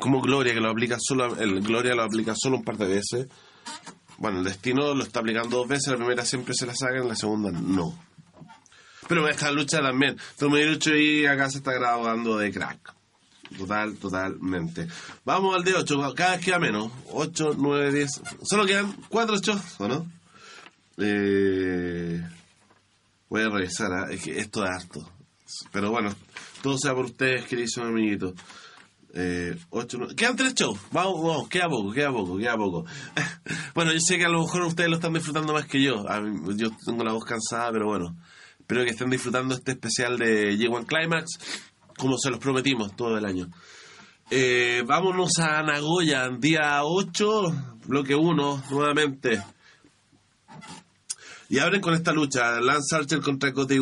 Como 0.00 0.22
Gloria 0.22 0.54
que 0.54 0.60
lo 0.60 0.70
aplica 0.70 0.96
solo 0.98 1.36
el 1.36 1.60
Gloria 1.60 1.94
lo 1.94 2.04
aplica 2.04 2.34
solo 2.36 2.58
un 2.58 2.64
par 2.64 2.78
de 2.78 2.86
veces. 2.86 3.26
Bueno, 4.16 4.38
el 4.38 4.44
destino 4.44 4.94
lo 4.94 5.02
está 5.02 5.20
aplicando 5.20 5.56
dos 5.56 5.68
veces, 5.68 5.88
la 5.88 5.96
primera 5.96 6.24
siempre 6.24 6.54
se 6.54 6.66
la 6.66 6.74
sacan, 6.74 7.08
la 7.08 7.16
segunda 7.16 7.50
no. 7.50 8.09
Pero 9.10 9.26
esta 9.26 9.50
lucha 9.50 9.82
también. 9.82 10.16
Tomohiro 10.38 10.78
y 10.96 11.26
acá 11.26 11.50
se 11.50 11.58
está 11.58 11.72
grabando 11.72 12.38
de 12.38 12.52
crack. 12.52 12.94
Total, 13.58 13.96
totalmente. 13.96 14.86
Vamos 15.24 15.56
al 15.56 15.64
de 15.64 15.74
8. 15.74 16.14
Cada 16.14 16.36
vez 16.36 16.44
queda 16.44 16.60
menos. 16.60 16.92
8, 17.10 17.56
9, 17.58 17.92
10. 17.92 18.22
Solo 18.44 18.64
quedan 18.66 18.92
4 19.08 19.38
shows, 19.38 19.80
¿o 19.80 19.88
no? 19.88 20.06
Eh, 20.98 22.24
voy 23.28 23.42
a 23.42 23.48
revisar. 23.48 23.92
¿ah? 23.92 24.06
Es 24.12 24.22
que 24.22 24.38
esto 24.38 24.64
es 24.64 24.70
harto. 24.70 25.10
Pero 25.72 25.90
bueno, 25.90 26.14
todo 26.62 26.78
sea 26.78 26.94
por 26.94 27.06
ustedes, 27.06 27.46
queridos 27.46 27.78
amiguitos. 27.78 28.34
Eh, 29.12 29.58
ocho, 29.70 29.98
Quedan 30.16 30.36
tres 30.36 30.54
shows. 30.54 30.78
Vamos, 30.92 31.20
vamos, 31.20 31.48
queda 31.48 31.68
poco, 31.68 31.90
queda 31.90 32.12
poco, 32.12 32.38
queda 32.38 32.56
poco. 32.56 32.84
bueno, 33.74 33.92
yo 33.92 33.98
sé 33.98 34.18
que 34.18 34.26
a 34.26 34.28
lo 34.28 34.42
mejor 34.42 34.62
ustedes 34.62 34.88
lo 34.88 34.94
están 34.94 35.14
disfrutando 35.14 35.52
más 35.52 35.66
que 35.66 35.82
yo. 35.82 36.04
Yo 36.54 36.70
tengo 36.86 37.02
la 37.02 37.12
voz 37.12 37.24
cansada, 37.24 37.72
pero 37.72 37.86
bueno. 37.86 38.14
Espero 38.70 38.84
que 38.84 38.92
estén 38.92 39.10
disfrutando 39.10 39.52
este 39.52 39.72
especial 39.72 40.16
de 40.16 40.56
J1 40.56 40.86
Climax, 40.86 41.40
como 41.98 42.16
se 42.16 42.30
los 42.30 42.38
prometimos 42.38 42.94
todo 42.94 43.18
el 43.18 43.24
año. 43.24 43.48
Eh, 44.30 44.84
vámonos 44.86 45.40
a 45.40 45.60
Nagoya, 45.64 46.28
día 46.38 46.84
8, 46.84 47.80
bloque 47.88 48.14
1, 48.14 48.62
nuevamente. 48.70 49.42
Y 51.48 51.58
abren 51.58 51.80
con 51.80 51.94
esta 51.94 52.12
lucha, 52.12 52.60
Lance 52.60 52.94
Archer 52.94 53.20
contra 53.20 53.52
Kota 53.52 53.74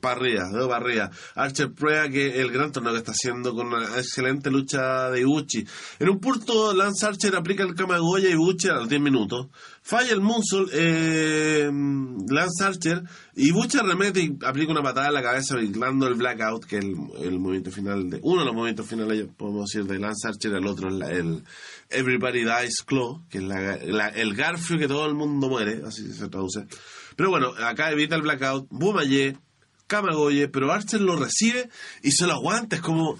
Dedo 0.00 0.68
para 0.68 0.84
arriba. 0.84 1.10
Archer 1.34 1.72
prueba 1.72 2.08
que 2.08 2.40
el 2.40 2.50
gran 2.50 2.72
torneo 2.72 2.92
que 2.92 2.98
está 2.98 3.12
haciendo 3.12 3.54
con 3.54 3.66
una 3.68 3.84
excelente 3.98 4.50
lucha 4.50 5.10
de 5.10 5.20
Ibuchi. 5.20 5.64
En 5.98 6.08
un 6.08 6.18
punto, 6.20 6.72
Lance 6.74 7.06
Archer 7.06 7.34
aplica 7.36 7.62
el 7.64 7.74
Kamagoya 7.74 8.28
y 8.28 8.32
Ibuchi 8.32 8.68
a 8.68 8.74
los 8.74 8.88
10 8.88 9.00
minutos. 9.00 9.48
Falla 9.82 10.12
el 10.12 10.20
Moonsault, 10.20 10.70
eh, 10.74 11.70
Lance 12.28 12.64
Archer, 12.64 13.02
Ibuchi 13.36 13.78
remete 13.78 14.20
y 14.20 14.36
aplica 14.44 14.72
una 14.72 14.82
patada 14.82 15.08
en 15.08 15.14
la 15.14 15.22
cabeza, 15.22 15.56
vinculando 15.56 16.06
el 16.06 16.14
Blackout, 16.14 16.64
que 16.66 16.78
es 16.78 16.84
el, 16.84 16.94
el 17.22 17.38
movimiento 17.38 17.70
final 17.70 18.10
de, 18.10 18.18
uno 18.22 18.40
de 18.40 18.46
los 18.46 18.54
movimientos 18.54 18.86
finales, 18.86 19.26
podemos 19.36 19.70
decir, 19.70 19.88
de 19.88 19.98
Lance 19.98 20.28
Archer, 20.28 20.52
el 20.54 20.66
otro 20.66 20.88
es 20.88 20.94
la- 20.94 21.10
el 21.10 21.42
Everybody 21.90 22.44
Dies 22.44 22.82
Claw, 22.84 23.22
que 23.30 23.38
es 23.38 23.44
la- 23.44 23.78
la- 23.78 24.08
el 24.08 24.34
garfio 24.34 24.78
que 24.78 24.88
todo 24.88 25.06
el 25.06 25.14
mundo 25.14 25.48
muere, 25.48 25.80
así 25.86 26.12
se 26.12 26.28
traduce. 26.28 26.66
Pero 27.16 27.30
bueno, 27.30 27.52
acá 27.64 27.90
evita 27.90 28.14
el 28.14 28.22
Blackout, 28.22 28.66
Bumaye, 28.70 29.36
Kamagoye, 29.88 30.46
pero 30.48 30.70
Archer 30.72 31.00
lo 31.00 31.16
recibe 31.16 31.68
y 32.02 32.12
se 32.12 32.26
lo 32.26 32.34
aguanta. 32.34 32.76
Es 32.76 32.82
como, 32.82 33.18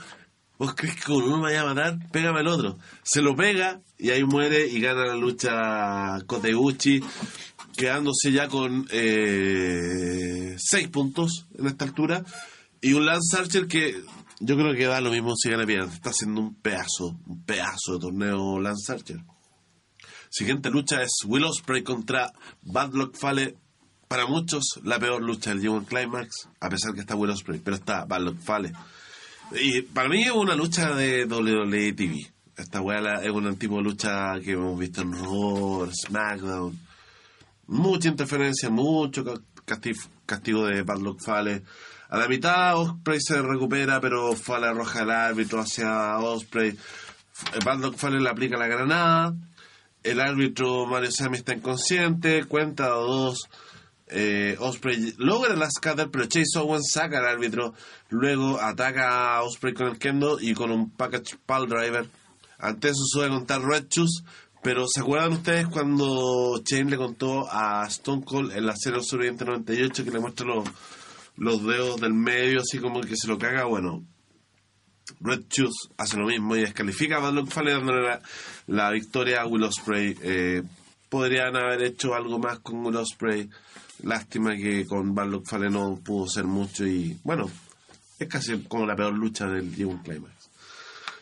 ¿vos 0.58 0.74
crees 0.76 0.94
que 0.94 1.02
con 1.02 1.24
uno 1.24 1.38
me 1.38 1.44
vaya 1.44 1.62
a 1.62 1.74
matar? 1.74 1.98
Pégame 2.12 2.40
el 2.40 2.46
otro. 2.46 2.78
Se 3.02 3.22
lo 3.22 3.34
pega 3.34 3.80
y 3.98 4.10
ahí 4.10 4.22
muere 4.22 4.68
y 4.68 4.80
gana 4.80 5.06
la 5.06 5.16
lucha 5.16 6.24
Koteuchi, 6.26 7.02
quedándose 7.76 8.30
ya 8.30 8.46
con 8.46 8.86
eh, 8.90 10.54
seis 10.58 10.88
puntos 10.88 11.46
en 11.58 11.66
esta 11.66 11.84
altura. 11.84 12.24
Y 12.80 12.92
un 12.92 13.06
Lance 13.06 13.36
Archer 13.36 13.66
que 13.66 14.00
yo 14.40 14.54
creo 14.54 14.72
que 14.74 14.86
da 14.86 15.00
lo 15.00 15.10
mismo 15.10 15.34
si 15.36 15.50
gana 15.50 15.64
bien. 15.64 15.82
Está 15.82 16.10
haciendo 16.10 16.40
un 16.40 16.54
pedazo, 16.54 17.18
un 17.26 17.44
pedazo 17.44 17.94
de 17.94 17.98
torneo 17.98 18.60
Lance 18.60 18.92
Archer. 18.92 19.24
Siguiente 20.30 20.70
lucha 20.70 21.02
es 21.02 21.20
Will 21.26 21.44
Ospreay 21.44 21.82
contra 21.82 22.32
Bad 22.62 22.92
Luck 22.92 23.16
Fale. 23.16 23.56
Para 24.08 24.26
muchos, 24.26 24.80
la 24.84 24.98
peor 24.98 25.22
lucha 25.22 25.50
del 25.50 25.60
G1 25.62 25.86
Climax, 25.86 26.48
a 26.60 26.68
pesar 26.70 26.94
que 26.94 27.00
está 27.00 27.14
Will 27.14 27.30
Ospreay, 27.30 27.60
pero 27.62 27.76
está 27.76 28.04
Bad 28.06 28.22
Luck 28.22 28.38
Fale. 28.40 28.72
Y 29.52 29.82
para 29.82 30.08
mí 30.08 30.22
es 30.22 30.30
una 30.30 30.54
lucha 30.54 30.94
de 30.94 31.26
WWE 31.26 31.92
TV. 31.92 32.26
Esta 32.56 32.80
weá 32.80 33.22
es 33.22 33.30
un 33.30 33.56
tipo 33.56 33.76
de 33.76 33.82
lucha 33.82 34.40
que 34.42 34.52
hemos 34.52 34.78
visto 34.78 35.02
en 35.02 35.12
Raw, 35.12 35.90
SmackDown. 35.92 36.78
Mucha 37.68 38.08
interferencia, 38.08 38.70
mucho 38.70 39.24
ca- 39.24 39.40
casti- 39.66 39.94
castigo 40.26 40.66
de 40.66 40.82
Bad 40.82 40.98
Luck 41.00 41.20
Fale. 41.20 41.62
A 42.08 42.16
la 42.18 42.26
mitad 42.28 42.78
Osprey 42.78 43.20
se 43.20 43.40
recupera, 43.42 44.00
pero 44.00 44.34
Fale 44.34 44.66
arroja 44.68 45.02
el 45.02 45.10
árbitro 45.10 45.60
hacia 45.60 46.18
Osprey. 46.18 46.76
Luck 47.80 47.96
Fale 47.96 48.20
le 48.20 48.28
aplica 48.30 48.56
la 48.56 48.66
granada. 48.66 49.34
El 50.02 50.20
árbitro 50.20 50.86
Mario 50.86 51.10
Sami 51.12 51.36
está 51.36 51.54
inconsciente. 51.54 52.44
Cuenta 52.44 52.88
dos. 52.88 53.38
Eh, 54.10 54.56
Osprey 54.58 55.14
logra 55.18 55.54
la 55.54 55.70
scatter, 55.70 56.10
pero 56.10 56.26
Chase 56.26 56.58
Owens 56.58 56.90
saca 56.90 57.18
al 57.18 57.26
árbitro. 57.26 57.74
Luego 58.10 58.60
ataca 58.60 59.36
a 59.36 59.42
Osprey 59.42 59.74
con 59.74 59.88
el 59.88 59.98
kendo 59.98 60.38
y 60.40 60.54
con 60.54 60.70
un 60.70 60.90
package 60.90 61.36
pile 61.46 61.66
driver. 61.66 62.08
Ante 62.58 62.88
eso 62.88 63.02
sube 63.04 63.28
contar 63.28 63.62
Red 63.62 63.86
Shoes. 63.88 64.24
Pero 64.62 64.86
¿se 64.88 65.00
acuerdan 65.00 65.34
ustedes 65.34 65.68
cuando 65.68 66.60
Shane 66.64 66.90
le 66.90 66.96
contó 66.96 67.46
a 67.48 67.86
Stone 67.86 68.24
Cold 68.24 68.52
en 68.52 68.66
la 68.66 68.74
serie 68.74 69.00
Sobreviviente 69.02 69.44
98 69.44 70.04
que 70.04 70.10
le 70.10 70.18
muestra 70.18 70.46
los, 70.46 70.68
los 71.36 71.64
dedos 71.64 72.00
del 72.00 72.12
medio 72.12 72.60
así 72.60 72.78
como 72.78 73.00
que 73.00 73.16
se 73.16 73.28
lo 73.28 73.38
caga? 73.38 73.64
Bueno, 73.66 74.04
Red 75.20 75.44
Shoes 75.48 75.90
hace 75.96 76.16
lo 76.16 76.26
mismo 76.26 76.56
y 76.56 76.60
descalifica 76.60 77.16
a 77.16 77.30
Bad 77.30 77.46
Fale 77.46 77.72
dándole 77.72 78.02
la, 78.02 78.20
la 78.66 78.90
victoria 78.90 79.42
a 79.42 79.46
Will 79.46 79.62
Ospreay. 79.62 80.16
Eh, 80.22 80.62
podrían 81.08 81.56
haber 81.56 81.82
hecho 81.82 82.14
algo 82.14 82.38
más 82.38 82.58
con 82.60 82.84
Will 82.84 82.96
Ospreay. 82.96 83.48
Lástima 84.02 84.56
que 84.56 84.86
con 84.86 85.14
Luck 85.14 85.46
Fale 85.48 85.70
no 85.70 86.00
pudo 86.04 86.28
ser 86.28 86.44
mucho 86.44 86.86
y 86.86 87.16
bueno, 87.24 87.50
es 88.18 88.28
casi 88.28 88.56
como 88.62 88.86
la 88.86 88.94
peor 88.94 89.12
lucha 89.14 89.46
del 89.46 89.74
G1 89.74 90.02
Climax. 90.02 90.38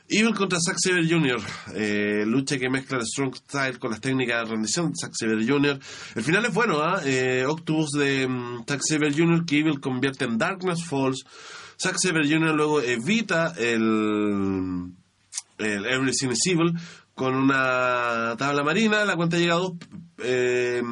Evil 0.09 0.35
contra 0.35 0.61
Zack 0.61 0.77
Saber 0.79 1.09
Jr. 1.09 1.41
eh, 1.75 2.25
lucha 2.27 2.59
que 2.59 2.71
mezcla 2.71 2.99
el 2.99 3.07
strong 3.07 3.35
style 3.35 3.79
con 3.79 3.91
las 3.91 4.01
técnicas 4.01 4.45
de 4.45 4.55
rendición 4.55 4.93
Zack 4.95 5.13
Saber 5.15 5.45
Jr. 5.45 5.81
El 6.15 6.23
final 6.23 6.45
es 6.45 6.55
bueno, 6.55 6.81
¿ah? 6.81 7.01
Eh, 7.05 7.45
Octopus 7.47 7.91
de 7.93 8.29
mm, 8.29 8.65
Zack 8.69 8.83
Saber 8.83 9.13
Jr. 9.17 9.45
que 9.45 9.59
Evil 9.59 9.81
convierte 9.81 10.25
en 10.25 10.39
Darkness 10.39 10.85
Falls. 10.85 11.25
Zack 11.81 11.97
Saber 11.99 12.25
Jr. 12.25 12.55
luego 12.55 12.81
evita 12.81 13.53
el, 13.59 14.93
el 15.59 15.87
Everything 15.87 16.29
is 16.31 16.47
Evil 16.47 16.73
con 17.15 17.35
una 17.35 18.37
tabla 18.39 18.63
marina. 18.63 19.05
La 19.05 19.17
cuenta 19.17 19.39
llega 19.39 19.55
a 19.55 19.59
dos. 19.59 19.73
eh, 20.19 20.83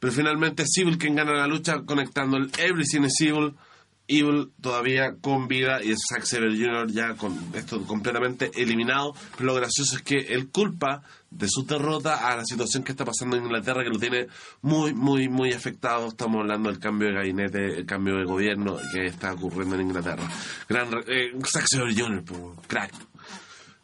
pero 0.00 0.12
finalmente 0.12 0.64
es 0.64 0.76
Evil 0.78 0.98
quien 0.98 1.14
gana 1.14 1.32
la 1.32 1.46
lucha 1.46 1.82
conectando 1.84 2.38
el 2.38 2.50
Everything 2.58 3.02
is 3.02 3.20
Evil. 3.20 3.54
Evil 4.08 4.50
todavía 4.60 5.14
con 5.20 5.46
vida 5.46 5.80
y 5.84 5.94
Zack 5.94 6.24
Saber 6.24 6.50
Jr. 6.50 6.90
ya 6.90 7.14
con 7.14 7.38
esto 7.54 7.80
completamente 7.86 8.50
eliminado. 8.56 9.14
Pero 9.36 9.46
lo 9.46 9.54
gracioso 9.54 9.94
es 9.94 10.02
que 10.02 10.18
él 10.34 10.48
culpa 10.48 11.02
de 11.30 11.46
su 11.48 11.64
derrota 11.64 12.28
a 12.28 12.36
la 12.36 12.44
situación 12.44 12.82
que 12.82 12.90
está 12.90 13.04
pasando 13.04 13.36
en 13.36 13.44
Inglaterra, 13.44 13.84
que 13.84 13.90
lo 13.90 14.00
tiene 14.00 14.26
muy, 14.62 14.94
muy, 14.94 15.28
muy 15.28 15.52
afectado. 15.52 16.08
Estamos 16.08 16.40
hablando 16.40 16.70
del 16.70 16.80
cambio 16.80 17.06
de 17.06 17.14
gabinete, 17.14 17.78
el 17.78 17.86
cambio 17.86 18.16
de 18.16 18.24
gobierno 18.24 18.78
que 18.92 19.06
está 19.06 19.32
ocurriendo 19.34 19.76
en 19.76 19.82
Inglaterra. 19.82 20.28
Gran, 20.68 20.88
eh, 21.06 21.30
Zack 21.44 21.66
Jr., 21.78 22.24
crack. 22.66 23.09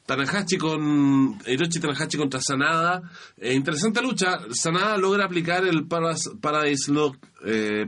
Tanahashi 0.06 0.56
con 0.58 1.38
Hiroshi 1.46 1.80
Tanahashi 1.80 2.16
contra 2.16 2.40
Sanada. 2.40 3.02
Eh, 3.36 3.54
interesante 3.54 4.00
lucha. 4.02 4.38
Sanada 4.52 4.96
logra 4.96 5.24
aplicar 5.24 5.64
el 5.66 5.86
Paras- 5.86 6.30
Paradise 6.40 6.92
Lock, 6.92 7.16
eh, 7.44 7.86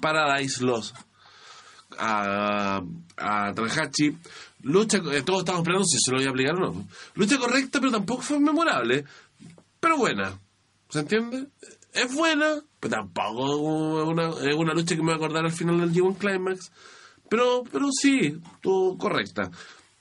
Paradise 0.00 0.62
a, 1.98 2.82
a 3.16 3.52
Tanahashi. 3.54 4.16
Lucha, 4.62 4.98
eh, 5.12 5.22
todos 5.22 5.40
estamos 5.40 5.60
esperando 5.60 5.84
si 5.84 5.98
se 5.98 6.10
lo 6.10 6.18
voy 6.18 6.26
a 6.26 6.30
aplicar 6.30 6.54
o 6.56 6.72
no. 6.72 6.86
Lucha 7.14 7.38
correcta, 7.38 7.80
pero 7.80 7.92
tampoco 7.92 8.22
fue 8.22 8.38
memorable. 8.40 9.04
Pero 9.80 9.96
buena. 9.98 10.38
¿Se 10.88 11.00
entiende? 11.00 11.48
Es 11.92 12.12
buena, 12.14 12.60
pero 12.80 12.94
tampoco 12.96 14.02
es 14.02 14.08
una, 14.08 14.50
es 14.50 14.56
una 14.56 14.72
lucha 14.74 14.96
que 14.96 15.02
me 15.02 15.06
voy 15.06 15.14
a 15.14 15.16
acordar 15.16 15.44
al 15.44 15.52
final 15.52 15.80
del 15.80 15.92
G1 15.92 16.16
Climax. 16.18 16.72
Pero, 17.28 17.62
pero 17.70 17.86
sí, 17.92 18.38
estuvo 18.54 18.96
correcta. 18.98 19.50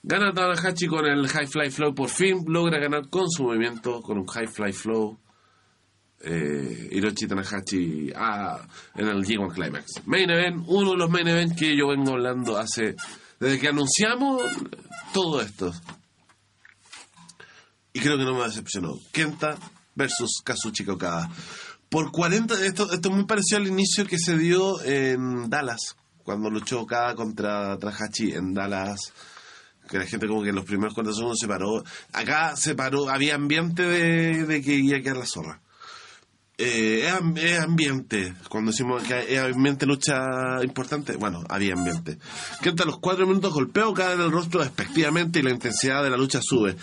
Gana 0.05 0.33
Tanahashi 0.33 0.87
con 0.87 1.05
el 1.05 1.29
High 1.29 1.47
Fly 1.47 1.71
Flow. 1.71 1.95
Por 1.95 2.09
fin 2.09 2.43
logra 2.47 2.77
ganar 2.77 3.09
con 3.09 3.31
su 3.31 3.43
movimiento, 3.43 4.01
con 4.01 4.17
un 4.17 4.27
High 4.27 4.47
Fly 4.47 4.73
Flow. 4.73 5.17
Eh, 6.19 6.89
Hiroshi 6.91 7.25
Tanahashi 7.25 8.11
ah, 8.13 8.67
en 8.95 9.07
el 9.07 9.23
G1 9.23 9.53
Climax. 9.53 10.05
Main 10.05 10.29
Event, 10.29 10.65
uno 10.67 10.91
de 10.91 10.97
los 10.97 11.09
main 11.09 11.27
events 11.29 11.55
que 11.57 11.77
yo 11.77 11.87
vengo 11.87 12.11
hablando 12.11 12.57
hace. 12.57 12.97
Desde 13.39 13.59
que 13.61 13.69
anunciamos 13.69 14.43
todo 15.13 15.41
esto. 15.41 15.71
Y 17.93 18.01
creo 18.01 18.17
que 18.17 18.25
no 18.25 18.37
me 18.37 18.43
decepcionó. 18.43 18.99
Kenta 19.13 19.57
versus 19.95 20.41
Kazuchika 20.43 20.93
Okada. 20.93 21.29
Por 21.87 22.11
40, 22.11 22.65
esto, 22.65 22.91
esto 22.91 23.09
es 23.09 23.15
muy 23.15 23.25
parecido 23.25 23.61
al 23.61 23.67
inicio 23.67 24.05
que 24.05 24.19
se 24.19 24.37
dio 24.37 24.81
en 24.83 25.49
Dallas, 25.49 25.95
cuando 26.23 26.49
luchó 26.49 26.81
Okada 26.81 27.15
contra 27.15 27.77
Tanahashi 27.77 28.33
en 28.33 28.53
Dallas 28.53 29.13
que 29.93 29.99
la 29.99 30.05
gente 30.05 30.27
como 30.27 30.43
que 30.43 30.49
en 30.49 30.55
los 30.55 30.65
primeros 30.65 30.93
40 30.93 31.15
segundos 31.15 31.39
se 31.39 31.47
paró. 31.47 31.83
Acá 32.11 32.57
se 32.57 32.75
paró, 32.75 33.09
había 33.09 33.35
ambiente 33.35 33.83
de, 33.83 34.61
que 34.61 34.73
iba 34.75 34.97
a 34.97 35.01
quedar 35.01 35.17
la 35.17 35.25
zorra. 35.25 35.61
Eh, 36.57 37.05
es, 37.07 37.11
am- 37.13 37.35
es 37.37 37.59
ambiente, 37.59 38.33
cuando 38.47 38.71
decimos 38.71 39.01
que 39.03 39.33
es 39.35 39.39
ambiente 39.41 39.85
lucha 39.87 40.63
importante, 40.63 41.15
bueno, 41.17 41.43
había 41.49 41.73
ambiente. 41.73 42.17
Kenta 42.61 42.83
a 42.83 42.85
los 42.85 42.99
cuatro 42.99 43.25
minutos 43.25 43.51
golpea 43.53 43.83
a 43.83 43.87
Okada 43.87 44.13
en 44.13 44.21
el 44.21 44.31
rostro 44.31 44.61
despectivamente 44.61 45.39
y 45.39 45.41
la 45.41 45.49
intensidad 45.49 46.03
de 46.03 46.11
la 46.11 46.17
lucha 46.17 46.41
sube. 46.43 46.75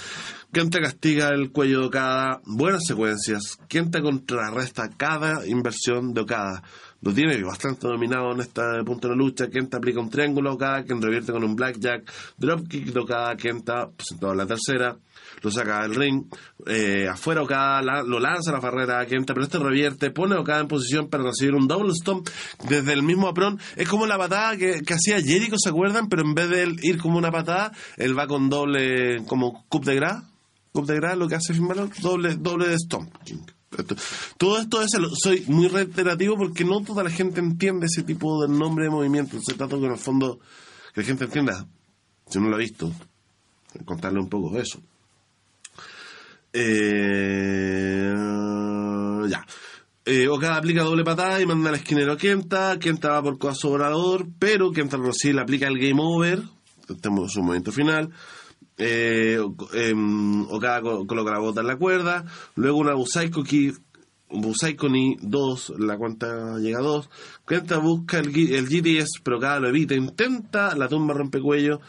Kenta 0.53 0.81
castiga 0.81 1.29
el 1.29 1.53
cuello 1.53 1.81
de 1.83 1.87
Okada, 1.87 2.41
buenas 2.47 2.83
secuencias. 2.85 3.59
Kenta 3.69 4.03
contrarresta 4.03 4.89
cada 4.97 5.47
inversión 5.47 6.15
de 6.15 6.23
Okada. 6.23 6.65
Lo 7.03 7.15
tiene 7.15 7.43
bastante 7.43 7.89
dominado 7.89 8.33
en 8.33 8.41
este 8.41 8.61
punto 8.85 9.09
de 9.09 9.15
la 9.15 9.19
lucha. 9.19 9.49
Kenta 9.49 9.79
aplica 9.79 10.01
un 10.01 10.11
triángulo 10.11 10.51
a 10.51 10.53
Okada, 10.55 10.85
quien 10.85 11.01
revierte 11.01 11.33
con 11.33 11.43
un 11.43 11.57
blackjack. 11.57 12.13
Dropkick 12.37 12.93
de 12.93 13.01
Okada, 13.01 13.37
Kenta, 13.37 13.89
presentado 13.91 14.33
en 14.33 14.39
la 14.39 14.47
tercera. 14.47 14.97
Lo 15.43 15.51
saca 15.51 15.83
del 15.83 15.95
ring. 15.95 16.25
Eh, 16.67 17.09
afuera 17.11 17.41
Okada 17.43 18.03
lo 18.03 18.21
lanza 18.21 18.51
a 18.51 18.55
la 18.55 18.61
barrera 18.61 19.01
a 19.01 19.07
Kenta, 19.07 19.33
pero 19.33 19.45
este 19.45 19.59
revierte, 19.59 20.11
pone 20.11 20.35
a 20.35 20.41
Okada 20.41 20.61
en 20.61 20.69
posición 20.69 21.09
para 21.09 21.25
recibir 21.25 21.55
un 21.55 21.67
double 21.67 21.95
stomp 21.95 22.29
desde 22.69 22.93
el 22.93 23.03
mismo 23.03 23.29
aprón. 23.29 23.59
Es 23.77 23.89
como 23.89 24.07
la 24.07 24.19
patada 24.19 24.59
que, 24.59 24.83
hacía 24.93 25.23
Jericho, 25.23 25.57
¿se 25.59 25.71
acuerdan? 25.71 26.09
Pero 26.11 26.21
en 26.23 26.35
vez 26.35 26.51
de 26.51 26.63
él 26.65 26.77
ir 26.83 26.99
como 26.99 27.17
una 27.17 27.31
patada, 27.33 27.73
él 27.97 28.19
va 28.19 28.27
con 28.27 28.51
doble, 28.51 29.25
como 29.27 29.65
coup 29.71 29.83
de 29.85 29.95
gras. 29.95 30.23
Coup 30.73 30.87
de 30.87 30.97
gras, 30.97 31.17
lo 31.17 31.29
que 31.29 31.37
hace 31.37 31.55
Finn 31.55 31.67
doble, 32.03 32.35
doble 32.37 32.69
de 32.69 32.77
stomp. 32.79 33.11
Esto- 33.25 33.60
Todo 34.37 34.59
esto 34.59 34.83
es, 34.83 34.91
soy 35.23 35.45
muy 35.47 35.69
reiterativo 35.69 36.37
porque 36.37 36.65
no 36.65 36.83
toda 36.83 37.05
la 37.05 37.11
gente 37.11 37.41
entiende 37.41 37.87
ese 37.87 38.03
tipo 38.03 38.43
de 38.43 38.49
nombre 38.49 38.85
de 38.85 38.91
movimiento. 38.91 39.39
Se 39.41 39.55
trata 39.55 39.79
que 39.79 39.87
en 39.87 39.93
el 39.93 39.99
fondo 39.99 40.41
que 40.93 41.03
la 41.03 41.07
gente 41.07 41.25
entienda, 41.25 41.67
si 42.29 42.41
no 42.41 42.49
lo 42.49 42.57
ha 42.57 42.59
visto, 42.59 42.93
contarle 43.85 44.19
un 44.21 44.29
poco 44.29 44.57
de 44.57 44.63
eso. 44.63 44.81
Eh, 46.53 48.13
ya. 49.29 49.47
Eh, 50.05 50.27
Okada 50.27 50.57
aplica 50.57 50.83
doble 50.83 51.05
patada 51.05 51.41
y 51.41 51.47
manda 51.47 51.69
al 51.69 51.77
esquinero 51.77 52.13
a 52.13 52.17
Kenta. 52.17 52.77
Kenta 52.81 53.11
va 53.11 53.23
por 53.23 53.39
codazo 53.39 53.69
volador, 53.69 54.27
pero 54.39 54.73
Kenta 54.73 54.97
recibe 54.97 55.35
le 55.35 55.43
aplica 55.43 55.69
el 55.69 55.79
game 55.79 56.01
over. 56.03 56.43
En 56.89 57.29
su 57.29 57.43
momento 57.43 57.71
final. 57.71 58.11
Eh, 58.81 59.39
em, 59.75 60.43
Okada 60.51 60.81
co- 60.81 61.07
coloca 61.07 61.31
la 61.33 61.39
bota 61.39 61.61
en 61.61 61.67
la 61.67 61.77
cuerda. 61.77 62.25
Luego 62.57 62.79
una 62.79 62.95
Busaiko 62.95 63.43
Ki- 63.45 63.75
Busaiko 64.31 64.89
ni 64.89 65.17
2, 65.21 65.75
la 65.79 65.99
cuenta 65.99 66.57
llega 66.59 66.79
a 66.79 66.83
2. 66.83 67.11
Kenta 67.47 67.79
busca 67.79 68.19
el, 68.21 68.29
el 68.55 68.67
GTS, 68.69 69.21
pero 69.23 69.37
Okada 69.39 69.61
lo 69.61 69.69
evita. 69.69 69.95
Intenta 69.95 70.75
la 70.77 70.89
tumba 70.89 71.15
rompecuello, 71.15 71.81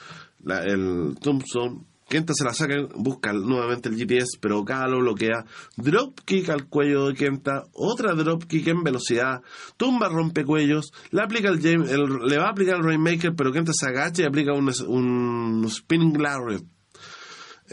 el 0.66 1.16
Thompson. 1.22 1.86
Kenta 2.10 2.34
se 2.34 2.44
la 2.44 2.54
saca, 2.54 2.76
busca 2.96 3.32
nuevamente 3.32 3.88
el 3.88 3.96
GTS, 3.96 4.38
pero 4.42 4.60
Okada 4.60 4.88
lo 4.90 5.00
bloquea. 5.00 5.46
Dropkick 5.78 6.50
al 6.50 6.68
cuello 6.68 7.08
de 7.08 7.14
Kenta, 7.14 7.64
otra 7.72 8.14
dropkick 8.16 8.68
en 8.68 8.84
velocidad, 8.84 9.42
tumba 9.78 10.10
rompecuellos, 10.10 10.92
le 11.12 11.22
aplica 11.22 11.48
el- 11.48 11.62
le 11.62 12.38
va 12.38 12.48
a 12.48 12.50
aplicar 12.50 12.76
el 12.80 12.84
Rainmaker, 12.84 13.34
pero 13.34 13.54
Kenta 13.54 13.72
se 13.74 13.86
agacha 13.88 14.24
y 14.24 14.26
aplica 14.26 14.52
un, 14.52 14.70
un 14.90 15.70
Spinning 15.70 16.22
Lariat. 16.22 16.64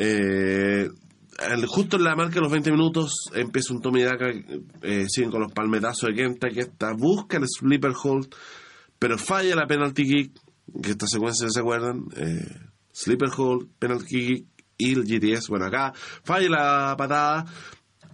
Eh, 0.01 0.89
justo 1.67 1.97
en 1.97 2.05
la 2.05 2.15
marca 2.15 2.37
de 2.37 2.41
los 2.43 2.53
20 2.53 2.71
minutos 2.71 3.31
empieza 3.35 3.75
un 3.75 3.83
Tommy 3.83 4.03
Daka, 4.03 4.31
eh, 4.83 5.07
siguen 5.09 5.31
con 5.31 5.41
los 5.43 5.53
palmetazos 5.53 6.11
de 6.11 6.15
Kenta, 6.15 6.49
que 6.51 6.61
esta 6.61 6.93
busca 6.93 7.37
el 7.37 7.49
sleeper 7.49 7.93
hold, 8.01 8.33
pero 8.99 9.19
falla 9.19 9.57
la 9.57 9.67
penalty 9.67 10.05
kick, 10.05 10.41
que 10.81 10.91
esta 10.91 11.07
secuencia 11.09 11.49
se 11.49 11.61
acuerdan, 11.61 12.05
eh, 12.17 12.61
sleeper 12.93 13.31
hold, 13.37 13.69
penalty 13.79 14.07
kick 14.07 14.47
y 14.79 14.93
el 14.93 15.05
GTS, 15.05 15.49
bueno 15.49 15.67
acá 15.67 15.93
falla 16.23 16.49
la 16.49 16.95
patada, 16.97 17.45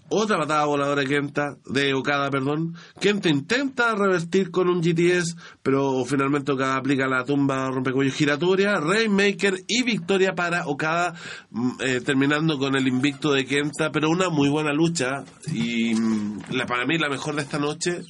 otra 0.08 0.38
patada 0.38 0.64
voladora 0.66 1.02
de 1.02 1.08
Kenta, 1.08 1.56
de 1.66 1.94
Okada, 1.94 2.30
perdón. 2.30 2.74
Kenta 3.00 3.28
intenta 3.28 3.94
revertir 3.94 4.50
con 4.50 4.68
un 4.68 4.80
GTS, 4.80 5.36
pero 5.62 6.04
finalmente 6.04 6.52
Okada 6.52 6.76
aplica 6.76 7.06
la 7.06 7.24
tumba 7.24 7.70
rompecuellos 7.70 8.14
giratoria, 8.14 8.74
Rainmaker 8.80 9.64
y 9.66 9.82
victoria 9.82 10.34
para 10.34 10.66
Okada, 10.66 11.14
mm, 11.50 11.70
eh, 11.80 12.00
terminando 12.00 12.58
con 12.58 12.76
el 12.76 12.86
invicto 12.86 13.32
de 13.32 13.44
Kenta, 13.44 13.90
pero 13.90 14.10
una 14.10 14.28
muy 14.28 14.48
buena 14.48 14.72
lucha 14.72 15.24
y 15.52 15.94
mm, 15.94 16.42
la, 16.50 16.66
para 16.66 16.86
mí 16.86 16.98
la 16.98 17.08
mejor 17.08 17.36
de 17.36 17.42
esta 17.42 17.58
noche, 17.58 18.02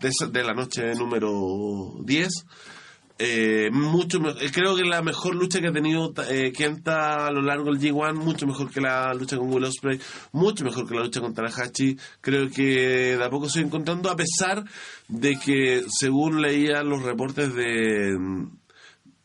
de, 0.00 0.10
de 0.30 0.44
la 0.44 0.54
noche 0.54 0.94
número 0.94 1.94
10. 2.04 2.28
Eh, 3.18 3.70
mucho 3.72 4.18
eh, 4.40 4.50
creo 4.52 4.76
que 4.76 4.84
la 4.84 5.00
mejor 5.00 5.34
lucha 5.34 5.58
que 5.58 5.68
ha 5.68 5.72
tenido 5.72 6.12
eh, 6.28 6.52
Kenta 6.52 7.26
a 7.26 7.30
lo 7.30 7.40
largo 7.40 7.72
del 7.72 7.80
G1 7.80 8.14
mucho 8.14 8.46
mejor 8.46 8.70
que 8.70 8.82
la 8.82 9.14
lucha 9.14 9.38
con 9.38 9.50
Will 9.50 9.64
Ospreay 9.64 9.98
mucho 10.32 10.64
mejor 10.64 10.86
que 10.86 10.94
la 10.94 11.04
lucha 11.04 11.22
con 11.22 11.32
Tanahashi. 11.32 11.96
Creo 12.20 12.50
que 12.50 13.16
de 13.16 13.24
a 13.24 13.30
poco 13.30 13.46
estoy 13.46 13.62
encontrando 13.62 14.10
a 14.10 14.16
pesar 14.16 14.64
de 15.08 15.38
que 15.38 15.86
según 15.88 16.42
leía 16.42 16.82
los 16.82 17.02
reportes 17.02 17.54
de 17.54 18.18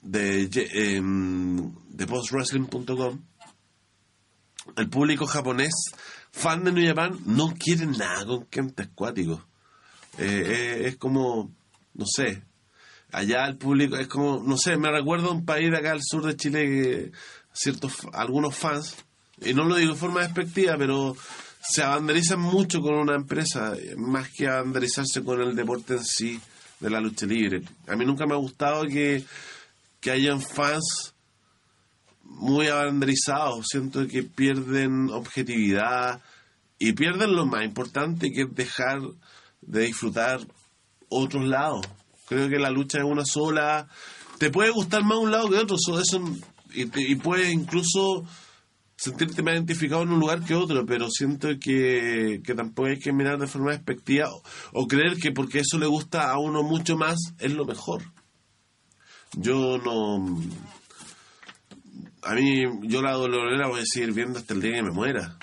de, 0.01 0.49
em, 0.73 1.73
de 1.89 2.07
postwrestling.com 2.07 3.19
el 4.77 4.89
público 4.89 5.27
japonés 5.27 5.73
fan 6.31 6.63
de 6.63 6.71
New 6.71 6.87
Japan 6.87 7.19
no 7.25 7.53
quiere 7.59 7.85
nada 7.87 8.25
con 8.25 8.45
Kenta 8.45 8.83
Escuático 8.83 9.45
Eh, 10.17 10.43
eh, 10.45 10.87
es 10.87 10.97
como 10.97 11.51
no 11.93 12.05
sé 12.05 12.43
allá 13.11 13.45
el 13.45 13.57
público 13.57 13.97
es 13.97 14.07
como, 14.07 14.41
no 14.45 14.57
sé, 14.57 14.77
me 14.77 14.91
recuerda 14.91 15.27
a 15.27 15.31
un 15.31 15.45
país 15.45 15.71
de 15.71 15.77
acá 15.77 15.91
al 15.91 16.01
sur 16.03 16.25
de 16.25 16.35
Chile 16.35 16.65
que 16.65 17.11
ciertos, 17.53 17.93
algunos 18.13 18.55
fans, 18.55 18.95
y 19.41 19.53
no 19.53 19.65
lo 19.65 19.75
digo 19.75 19.93
de 19.93 19.99
forma 19.99 20.21
despectiva, 20.21 20.75
pero 20.77 21.15
se 21.61 21.83
abanderizan 21.83 22.39
mucho 22.39 22.81
con 22.81 22.95
una 22.95 23.15
empresa, 23.15 23.73
más 23.97 24.29
que 24.29 24.47
abanderizarse 24.47 25.23
con 25.23 25.41
el 25.41 25.55
deporte 25.55 25.93
en 25.93 26.03
sí 26.03 26.39
de 26.79 26.89
la 26.89 26.99
lucha 26.99 27.25
libre. 27.25 27.61
A 27.87 27.95
mí 27.95 28.05
nunca 28.05 28.25
me 28.25 28.33
ha 28.33 28.37
gustado 28.37 28.85
que, 28.85 29.23
que 29.99 30.11
hayan 30.11 30.41
fans 30.41 31.13
muy 32.23 32.67
abanderizados, 32.67 33.67
siento 33.67 34.07
que 34.07 34.23
pierden 34.23 35.09
objetividad 35.09 36.21
y 36.79 36.93
pierden 36.93 37.35
lo 37.35 37.45
más 37.45 37.63
importante 37.63 38.31
que 38.31 38.43
es 38.43 38.55
dejar 38.55 39.01
de 39.61 39.81
disfrutar 39.81 40.39
otros 41.09 41.45
lados. 41.45 41.85
Creo 42.31 42.47
que 42.47 42.59
la 42.59 42.69
lucha 42.69 42.99
es 42.99 43.03
una 43.03 43.25
sola. 43.25 43.89
Te 44.39 44.49
puede 44.49 44.69
gustar 44.69 45.03
más 45.03 45.17
un 45.17 45.31
lado 45.31 45.49
que 45.49 45.57
otro, 45.57 45.75
so- 45.77 45.99
eso, 45.99 46.23
y, 46.73 46.83
y 47.11 47.15
puedes 47.15 47.51
incluso 47.51 48.23
sentirte 48.95 49.43
más 49.43 49.55
identificado 49.55 50.03
en 50.03 50.13
un 50.13 50.19
lugar 50.21 50.41
que 50.45 50.55
otro, 50.55 50.85
pero 50.85 51.09
siento 51.09 51.49
que, 51.59 52.39
que 52.41 52.55
tampoco 52.55 52.87
hay 52.87 52.99
que 52.99 53.11
mirar 53.11 53.37
de 53.37 53.47
forma 53.47 53.71
despectiva 53.71 54.29
o, 54.71 54.87
creer 54.87 55.17
que 55.17 55.33
porque 55.33 55.59
eso 55.59 55.77
le 55.77 55.87
gusta 55.87 56.31
a 56.31 56.37
uno 56.39 56.63
mucho 56.63 56.95
más 56.95 57.17
es 57.39 57.51
lo 57.51 57.65
mejor. 57.65 58.01
Yo 59.33 59.77
no. 59.77 60.39
A 62.23 62.33
mí, 62.35 62.63
yo 62.83 63.01
la 63.01 63.17
WWE 63.17 63.57
la 63.57 63.67
voy 63.67 63.81
a 63.81 63.85
seguir 63.85 64.13
viendo 64.13 64.39
hasta 64.39 64.53
el 64.53 64.61
día 64.61 64.75
que 64.75 64.83
me 64.83 64.91
muera. 64.91 65.37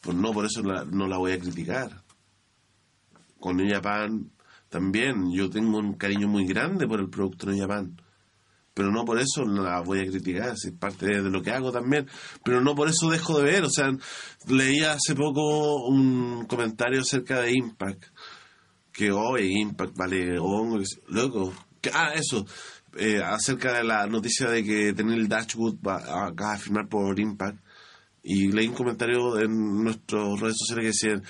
Pues 0.00 0.16
no, 0.16 0.32
por 0.32 0.44
eso 0.46 0.60
la- 0.64 0.84
no 0.84 1.06
la 1.06 1.18
voy 1.18 1.30
a 1.32 1.38
criticar. 1.38 2.02
Con 3.38 3.58
New 3.58 3.68
Japan 3.72 4.32
también, 4.68 5.32
yo 5.32 5.48
tengo 5.50 5.78
un 5.78 5.94
cariño 5.94 6.28
muy 6.28 6.46
grande 6.46 6.86
por 6.86 7.00
el 7.00 7.08
producto 7.08 7.46
New 7.46 7.58
Japan. 7.60 7.96
Pero 8.74 8.90
no 8.90 9.06
por 9.06 9.18
eso 9.18 9.42
la 9.46 9.80
voy 9.80 10.00
a 10.00 10.06
criticar, 10.06 10.50
es 10.50 10.70
parte 10.78 11.06
de 11.06 11.30
lo 11.30 11.40
que 11.42 11.50
hago 11.50 11.72
también. 11.72 12.06
Pero 12.44 12.60
no 12.60 12.74
por 12.74 12.88
eso 12.90 13.08
dejo 13.08 13.38
de 13.38 13.44
ver. 13.44 13.64
O 13.64 13.70
sea, 13.70 13.90
leía 14.48 14.92
hace 14.92 15.14
poco 15.14 15.86
un 15.86 16.44
comentario 16.46 17.00
acerca 17.00 17.40
de 17.40 17.52
Impact. 17.56 18.04
Que 18.92 19.10
hoy 19.12 19.60
Impact 19.60 19.96
vale 19.96 20.38
hongo. 20.38 20.78
Loco. 21.08 21.54
Que, 21.80 21.90
ah, 21.94 22.12
eso. 22.14 22.44
eh, 22.98 23.22
acerca 23.24 23.72
de 23.78 23.84
la 23.84 24.06
noticia 24.06 24.50
de 24.50 24.62
que 24.62 24.92
Tenil 24.92 25.26
Dashwood 25.28 25.76
va 25.80 26.26
acá 26.26 26.52
a 26.52 26.58
firmar 26.58 26.86
por 26.88 27.18
Impact. 27.18 27.58
Y 28.22 28.52
leí 28.52 28.68
un 28.68 28.74
comentario 28.74 29.38
en 29.38 29.84
nuestras 29.84 30.38
redes 30.40 30.56
sociales 30.58 30.82
que 30.82 31.06
decían, 31.08 31.22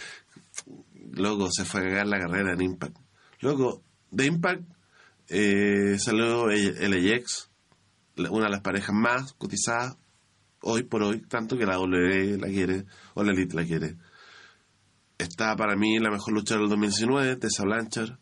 loco, 1.13 1.49
se 1.53 1.65
fue 1.65 1.81
a 1.81 1.85
cagar 1.85 2.07
la 2.09 2.19
carrera 2.19 2.55
en 2.55 2.63
Impact. 2.63 3.06
Loco, 3.41 3.83
de 4.11 4.27
Impact 4.27 4.63
eh, 5.29 5.99
salió 5.99 6.47
LAX, 6.49 7.51
una 8.17 8.45
de 8.45 8.51
las 8.51 8.61
parejas 8.61 8.95
más 8.95 9.33
cotizadas 9.35 9.97
hoy 10.63 10.83
por 10.83 11.03
hoy, 11.03 11.21
tanto 11.21 11.57
que 11.57 11.67
la 11.67 11.77
W 11.77 12.39
la 12.39 12.49
quiere, 12.49 12.85
o 13.15 13.23
la 13.23 13.33
Elite 13.33 13.55
la 13.55 13.65
quiere. 13.65 13.97
Está 15.19 15.57
para 15.57 15.77
mí 15.77 15.99
la 15.99 16.11
mejor 16.11 16.35
lucha 16.35 16.57
del 16.57 16.69
2019, 16.69 17.37
Tessa 17.37 17.63
Blanchard. 17.63 18.19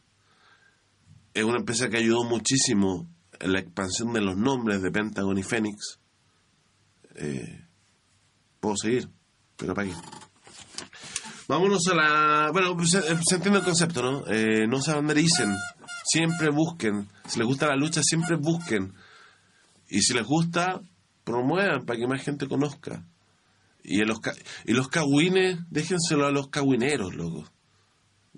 Es 1.33 1.45
una 1.45 1.59
empresa 1.59 1.89
que 1.89 1.97
ayudó 1.97 2.25
muchísimo 2.25 3.09
en 3.41 3.53
la 3.53 3.61
expansión 3.61 4.13
de 4.13 4.21
los 4.21 4.37
nombres 4.37 4.83
de 4.83 4.91
Pentagon 4.91 5.37
y 5.37 5.43
Phoenix. 5.43 5.99
Eh, 7.17 7.67
puedo 8.61 8.77
seguir, 8.77 9.09
pero 9.57 9.75
para 9.75 9.89
qué. 9.89 9.95
Vámonos 11.47 11.87
a 11.89 11.95
la. 11.95 12.51
Bueno, 12.53 12.75
pues, 12.77 12.91
se, 12.91 13.35
entiende 13.35 13.59
el 13.59 13.65
concepto, 13.65 14.03
¿no? 14.03 14.25
Eh, 14.29 14.67
no 14.67 14.81
se 14.81 14.93
abandericen. 14.93 15.55
Siempre 16.05 16.51
busquen. 16.51 17.07
Si 17.29 17.39
les 17.39 17.47
gusta 17.47 17.67
la 17.67 17.77
lucha, 17.77 18.03
siempre 18.03 18.37
busquen. 18.37 18.93
Y 19.89 20.01
si 20.03 20.15
les 20.15 20.25
gusta, 20.25 20.81
promuevan 21.25 21.85
para 21.85 21.99
que 21.99 22.07
más 22.07 22.23
gente 22.23 22.49
conozca. 22.49 23.05
Y, 23.83 23.99
los, 24.05 24.19
y 24.65 24.73
los 24.73 24.89
cagüines, 24.89 25.59
déjenselo 25.71 26.27
a 26.27 26.31
los 26.31 26.49
cagüineros, 26.49 27.15
loco. 27.15 27.45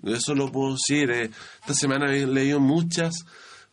Eso 0.03 0.35
lo 0.35 0.51
puedo 0.51 0.73
decir. 0.75 1.09
eh. 1.11 1.31
Esta 1.61 1.73
semana 1.73 2.13
he 2.13 2.27
leído 2.27 2.59
muchas, 2.59 3.25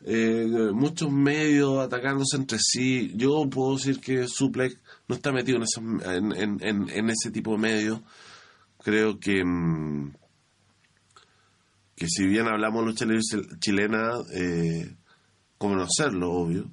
eh, 0.06 0.46
muchos 0.72 1.10
medios 1.10 1.84
atacándose 1.84 2.36
entre 2.36 2.58
sí. 2.60 3.12
Yo 3.16 3.48
puedo 3.50 3.76
decir 3.76 4.00
que 4.00 4.28
Suplex 4.28 4.76
no 5.08 5.16
está 5.16 5.32
metido 5.32 5.58
en, 5.58 5.64
esos- 5.64 6.06
en- 6.06 6.60
en- 6.62 6.88
en 6.90 7.10
ese 7.10 7.30
tipo 7.32 7.52
de 7.52 7.58
medios. 7.58 8.00
Creo 8.84 9.18
que, 9.18 9.42
mm, 9.44 10.12
que 11.96 12.06
si 12.08 12.26
bien 12.26 12.46
hablamos 12.48 12.82
de 12.84 12.86
lucha 12.90 13.04
libre 13.06 13.22
chil- 13.22 13.58
chilena, 13.60 14.12
eh, 14.34 14.94
como 15.58 15.76
no 15.76 15.86
serlo, 15.88 16.30
obvio, 16.32 16.70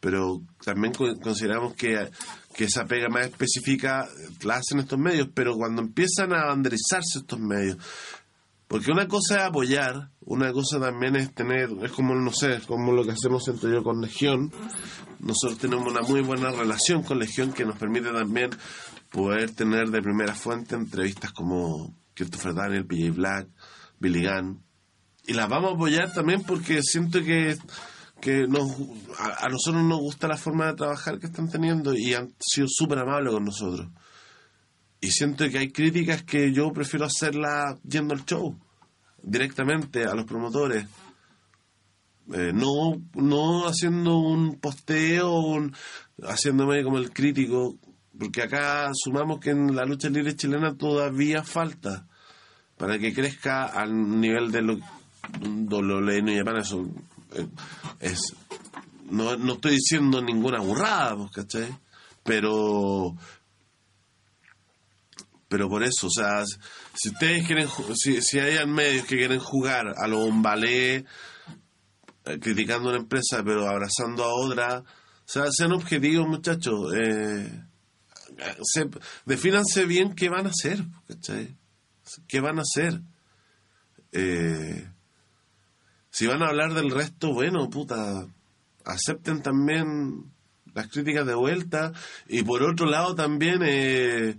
pero 0.00 0.42
también 0.64 0.92
co- 0.92 1.16
consideramos 1.22 1.74
que, 1.74 2.08
que 2.54 2.64
esa 2.64 2.84
pega 2.84 3.08
más 3.08 3.26
específica 3.26 4.06
la 4.42 4.56
hacen 4.56 4.80
estos 4.80 4.98
medios, 4.98 5.28
pero 5.34 5.54
cuando 5.54 5.82
empiezan 5.82 6.32
a 6.34 6.46
banderizarse 6.46 7.20
estos 7.20 7.38
medios, 7.40 7.78
porque 8.68 8.90
una 8.90 9.06
cosa 9.06 9.36
es 9.36 9.42
apoyar, 9.44 10.10
una 10.22 10.52
cosa 10.52 10.80
también 10.80 11.14
es 11.16 11.32
tener, 11.32 11.70
es 11.82 11.92
como, 11.92 12.14
no 12.16 12.32
sé, 12.32 12.60
como 12.66 12.92
lo 12.92 13.04
que 13.04 13.12
hacemos 13.12 13.46
entre 13.46 13.70
yo 13.70 13.84
con 13.84 14.00
Legión. 14.00 14.50
Nosotros 15.20 15.58
tenemos 15.60 15.86
una 15.88 16.00
muy 16.02 16.20
buena 16.20 16.50
relación 16.50 17.04
con 17.04 17.20
Legión 17.20 17.52
que 17.52 17.64
nos 17.64 17.78
permite 17.78 18.10
también 18.10 18.50
poder 19.10 19.50
tener 19.52 19.90
de 19.90 20.02
primera 20.02 20.34
fuente 20.34 20.74
entrevistas 20.74 21.32
como 21.32 21.94
Christopher 22.14 22.54
Daniel, 22.54 22.86
PJ 22.86 23.10
Black, 23.12 23.48
Billy 23.98 24.26
Gunn. 24.26 24.62
Y 25.26 25.34
las 25.34 25.48
vamos 25.48 25.72
a 25.72 25.74
apoyar 25.74 26.12
también 26.12 26.42
porque 26.42 26.82
siento 26.82 27.22
que, 27.22 27.56
que 28.20 28.46
nos, 28.46 28.70
a, 29.18 29.48
nosotros 29.48 29.82
nos 29.84 30.00
gusta 30.00 30.28
la 30.28 30.36
forma 30.36 30.66
de 30.66 30.74
trabajar 30.74 31.18
que 31.18 31.26
están 31.26 31.48
teniendo 31.48 31.94
y 31.94 32.14
han 32.14 32.34
sido 32.38 32.68
súper 32.68 33.00
amables 33.00 33.32
con 33.32 33.44
nosotros. 33.44 33.88
Y 35.00 35.10
siento 35.10 35.48
que 35.50 35.58
hay 35.58 35.72
críticas 35.72 36.22
que 36.22 36.52
yo 36.52 36.72
prefiero 36.72 37.06
hacerlas 37.06 37.80
yendo 37.82 38.14
al 38.14 38.24
show. 38.24 38.58
directamente 39.22 40.04
a 40.04 40.14
los 40.14 40.24
promotores. 40.24 40.86
Eh, 42.32 42.52
no, 42.52 43.00
no 43.14 43.66
haciendo 43.68 44.18
un 44.18 44.58
posteo, 44.58 45.32
un, 45.32 45.74
haciéndome 46.22 46.82
como 46.82 46.98
el 46.98 47.12
crítico, 47.12 47.76
porque 48.18 48.42
acá 48.42 48.90
sumamos 48.94 49.40
que 49.40 49.50
en 49.50 49.74
la 49.74 49.84
lucha 49.84 50.08
libre 50.08 50.36
chilena 50.36 50.76
todavía 50.76 51.42
falta 51.42 52.06
para 52.76 52.98
que 52.98 53.12
crezca 53.12 53.64
al 53.64 54.20
nivel 54.20 54.50
de 54.52 54.62
lo 54.62 54.78
WWE 55.40 56.22
New 56.22 56.36
Japan, 56.36 56.58
eso 56.58 56.88
eh, 57.34 57.46
es 58.00 58.34
no, 59.10 59.36
no 59.36 59.54
estoy 59.54 59.72
diciendo 59.72 60.20
ninguna 60.20 60.60
burrada, 60.60 61.16
¿cachai? 61.32 61.76
Pero 62.22 63.16
pero 65.48 65.68
por 65.68 65.84
eso, 65.84 66.08
o 66.08 66.10
sea, 66.10 66.44
si 66.94 67.10
ustedes 67.10 67.46
quieren, 67.46 67.68
si, 67.94 68.20
si 68.20 68.38
hay 68.38 68.66
medios 68.66 69.06
que 69.06 69.16
quieren 69.16 69.38
jugar 69.38 69.94
a 69.96 70.08
lo 70.08 70.28
ballet, 70.42 71.06
eh, 72.24 72.38
criticando 72.40 72.88
una 72.88 72.98
empresa 72.98 73.42
pero 73.44 73.68
abrazando 73.68 74.24
a 74.24 74.34
otra, 74.34 74.80
o 74.80 74.84
sea, 75.28 75.44
sean 75.52 75.72
objetivos 75.72 76.26
muchachos, 76.26 76.92
eh, 76.96 77.62
se, 78.62 78.88
defínanse 79.24 79.84
bien 79.84 80.14
qué 80.14 80.28
van 80.28 80.46
a 80.46 80.50
hacer, 80.50 80.84
¿cachai? 81.08 81.56
¿Qué 82.28 82.40
van 82.40 82.58
a 82.58 82.62
hacer? 82.62 83.00
Eh, 84.12 84.88
si 86.10 86.26
van 86.26 86.42
a 86.42 86.48
hablar 86.48 86.74
del 86.74 86.90
resto, 86.90 87.32
bueno, 87.32 87.68
puta, 87.68 88.26
acepten 88.84 89.42
también 89.42 90.32
las 90.74 90.88
críticas 90.88 91.26
de 91.26 91.34
vuelta 91.34 91.92
y 92.28 92.42
por 92.42 92.62
otro 92.62 92.86
lado 92.86 93.14
también 93.14 93.60
eh, 93.62 94.38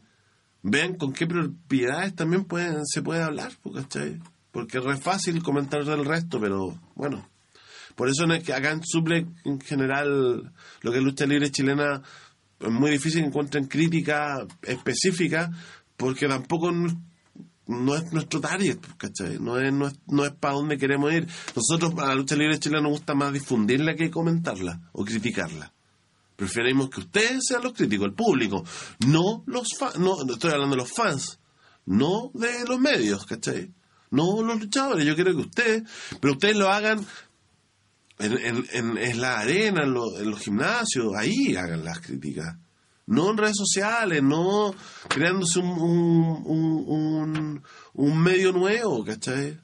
vean 0.61 0.95
con 0.95 1.13
qué 1.13 1.27
propiedades 1.27 2.15
también 2.15 2.45
pueden, 2.45 2.85
se 2.85 3.01
puede 3.01 3.23
hablar, 3.23 3.51
pues, 3.61 3.83
¿cachai? 3.83 4.19
Porque 4.51 4.79
es 4.79 4.83
re 4.83 4.97
fácil 4.97 5.43
comentar 5.43 5.83
del 5.85 6.05
resto, 6.05 6.39
pero 6.39 6.79
bueno. 6.95 7.27
Por 7.95 8.09
eso 8.09 8.25
es 8.31 8.43
que 8.43 8.53
acá 8.53 8.71
en 8.71 8.83
Suple, 8.85 9.25
en 9.43 9.59
general, 9.59 10.53
lo 10.81 10.91
que 10.91 10.99
es 10.99 11.03
lucha 11.03 11.25
libre 11.25 11.49
chilena, 11.49 12.03
es 12.59 12.71
muy 12.71 12.91
difícil 12.91 13.21
que 13.21 13.27
encuentren 13.27 13.65
crítica 13.65 14.45
específica, 14.63 15.51
porque 15.95 16.27
tampoco 16.27 16.71
no 16.71 17.95
es 17.95 18.11
nuestro 18.11 18.39
target. 18.39 18.79
No 19.39 19.59
es, 19.59 19.73
no 19.73 19.87
es, 19.87 19.95
no 20.07 20.25
es 20.25 20.31
para 20.31 20.55
dónde 20.55 20.77
queremos 20.77 21.11
ir. 21.13 21.27
Nosotros, 21.55 21.93
a 21.99 22.07
la 22.07 22.15
lucha 22.15 22.35
libre 22.35 22.59
chilena, 22.59 22.81
nos 22.81 22.91
gusta 22.91 23.13
más 23.13 23.33
difundirla 23.33 23.95
que 23.95 24.09
comentarla 24.09 24.89
o 24.93 25.03
criticarla. 25.03 25.73
Preferimos 26.35 26.89
que 26.89 27.01
ustedes 27.01 27.45
sean 27.47 27.63
los 27.63 27.73
críticos, 27.73 28.07
el 28.07 28.13
público, 28.13 28.63
no 29.07 29.43
los 29.47 29.69
fans, 29.77 29.97
no 29.97 30.21
estoy 30.31 30.51
hablando 30.51 30.75
de 30.75 30.83
los 30.83 30.91
fans, 30.91 31.39
no 31.87 32.29
de 32.35 32.63
los 32.67 32.79
medios, 32.79 33.25
¿cachai? 33.25 33.73
No 34.11 34.43
los 34.43 34.59
luchadores, 34.59 35.03
yo 35.03 35.15
quiero 35.15 35.31
que 35.31 35.41
ustedes, 35.41 35.83
pero 36.21 36.33
ustedes 36.33 36.55
lo 36.55 36.69
hagan 36.69 37.03
en, 38.19 38.65
en, 38.73 38.97
en, 38.97 39.21
la 39.21 39.39
arena, 39.39 39.83
en, 39.83 39.93
lo- 39.93 40.17
en 40.19 40.29
los 40.31 40.39
gimnasios, 40.39 41.13
ahí 41.15 41.55
hagan 41.55 41.83
las 41.85 41.99
críticas. 41.99 42.55
No 43.05 43.29
en 43.31 43.37
redes 43.37 43.55
sociales, 43.57 44.21
no 44.21 44.73
creándose 45.07 45.59
un, 45.59 45.69
un, 45.69 46.83
un, 46.87 47.63
un- 47.93 48.21
medio 48.21 48.51
nuevo, 48.51 49.05
¿cachai? 49.05 49.57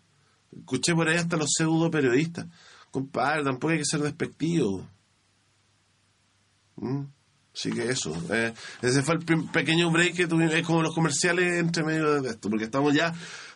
Escuché 0.58 0.94
por 0.94 1.10
ahí 1.10 1.18
hasta 1.18 1.36
los 1.36 1.50
pseudo 1.52 1.90
periodistas. 1.92 2.46
Compadre, 2.92 3.44
tampoco 3.44 3.72
hay 3.74 3.80
que 3.80 3.86
ser 3.86 4.02
despectivo. 4.02 4.88
¿Mm? 6.76 7.04
Así 7.56 7.72
que 7.72 7.90
eso. 7.90 8.12
eh, 8.32 8.54
ese 8.82 9.04
fue 9.04 9.16
el 9.16 9.26
pe- 9.26 9.48
pequeño 9.52 9.92
break 9.92 10.16
que 10.16 10.28
tuvimos. 10.28 10.54
Es 10.54 10.66
como 10.66 10.82
los 10.82 10.96
comerciales 10.96 11.60
entre 11.60 11.84
medio 11.84 12.22
de 12.22 12.30
esto, 12.30 12.50
porque 12.50 12.66
estamos 12.66 12.94
ya 12.94 13.14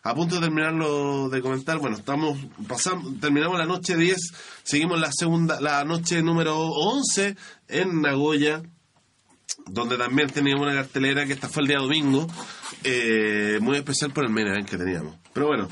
a 0.07 0.15
punto 0.15 0.35
de 0.35 0.41
terminarlo 0.41 1.27
de 1.27 1.41
comentar. 1.41 1.79
Bueno, 1.79 1.97
estamos 1.97 2.37
pasamos, 2.65 3.19
terminamos 3.19 3.59
la 3.59 3.65
noche 3.65 3.97
10, 3.97 4.17
seguimos 4.63 4.99
la 4.99 5.11
segunda, 5.11 5.59
la 5.59 5.83
noche 5.83 6.21
número 6.21 6.57
11 6.57 7.35
en 7.67 8.01
Nagoya, 8.01 8.61
donde 9.65 9.97
también 9.97 10.29
teníamos 10.29 10.65
una 10.65 10.73
cartelera 10.73 11.25
que 11.25 11.33
esta 11.33 11.49
fue 11.49 11.63
el 11.63 11.67
día 11.67 11.79
domingo, 11.79 12.25
eh, 12.85 13.59
muy 13.61 13.75
especial 13.75 14.11
por 14.13 14.23
el 14.23 14.31
main 14.31 14.65
que 14.65 14.77
teníamos. 14.77 15.15
Pero 15.33 15.47
bueno, 15.47 15.67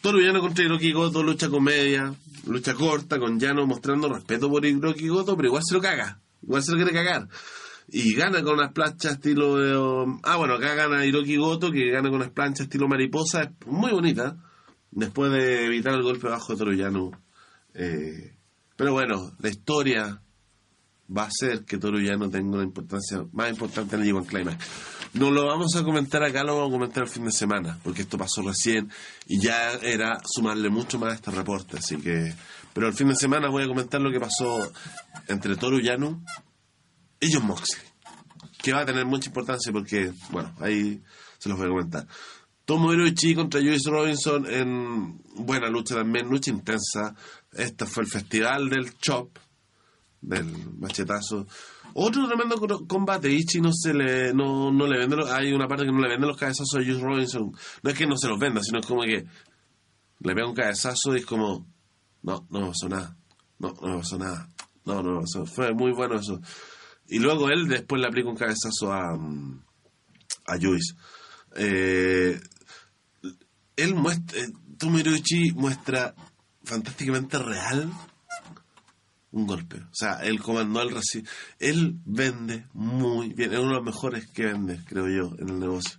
Toru 0.00 0.20
Llano 0.20 0.40
contra 0.40 0.64
Hiroki 0.64 0.92
Goto, 0.92 1.24
lucha 1.24 1.48
comedia, 1.48 2.14
lucha 2.46 2.74
corta, 2.74 3.18
con 3.18 3.40
Llano 3.40 3.66
mostrando 3.66 4.08
respeto 4.08 4.48
por 4.48 4.64
Hiroki 4.64 5.08
Goto, 5.08 5.34
pero 5.36 5.48
igual 5.48 5.64
se 5.66 5.74
lo 5.74 5.80
caga, 5.80 6.20
igual 6.40 6.62
se 6.62 6.70
lo 6.70 6.76
quiere 6.76 6.92
cagar. 6.92 7.26
Y 7.94 8.14
gana 8.14 8.42
con 8.42 8.54
unas 8.54 8.72
planchas 8.72 9.12
estilo 9.12 10.02
um, 10.02 10.18
ah, 10.22 10.36
bueno, 10.36 10.54
acá 10.54 10.74
gana 10.74 11.04
Hiroki 11.04 11.36
Goto, 11.36 11.70
que 11.70 11.90
gana 11.90 12.08
con 12.08 12.20
unas 12.20 12.30
planchas 12.30 12.62
estilo 12.62 12.88
mariposa, 12.88 13.42
es 13.42 13.50
muy 13.66 13.92
bonita, 13.92 14.38
después 14.90 15.30
de 15.30 15.66
evitar 15.66 15.92
el 15.92 16.02
golpe 16.02 16.26
bajo 16.26 16.54
de 16.54 16.58
Toru 16.58 16.72
Llano. 16.72 17.10
Eh, 17.74 18.34
pero 18.76 18.92
bueno, 18.92 19.36
la 19.38 19.48
historia 19.50 20.22
va 21.14 21.24
a 21.24 21.26
hacer 21.26 21.66
que 21.66 21.76
Toru 21.76 21.98
Llano 21.98 22.30
tenga 22.30 22.56
una 22.56 22.64
importancia 22.64 23.26
más 23.30 23.50
importante 23.50 23.96
en 23.96 24.02
el 24.02 24.08
G1 24.08 24.26
Climax. 24.26 24.66
No 25.12 25.30
lo 25.30 25.44
vamos 25.44 25.76
a 25.76 25.84
comentar 25.84 26.22
acá, 26.22 26.42
lo 26.44 26.56
vamos 26.56 26.70
a 26.70 26.78
comentar 26.78 27.02
el 27.02 27.10
fin 27.10 27.26
de 27.26 27.32
semana, 27.32 27.78
porque 27.84 28.00
esto 28.00 28.16
pasó 28.16 28.40
recién 28.40 28.90
y 29.26 29.38
ya 29.38 29.74
era 29.82 30.18
sumarle 30.24 30.70
mucho 30.70 30.98
más 30.98 31.12
a 31.12 31.16
este 31.16 31.30
reporte, 31.30 31.76
así 31.76 31.98
que... 31.98 32.32
Pero 32.72 32.86
el 32.88 32.94
fin 32.94 33.08
de 33.08 33.16
semana 33.16 33.50
voy 33.50 33.64
a 33.64 33.68
comentar 33.68 34.00
lo 34.00 34.10
que 34.10 34.18
pasó 34.18 34.72
entre 35.28 35.56
Toru 35.56 35.78
Llano 35.78 36.22
John 37.30 37.46
Moxley, 37.46 37.82
que 38.62 38.72
va 38.72 38.80
a 38.80 38.86
tener 38.86 39.04
mucha 39.04 39.28
importancia 39.28 39.72
porque, 39.72 40.12
bueno, 40.30 40.54
ahí 40.60 41.02
se 41.38 41.48
los 41.48 41.58
voy 41.58 41.66
a 41.66 41.70
comentar. 41.70 42.06
Tomohiro 42.64 43.06
Ishii 43.06 43.34
contra 43.34 43.60
Joyce 43.60 43.90
Robinson 43.90 44.46
en 44.48 45.20
buena 45.34 45.68
lucha 45.68 45.96
también, 45.96 46.28
lucha 46.28 46.50
intensa. 46.50 47.14
Este 47.52 47.86
fue 47.86 48.04
el 48.04 48.08
festival 48.08 48.70
del 48.70 48.96
Chop, 48.98 49.36
del 50.20 50.46
machetazo. 50.78 51.46
Otro 51.94 52.26
tremendo 52.26 52.56
combate, 52.86 53.30
Ichi 53.30 53.60
no 53.60 53.70
se 53.72 53.92
le, 53.92 54.32
no, 54.32 54.72
no 54.72 54.86
le 54.86 54.98
vende, 54.98 55.16
hay 55.30 55.52
una 55.52 55.68
parte 55.68 55.84
que 55.84 55.92
no 55.92 56.00
le 56.00 56.08
vende 56.08 56.26
los 56.26 56.38
cabezazos 56.38 56.74
a 56.76 56.84
Joyce 56.84 57.00
Robinson. 57.02 57.52
No 57.82 57.90
es 57.90 57.98
que 57.98 58.06
no 58.06 58.16
se 58.16 58.28
los 58.28 58.38
venda, 58.38 58.62
sino 58.62 58.78
es 58.78 58.86
como 58.86 59.02
que 59.02 59.26
le 60.20 60.34
pega 60.34 60.46
un 60.46 60.54
cabezazo 60.54 61.14
y 61.14 61.18
es 61.18 61.26
como, 61.26 61.66
no, 62.22 62.46
no 62.48 62.60
me 62.60 62.66
pasó 62.68 62.88
nada, 62.88 63.16
no, 63.58 63.74
no 63.82 63.88
me 63.88 63.96
pasó 63.98 64.18
nada, 64.18 64.48
no, 64.86 65.02
no 65.02 65.14
me 65.16 65.20
pasó. 65.20 65.44
Fue 65.44 65.74
muy 65.74 65.92
bueno 65.92 66.14
eso. 66.14 66.40
Y 67.12 67.18
luego 67.18 67.48
él 67.50 67.68
después 67.68 68.00
le 68.00 68.08
aplica 68.08 68.28
un 68.30 68.36
cabezazo 68.36 68.92
a, 68.92 69.16
mm, 69.16 69.60
a 70.46 70.58
Joyce. 70.60 70.94
Eh, 71.56 72.40
él 73.76 73.94
muestra, 73.94 74.40
eh, 74.40 74.52
Tomohiro 74.78 75.14
Ishii 75.14 75.52
muestra 75.52 76.14
fantásticamente 76.64 77.38
real 77.38 77.90
un 79.32 79.46
golpe. 79.46 79.76
O 79.78 79.94
sea, 79.94 80.14
él 80.24 80.40
comandó 80.40 80.82
el 80.82 80.90
reci- 80.90 81.26
Él 81.58 81.96
vende 82.04 82.66
muy 82.74 83.32
bien. 83.32 83.52
Es 83.52 83.58
uno 83.60 83.68
de 83.68 83.74
los 83.76 83.84
mejores 83.84 84.26
que 84.28 84.44
vende, 84.46 84.78
creo 84.86 85.08
yo, 85.08 85.34
en 85.38 85.48
el 85.48 85.58
negocio. 85.58 85.98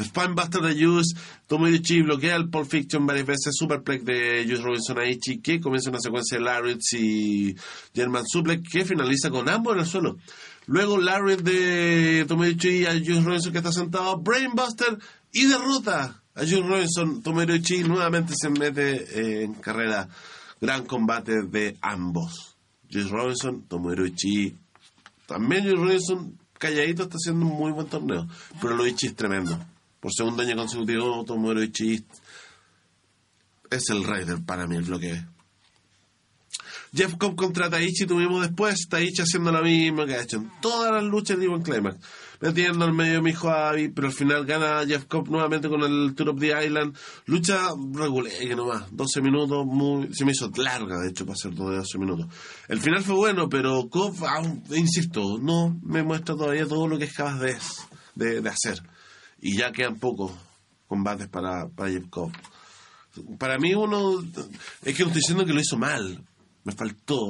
Spinebuster 0.00 0.60
de 0.62 0.84
Juice, 0.84 1.16
Ishii 1.50 2.02
bloquea 2.02 2.36
el 2.36 2.48
Pulp 2.50 2.70
Fiction 2.70 3.04
varias 3.04 3.26
veces, 3.26 3.52
Superplex 3.56 4.04
de 4.04 4.44
Juice 4.46 4.62
Robinson 4.62 4.96
a 5.00 5.08
Ichi, 5.08 5.40
que 5.40 5.60
comienza 5.60 5.90
una 5.90 5.98
secuencia 5.98 6.38
de 6.38 6.44
Larrits 6.44 6.92
y 6.92 7.56
German 7.92 8.24
Suplex, 8.24 8.62
que 8.70 8.84
finaliza 8.84 9.28
con 9.28 9.48
ambos 9.48 9.74
en 9.74 9.80
el 9.80 9.86
suelo. 9.86 10.18
Luego 10.68 10.98
Larry 10.98 11.36
de 11.36 12.26
Tomohiro 12.28 12.54
Ishii 12.56 12.84
a 12.84 12.92
Juice 12.92 13.22
Robinson 13.22 13.52
que 13.52 13.58
está 13.58 13.72
sentado, 13.72 14.18
Brainbuster 14.18 14.98
y 15.32 15.46
derrota 15.46 16.22
a 16.34 16.40
Juice 16.40 16.60
Robinson. 16.60 17.22
Tomohiro 17.22 17.56
Ishii 17.56 17.84
nuevamente 17.84 18.34
se 18.36 18.50
mete 18.50 18.96
eh, 18.96 19.44
en 19.44 19.54
carrera. 19.54 20.06
Gran 20.60 20.84
combate 20.84 21.42
de 21.50 21.78
ambos. 21.80 22.58
Juice 22.92 23.08
Robinson, 23.08 23.62
Tomohiro 23.62 24.06
Ishii. 24.06 24.54
También 25.26 25.62
Juice 25.64 25.76
Robinson 25.76 26.38
calladito 26.58 27.04
está 27.04 27.16
haciendo 27.16 27.46
un 27.46 27.52
muy 27.52 27.72
buen 27.72 27.86
torneo. 27.86 28.28
Pero 28.60 28.76
lo 28.76 28.86
Ishii 28.86 29.08
es 29.08 29.16
tremendo. 29.16 29.58
Por 30.00 30.12
segundo 30.12 30.42
año 30.42 30.54
consecutivo, 30.54 31.24
Tomohiro 31.24 31.62
Ishii 31.62 32.04
es 33.70 33.88
el 33.88 34.04
rey 34.04 34.26
del 34.26 34.44
para 34.44 34.66
mí, 34.66 34.76
el 34.76 34.84
bloque. 34.84 35.24
Jeff 36.94 37.16
Cobb 37.16 37.36
contra 37.36 37.68
Taichi 37.68 38.06
tuvimos 38.06 38.40
después, 38.40 38.88
Taichi 38.88 39.22
haciendo 39.22 39.52
lo 39.52 39.62
mismo 39.62 40.06
que 40.06 40.14
ha 40.14 40.22
hecho 40.22 40.38
en 40.38 40.50
todas 40.60 40.92
las 40.92 41.04
luchas 41.04 41.38
de 41.38 41.44
Ivan 41.44 41.62
Climax, 41.62 41.96
metiendo 42.40 42.84
al 42.84 42.94
medio 42.94 43.22
mi 43.22 43.30
hijo 43.30 43.50
Abby, 43.50 43.88
pero 43.88 44.08
al 44.08 44.12
final 44.12 44.46
gana 44.46 44.86
Jeff 44.86 45.04
Cobb 45.04 45.28
nuevamente 45.28 45.68
con 45.68 45.82
el 45.82 46.14
Tour 46.14 46.30
of 46.30 46.40
the 46.40 46.64
Island, 46.64 46.96
lucha 47.26 47.68
regular, 47.92 48.32
nomás, 48.56 48.84
12 48.90 49.20
minutos, 49.20 49.66
muy, 49.66 50.14
se 50.14 50.24
me 50.24 50.32
hizo 50.32 50.50
larga 50.56 50.98
de 50.98 51.10
hecho 51.10 51.26
para 51.26 51.36
ser 51.36 51.54
todo 51.54 51.70
de 51.70 51.76
12 51.76 51.98
minutos. 51.98 52.26
El 52.68 52.80
final 52.80 53.02
fue 53.02 53.16
bueno, 53.16 53.48
pero 53.48 53.88
Cobb, 53.88 54.24
aún, 54.24 54.62
insisto, 54.70 55.38
no 55.38 55.78
me 55.82 56.02
muestra 56.02 56.36
todavía 56.36 56.66
todo 56.66 56.88
lo 56.88 56.98
que 56.98 57.04
es 57.04 57.14
capaz 57.14 57.38
de, 57.38 57.56
de, 58.14 58.40
de 58.40 58.48
hacer. 58.48 58.82
Y 59.40 59.56
ya 59.56 59.70
quedan 59.72 59.98
pocos 59.98 60.32
combates 60.88 61.28
para, 61.28 61.68
para 61.68 61.90
Jeff 61.90 62.08
Cobb. 62.08 62.32
Para 63.38 63.58
mí 63.58 63.74
uno, 63.74 64.20
es 64.82 64.96
que 64.96 65.02
no 65.02 65.08
estoy 65.08 65.20
diciendo 65.20 65.44
que 65.44 65.52
lo 65.52 65.60
hizo 65.60 65.76
mal, 65.76 66.24
me 66.64 66.72
faltó. 66.72 67.24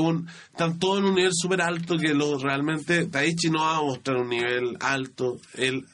Un- 0.00 0.28
están 0.52 0.78
todos 0.78 0.98
en 0.98 1.04
un 1.04 1.14
nivel 1.14 1.32
súper 1.34 1.60
alto 1.62 1.96
que 1.98 2.14
lo 2.14 2.38
realmente 2.38 3.06
Taichi 3.06 3.50
no 3.50 3.60
va 3.60 3.76
a 3.78 3.82
mostrar 3.82 4.16
un 4.18 4.28
nivel 4.28 4.76
alto. 4.80 5.38
Él 5.54 5.84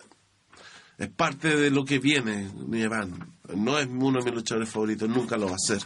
es 0.99 1.09
parte 1.11 1.57
de 1.57 1.71
lo 1.71 1.85
que 1.85 1.99
viene 1.99 2.49
Japan. 2.73 3.33
No 3.57 3.79
es 3.79 3.87
uno 3.91 4.19
de 4.19 4.25
mis 4.27 4.35
luchadores 4.35 4.69
favoritos, 4.69 5.09
nunca 5.09 5.37
lo 5.37 5.47
va 5.47 5.55
a 5.55 5.59
ser. 5.59 5.81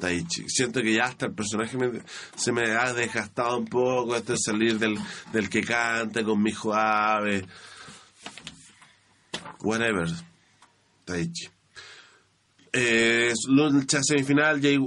Taichi. 0.00 0.44
Siento 0.48 0.80
que 0.80 0.94
ya 0.94 1.04
hasta 1.06 1.26
el 1.26 1.34
personaje 1.34 1.76
me- 1.76 2.02
se 2.36 2.52
me 2.52 2.70
ha 2.70 2.92
desgastado 2.92 3.58
un 3.58 3.66
poco 3.66 4.14
este 4.16 4.36
salir 4.36 4.78
del, 4.78 4.96
del 5.32 5.48
que 5.48 5.62
canta 5.62 6.22
con 6.24 6.40
mi 6.42 6.52
ave. 6.72 7.44
Whatever. 9.62 10.08
Taichi. 11.04 11.48
Eh, 12.70 13.32
lucha 13.48 14.02
semifinal 14.02 14.60
de, 14.60 14.78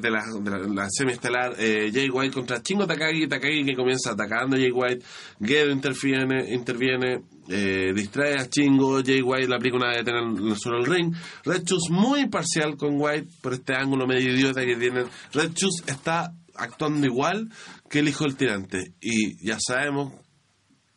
de 0.00 0.10
la, 0.10 0.22
de 0.40 0.50
la, 0.50 0.58
la 0.58 0.88
semiestelar 0.88 1.54
eh, 1.58 1.90
Jay 1.92 2.08
White 2.08 2.32
contra 2.32 2.62
Chingo 2.62 2.86
Takagi 2.86 3.26
Takagi 3.26 3.64
que 3.64 3.74
comienza 3.74 4.12
atacando 4.12 4.54
a 4.54 4.58
Jay 4.60 4.70
White 4.70 5.04
Gedo 5.40 5.72
interviene 5.72 6.54
interviene 6.54 7.22
eh, 7.48 7.92
distrae 7.92 8.38
a 8.38 8.48
Chingo 8.48 9.02
Jay 9.02 9.20
White 9.20 9.48
le 9.48 9.56
aplica 9.56 9.76
una 9.76 9.96
detena 9.96 10.20
en 10.20 10.46
el 10.46 10.56
suelo 10.56 10.78
del 10.78 10.86
ring. 10.86 11.14
Red 11.44 11.64
Shoes 11.64 11.90
muy 11.90 12.20
imparcial 12.20 12.76
con 12.76 13.00
White 13.00 13.28
por 13.42 13.54
este 13.54 13.74
ángulo 13.74 14.06
medio 14.06 14.32
idiota 14.32 14.64
que 14.64 14.76
tiene. 14.76 15.04
Red 15.32 15.52
Shoes 15.54 15.82
está 15.86 16.32
actuando 16.54 17.06
igual 17.06 17.50
que 17.90 17.98
el 17.98 18.08
hijo 18.08 18.24
del 18.24 18.36
tirante 18.36 18.94
y 19.00 19.44
ya 19.44 19.58
sabemos 19.58 20.12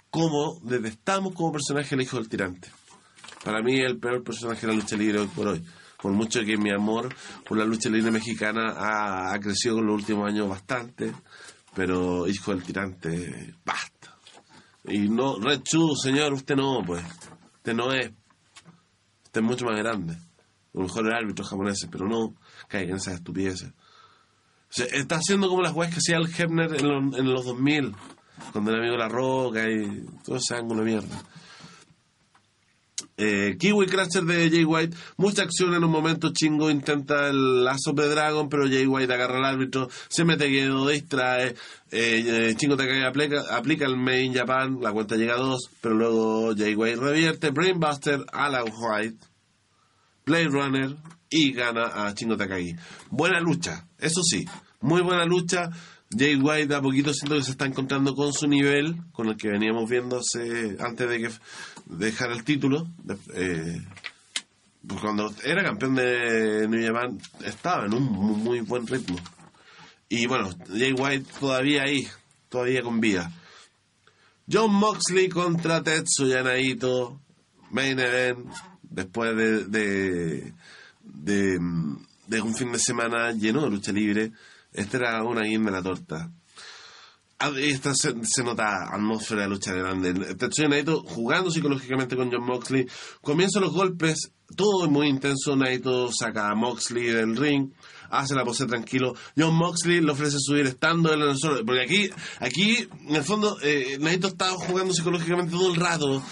cómo 0.10 0.60
detestamos 0.64 1.34
como 1.34 1.52
personaje 1.52 1.96
el 1.96 2.02
hijo 2.02 2.18
del 2.18 2.30
tirante. 2.30 2.70
Para 3.44 3.62
mí 3.62 3.80
el 3.80 3.98
peor 4.00 4.24
personaje 4.24 4.62
de 4.62 4.74
la 4.74 4.80
lucha 4.80 4.96
libre 4.96 5.20
hoy 5.20 5.28
por 5.28 5.48
hoy. 5.48 5.64
Por 6.02 6.12
mucho 6.12 6.42
que 6.46 6.58
mi 6.58 6.72
amor 6.72 7.14
por 7.48 7.58
la 7.58 7.66
lucha 7.66 7.90
libre 7.90 8.12
mexicana 8.12 8.74
ha, 8.78 9.34
ha 9.34 9.40
crecido 9.40 9.76
con 9.76 9.88
los 9.88 9.96
últimos 9.96 10.28
años 10.28 10.48
bastante, 10.48 11.12
pero 11.76 12.28
hijo 12.28 12.52
del 12.52 12.64
tirante, 12.64 13.56
basta. 13.66 14.18
Y 14.88 15.10
no, 15.10 15.38
Red 15.40 15.62
Chu, 15.64 15.96
señor, 15.96 16.34
usted 16.34 16.56
no, 16.56 16.82
pues. 16.86 17.04
Usted 17.58 17.74
no 17.74 17.92
es. 17.92 18.12
Usted 19.26 19.42
es 19.42 19.44
mucho 19.44 19.66
más 19.66 19.78
grande. 19.78 20.14
A 20.14 20.20
lo 20.74 20.84
mejor 20.84 21.08
el 21.08 21.14
árbitro 21.14 21.46
japonés, 21.46 21.88
pero 21.92 22.08
no 22.08 22.36
caiga 22.68 22.92
en 22.92 22.98
esas 22.98 23.16
estupideces. 23.16 23.70
O 23.70 24.82
está 24.82 25.16
haciendo 25.16 25.50
como 25.50 25.62
las 25.62 25.74
weas 25.74 25.92
que 25.92 26.00
hacía 26.00 26.18
el 26.18 26.34
Hebner 26.34 26.76
en 26.76 26.88
los, 26.88 27.18
en 27.20 27.34
los 27.34 27.46
2000, 27.46 27.96
cuando 28.52 28.72
el 28.72 28.80
amigo 28.80 28.98
La 28.98 29.10
Roca 29.10 29.70
y 29.70 30.06
todo 30.24 30.38
ese 30.38 30.56
ángulo 30.56 30.84
de 30.84 30.92
mierda. 30.92 31.24
Eh, 33.20 33.58
Kiwi 33.58 33.88
Crusher 33.88 34.24
de 34.26 34.48
Jay 34.52 34.64
White, 34.64 34.96
mucha 35.18 35.42
acción 35.42 35.74
en 35.74 35.84
un 35.84 35.90
momento, 35.90 36.32
Chingo 36.32 36.70
intenta 36.70 37.30
el 37.30 37.64
lazo 37.64 37.92
de 37.94 38.08
Dragon, 38.08 38.48
pero 38.48 38.68
Jay 38.68 38.86
White 38.86 39.12
agarra 39.12 39.38
al 39.40 39.46
árbitro, 39.46 39.90
se 40.08 40.24
mete 40.24 40.48
quedo, 40.52 40.88
distrae, 40.88 41.48
eh, 41.48 41.56
eh, 41.92 42.54
Chingo 42.56 42.78
Takagi 42.78 43.04
aplica, 43.04 43.42
aplica 43.58 43.86
el 43.88 43.98
Made 43.98 44.22
in 44.22 44.36
Japan, 44.36 44.78
la 44.82 44.92
cuenta 44.92 45.16
llega 45.16 45.34
a 45.34 45.40
dos, 45.40 45.68
pero 45.82 45.96
luego 45.96 46.56
Jay 46.56 46.76
White 46.76 46.98
revierte, 46.98 47.50
Brainbuster 47.50 48.24
a 48.32 48.50
la 48.50 48.64
White, 48.64 49.18
Blade 50.24 50.50
Runner 50.50 50.96
y 51.32 51.54
gana 51.54 52.06
a 52.06 52.14
Chingo 52.14 52.38
Takagi. 52.38 52.76
Buena 53.10 53.40
lucha, 53.40 53.88
eso 53.98 54.22
sí, 54.22 54.46
muy 54.82 55.02
buena 55.02 55.26
lucha. 55.26 55.72
Jay 56.10 56.36
White 56.36 56.74
a 56.74 56.82
poquito 56.82 57.14
siento 57.14 57.36
que 57.36 57.44
se 57.44 57.52
está 57.52 57.66
encontrando 57.66 58.14
con 58.16 58.32
su 58.34 58.48
nivel, 58.48 58.96
con 59.12 59.28
el 59.28 59.36
que 59.38 59.50
veníamos 59.50 59.90
viendo 59.90 60.20
hace- 60.20 60.78
antes 60.80 61.10
de 61.10 61.20
que 61.20 61.26
f- 61.28 61.40
dejar 61.86 62.32
el 62.32 62.44
título. 62.44 62.88
eh, 63.34 63.82
pues 64.88 65.02
cuando 65.02 65.34
era 65.44 65.64
campeón 65.64 65.96
de 65.96 66.66
New 66.70 66.82
Japan 66.86 67.20
estaba 67.44 67.86
en 67.88 67.94
un 67.94 68.04
muy, 68.04 68.62
buen 68.62 68.88
ritmo. 68.88 69.18
Y 70.08 70.26
bueno, 70.28 70.50
Jay 70.70 70.94
White 70.94 71.26
todavía 71.42 71.84
ahí, 71.84 72.08
todavía 72.48 72.82
con 72.84 73.02
vida. 73.02 73.30
John 74.50 74.74
Moxley 74.74 75.28
contra 75.28 75.84
Tetsuya 75.84 76.42
Naito, 76.42 77.20
main 77.72 78.00
event, 78.00 78.48
después 78.82 79.36
de, 79.36 79.66
de, 79.66 80.54
de, 81.04 81.60
de 82.28 82.42
un 82.42 82.56
fin 82.56 82.72
de 82.72 82.80
semana 82.80 83.34
lleno 83.34 83.64
de 83.64 83.70
lucha 83.72 83.92
libre. 83.92 84.32
Esta 84.78 84.98
era 84.98 85.24
una 85.24 85.42
guinda 85.42 85.72
de 85.72 85.78
la 85.78 85.84
torta. 85.84 86.32
Ah, 87.40 87.52
Esta 87.58 87.94
se, 87.94 88.14
se 88.24 88.44
nota 88.44 88.90
atmósfera 88.92 89.44
de 89.44 89.50
lucha 89.50 89.72
grande. 89.74 90.14
Tetsuya 90.36 90.70
Naito 90.70 91.04
jugando 91.04 91.52
psicológicamente 91.52 92.16
con 92.16 92.32
John 92.32 92.46
Moxley. 92.46 92.88
Comienzan 93.22 93.62
los 93.62 93.74
golpes, 93.74 94.32
todo 94.56 94.86
es 94.86 94.90
muy 94.92 95.08
intenso. 95.08 95.56
Naito 95.56 96.10
saca 96.12 96.50
a 96.50 96.56
Moxley 96.56 97.06
del 97.06 97.36
ring, 97.38 97.72
hace 98.10 98.34
la 98.34 98.44
pose 98.44 98.66
tranquilo. 98.66 99.14
John 99.38 99.54
Moxley 99.56 100.02
le 100.02 100.12
ofrece 100.12 100.38
subir 100.40 100.66
estando 100.66 101.14
él 101.14 101.22
en 101.22 101.30
el 101.30 101.38
suelo. 101.38 101.64
Porque 101.64 101.82
aquí, 101.82 102.10
aquí 102.40 102.88
en 103.08 103.16
el 103.16 103.24
fondo, 103.24 103.58
eh, 103.62 103.98
Naito 104.00 104.28
está 104.30 104.50
jugando 104.54 104.94
psicológicamente 104.94 105.52
todo 105.52 105.72
el 105.72 105.80
rato. 105.80 106.24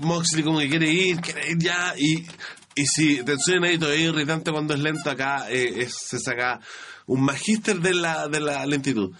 Moxley 0.00 0.42
como 0.44 0.58
que 0.58 0.68
quiere 0.68 0.90
ir, 0.92 1.20
quiere 1.22 1.52
ir 1.52 1.58
ya. 1.58 1.94
Y, 1.96 2.26
y 2.74 2.84
si 2.86 3.22
Tetsuya 3.24 3.60
Naito 3.60 3.90
es 3.90 4.00
irritante 4.00 4.50
cuando 4.52 4.74
es 4.74 4.80
lento, 4.80 5.08
acá 5.10 5.46
eh, 5.50 5.72
es- 5.84 5.96
se 6.06 6.18
saca 6.18 6.60
un 7.06 7.22
magíster 7.22 7.80
de 7.80 7.94
la, 7.94 8.28
de 8.28 8.40
la 8.40 8.64
lentitud. 8.66 9.12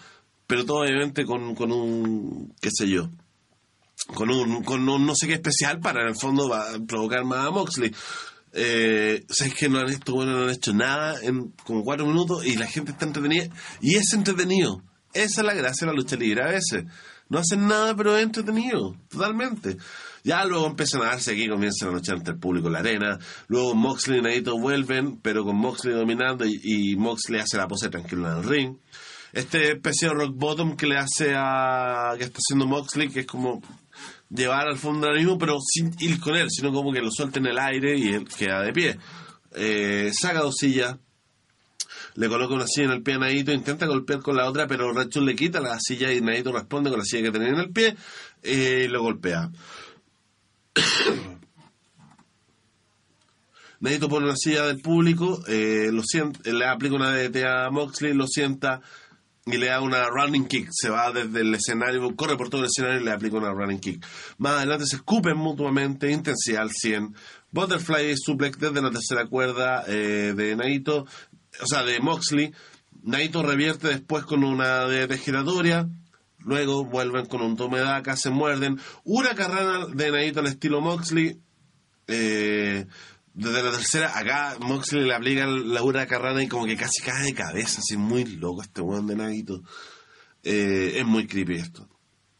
Pero 0.46 0.64
todo 0.64 0.82
obviamente 0.82 1.24
con, 1.24 1.54
con 1.54 1.72
un, 1.72 2.54
qué 2.60 2.70
sé 2.72 2.88
yo, 2.88 3.10
con 4.14 4.30
un, 4.30 4.62
con 4.62 4.86
un 4.88 5.06
no 5.06 5.14
sé 5.14 5.26
qué 5.26 5.34
especial 5.34 5.80
para 5.80 6.02
en 6.02 6.08
el 6.08 6.16
fondo 6.16 6.48
va 6.48 6.66
provocar 6.86 7.24
más 7.24 7.46
a 7.46 7.50
Moxley. 7.50 7.94
Eh, 8.52 9.24
¿Sabes 9.28 9.54
que 9.54 9.68
no 9.68 9.80
han, 9.80 9.90
hecho, 9.90 10.12
bueno, 10.12 10.32
no 10.32 10.44
han 10.44 10.50
hecho 10.50 10.72
nada 10.72 11.20
en 11.22 11.52
como 11.64 11.82
cuatro 11.82 12.06
minutos 12.06 12.46
y 12.46 12.56
la 12.56 12.66
gente 12.66 12.92
está 12.92 13.04
entretenida? 13.04 13.48
Y 13.80 13.96
es 13.96 14.12
entretenido. 14.12 14.82
Esa 15.12 15.40
es 15.40 15.46
la 15.46 15.54
gracia 15.54 15.86
de 15.86 15.92
la 15.92 15.96
lucha 15.96 16.16
libre 16.16 16.42
a 16.42 16.48
veces. 16.48 16.84
No 17.28 17.38
hacen 17.38 17.66
nada, 17.66 17.96
pero 17.96 18.16
es 18.16 18.22
entretenido, 18.22 18.96
totalmente. 19.08 19.76
Ya 20.24 20.42
luego 20.46 20.66
empiezan 20.66 21.02
a 21.02 21.10
darse 21.10 21.32
aquí, 21.32 21.48
comienzan 21.48 21.90
a 21.90 21.92
luchar 21.92 22.16
entre 22.16 22.32
el 22.32 22.40
público 22.40 22.68
en 22.68 22.72
la 22.72 22.78
arena. 22.78 23.18
Luego 23.46 23.74
Moxley 23.74 24.20
y 24.20 24.22
Naito 24.22 24.58
vuelven, 24.58 25.18
pero 25.20 25.44
con 25.44 25.56
Moxley 25.56 25.94
dominando 25.94 26.46
y, 26.46 26.58
y 26.62 26.96
Moxley 26.96 27.40
hace 27.40 27.58
la 27.58 27.68
pose 27.68 27.90
tranquila 27.90 28.32
en 28.32 28.38
el 28.38 28.44
ring. 28.44 28.76
Este 29.34 29.72
especie 29.72 30.08
de 30.08 30.14
rock 30.14 30.34
bottom 30.34 30.76
que 30.76 30.86
le 30.86 30.96
hace 30.96 31.34
a. 31.36 32.14
que 32.16 32.24
está 32.24 32.38
haciendo 32.38 32.66
Moxley, 32.66 33.10
que 33.10 33.20
es 33.20 33.26
como 33.26 33.60
llevar 34.30 34.66
al 34.66 34.78
fondo 34.78 35.08
del 35.08 35.18
mismo, 35.18 35.36
pero 35.36 35.58
sin 35.60 35.94
ir 36.00 36.18
con 36.20 36.36
él, 36.36 36.48
sino 36.50 36.72
como 36.72 36.90
que 36.90 37.02
lo 37.02 37.10
suelta 37.10 37.38
en 37.38 37.46
el 37.46 37.58
aire 37.58 37.98
y 37.98 38.08
él 38.08 38.26
queda 38.26 38.62
de 38.62 38.72
pie. 38.72 38.98
Eh, 39.54 40.10
saca 40.18 40.40
dos 40.40 40.54
sillas, 40.56 40.96
le 42.14 42.28
coloca 42.28 42.54
una 42.54 42.66
silla 42.66 42.86
en 42.86 42.92
el 42.92 43.02
pie 43.02 43.14
a 43.14 43.18
Naito, 43.18 43.52
intenta 43.52 43.86
golpear 43.86 44.20
con 44.20 44.36
la 44.36 44.48
otra, 44.48 44.66
pero 44.66 44.92
Rachel 44.92 45.24
le 45.24 45.34
quita 45.34 45.60
la 45.60 45.78
silla 45.80 46.12
y 46.12 46.20
Naito 46.20 46.52
responde 46.52 46.90
con 46.90 46.98
la 46.98 47.04
silla 47.04 47.24
que 47.24 47.32
tenía 47.32 47.48
en 47.48 47.58
el 47.58 47.70
pie 47.70 47.96
eh, 48.42 48.84
y 48.86 48.88
lo 48.88 49.02
golpea. 49.02 49.50
Naito 53.80 54.08
pone 54.08 54.24
una 54.24 54.36
silla 54.36 54.66
del 54.66 54.80
público, 54.80 55.44
eh, 55.46 55.90
lo 55.92 56.02
sienta, 56.02 56.50
le 56.50 56.66
aplica 56.66 56.94
una 56.94 57.10
DT 57.10 57.44
a 57.44 57.70
Moxley, 57.70 58.14
lo 58.14 58.26
sienta 58.26 58.80
y 59.46 59.58
le 59.58 59.66
da 59.66 59.80
una 59.80 60.06
running 60.06 60.46
kick. 60.46 60.68
Se 60.70 60.88
va 60.88 61.12
desde 61.12 61.42
el 61.42 61.54
escenario, 61.54 62.16
corre 62.16 62.36
por 62.36 62.48
todo 62.48 62.62
el 62.62 62.68
escenario 62.68 63.00
y 63.00 63.04
le 63.04 63.12
aplica 63.12 63.36
una 63.36 63.52
running 63.52 63.80
kick. 63.80 64.04
Más 64.38 64.54
adelante 64.54 64.86
se 64.86 64.96
escupen 64.96 65.36
mutuamente, 65.36 66.10
intensidad 66.10 66.62
al 66.62 66.70
100. 66.70 67.14
Butterfly 67.50 68.16
suplex 68.16 68.58
desde 68.58 68.80
la 68.80 68.90
tercera 68.90 69.26
cuerda 69.26 69.84
eh, 69.86 70.32
de 70.34 70.56
Naito, 70.56 71.06
o 71.60 71.66
sea, 71.66 71.84
de 71.84 72.00
Moxley. 72.00 72.52
Naito 73.02 73.42
revierte 73.42 73.88
después 73.88 74.24
con 74.24 74.44
una 74.44 74.86
DT 74.86 75.18
giratoria. 75.18 75.88
Luego 76.44 76.84
vuelven 76.84 77.26
con 77.26 77.42
un 77.42 77.56
tome 77.56 77.78
de 77.78 77.88
acá, 77.88 78.16
se 78.16 78.30
muerden. 78.30 78.78
Una 79.04 79.34
carrera 79.34 79.86
de 79.86 80.10
Naito 80.10 80.40
al 80.40 80.46
estilo 80.46 80.80
Moxley. 80.80 81.40
Eh, 82.06 82.86
desde 83.32 83.62
la 83.62 83.70
tercera, 83.72 84.16
acá 84.16 84.56
Moxley 84.60 85.04
le 85.04 85.14
aplica 85.14 85.46
la 85.46 85.82
Ura 85.82 86.06
Carrana 86.06 86.42
y 86.42 86.48
como 86.48 86.66
que 86.66 86.76
casi 86.76 87.02
cae 87.02 87.24
de 87.24 87.34
cabeza, 87.34 87.80
así 87.80 87.96
muy 87.96 88.24
loco 88.24 88.62
este 88.62 88.80
weón 88.80 89.06
de 89.06 89.16
Naito. 89.16 89.62
Eh, 90.42 90.98
es 90.98 91.06
muy 91.06 91.26
creepy 91.26 91.54
esto, 91.54 91.88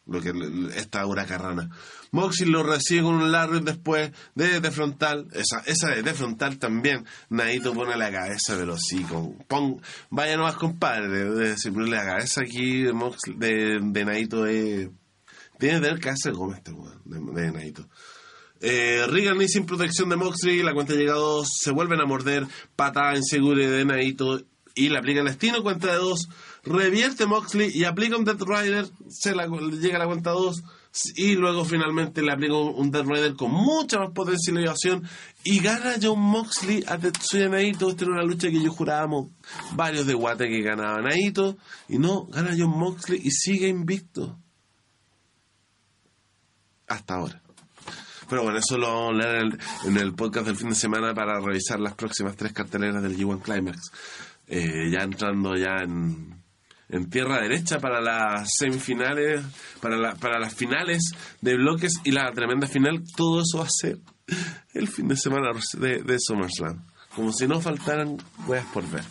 lo 0.06 0.20
que 0.20 0.32
esta 0.76 1.06
Ura 1.06 1.26
Carrana. 1.26 1.70
Moxley 2.10 2.50
lo 2.50 2.62
recibe 2.62 3.02
con 3.02 3.14
un 3.16 3.32
largo 3.32 3.58
después 3.60 4.12
de, 4.34 4.60
de 4.60 4.70
frontal, 4.70 5.26
esa, 5.32 5.60
esa 5.66 5.88
de, 5.88 6.02
de 6.02 6.14
frontal 6.14 6.58
también. 6.58 7.04
Naito 7.30 7.72
pone 7.72 7.96
la 7.96 8.12
cabeza, 8.12 8.56
sí, 8.76 9.02
con, 9.02 9.38
pon, 9.48 9.80
vaya 10.10 10.36
nomás 10.36 10.56
compadre, 10.56 11.08
de, 11.08 11.54
de 11.54 11.90
la 11.90 12.04
cabeza 12.04 12.42
aquí 12.42 12.82
de, 12.82 12.92
Moxley, 12.92 13.36
de, 13.36 13.78
de 13.82 14.04
Naito 14.04 14.46
es... 14.46 14.88
Tiene 15.58 15.76
que 15.76 15.86
tener 15.86 16.00
cabeza 16.00 16.30
de 16.30 16.36
goma 16.36 16.56
este 16.56 16.72
weón, 16.72 17.00
de, 17.04 17.42
de 17.42 17.52
Naito. 17.52 17.88
Eh, 18.60 19.06
Regan 19.08 19.40
y 19.42 19.48
sin 19.48 19.66
protección 19.66 20.08
de 20.08 20.16
Moxley, 20.16 20.62
la 20.62 20.72
cuenta 20.74 20.94
llega 20.94 21.12
a 21.12 21.16
dos, 21.16 21.48
se 21.60 21.70
vuelven 21.70 22.00
a 22.00 22.06
morder, 22.06 22.46
patada 22.76 23.16
insegura 23.16 23.68
de 23.68 23.84
Naito 23.84 24.42
y 24.74 24.88
le 24.88 24.98
aplica 24.98 25.20
el 25.20 25.26
destino, 25.26 25.62
cuenta 25.62 25.88
de 25.88 25.98
dos, 25.98 26.28
revierte 26.64 27.26
Moxley 27.26 27.70
y 27.74 27.84
aplica 27.84 28.16
un 28.16 28.24
Death 28.24 28.42
Rider, 28.42 28.86
se 29.08 29.34
la, 29.34 29.46
llega 29.46 29.96
a 29.96 30.00
la 30.00 30.06
cuenta 30.06 30.30
dos 30.30 30.62
y 31.16 31.34
luego 31.34 31.64
finalmente 31.64 32.22
le 32.22 32.32
aplica 32.32 32.54
un, 32.54 32.90
Death 32.90 33.06
Rider 33.06 33.34
con 33.34 33.50
mucha 33.50 33.98
más 33.98 34.10
potencia 34.10 34.52
y 34.52 34.56
elevación 34.56 35.02
y 35.42 35.60
gana 35.60 35.94
John 36.00 36.20
Moxley 36.20 36.84
a 36.86 36.98
Tetsuya 36.98 37.48
Naito. 37.48 37.90
Esta 37.90 38.04
era 38.04 38.14
una 38.14 38.22
lucha 38.22 38.48
que 38.48 38.62
yo 38.62 38.72
jurábamos 38.72 39.30
varios 39.74 40.06
de 40.06 40.14
Guate 40.14 40.48
que 40.48 40.62
ganaba 40.62 41.00
Naito 41.02 41.56
y 41.88 41.98
no, 41.98 42.26
gana 42.26 42.54
John 42.56 42.78
Moxley 42.78 43.20
y 43.22 43.30
sigue 43.30 43.68
invicto. 43.68 44.38
Hasta 46.86 47.14
ahora. 47.14 47.42
Pero 48.28 48.42
bueno, 48.44 48.58
eso 48.58 48.78
lo 48.78 48.86
vamos 48.86 49.10
a 49.10 49.26
leer 49.26 49.36
en 49.36 49.46
el, 49.46 49.58
en 49.84 49.96
el 49.98 50.14
podcast 50.14 50.46
del 50.46 50.56
fin 50.56 50.70
de 50.70 50.74
semana 50.74 51.14
para 51.14 51.40
revisar 51.40 51.80
las 51.80 51.94
próximas 51.94 52.36
tres 52.36 52.52
carteleras 52.52 53.02
del 53.02 53.18
G1 53.18 53.42
Climax. 53.42 53.90
Eh, 54.46 54.90
ya 54.90 55.02
entrando 55.02 55.56
ya 55.56 55.82
en, 55.82 56.43
en 56.94 57.10
tierra 57.10 57.40
derecha 57.40 57.78
para 57.78 58.00
las 58.00 58.48
semifinales, 58.58 59.42
para, 59.80 59.96
la, 59.96 60.14
para 60.14 60.38
las 60.38 60.54
finales 60.54 61.12
de 61.40 61.56
bloques 61.56 61.94
y 62.04 62.12
la 62.12 62.30
tremenda 62.32 62.66
final, 62.66 63.02
todo 63.16 63.42
eso 63.42 63.58
va 63.58 63.64
a 63.64 63.70
ser 63.70 63.98
el 64.74 64.88
fin 64.88 65.08
de 65.08 65.16
semana 65.16 65.48
de, 65.74 66.02
de 66.02 66.16
SummerSlam. 66.18 66.82
Como 67.14 67.32
si 67.32 67.46
no 67.46 67.60
faltaran 67.60 68.16
por 68.72 68.90
ver. 68.90 69.04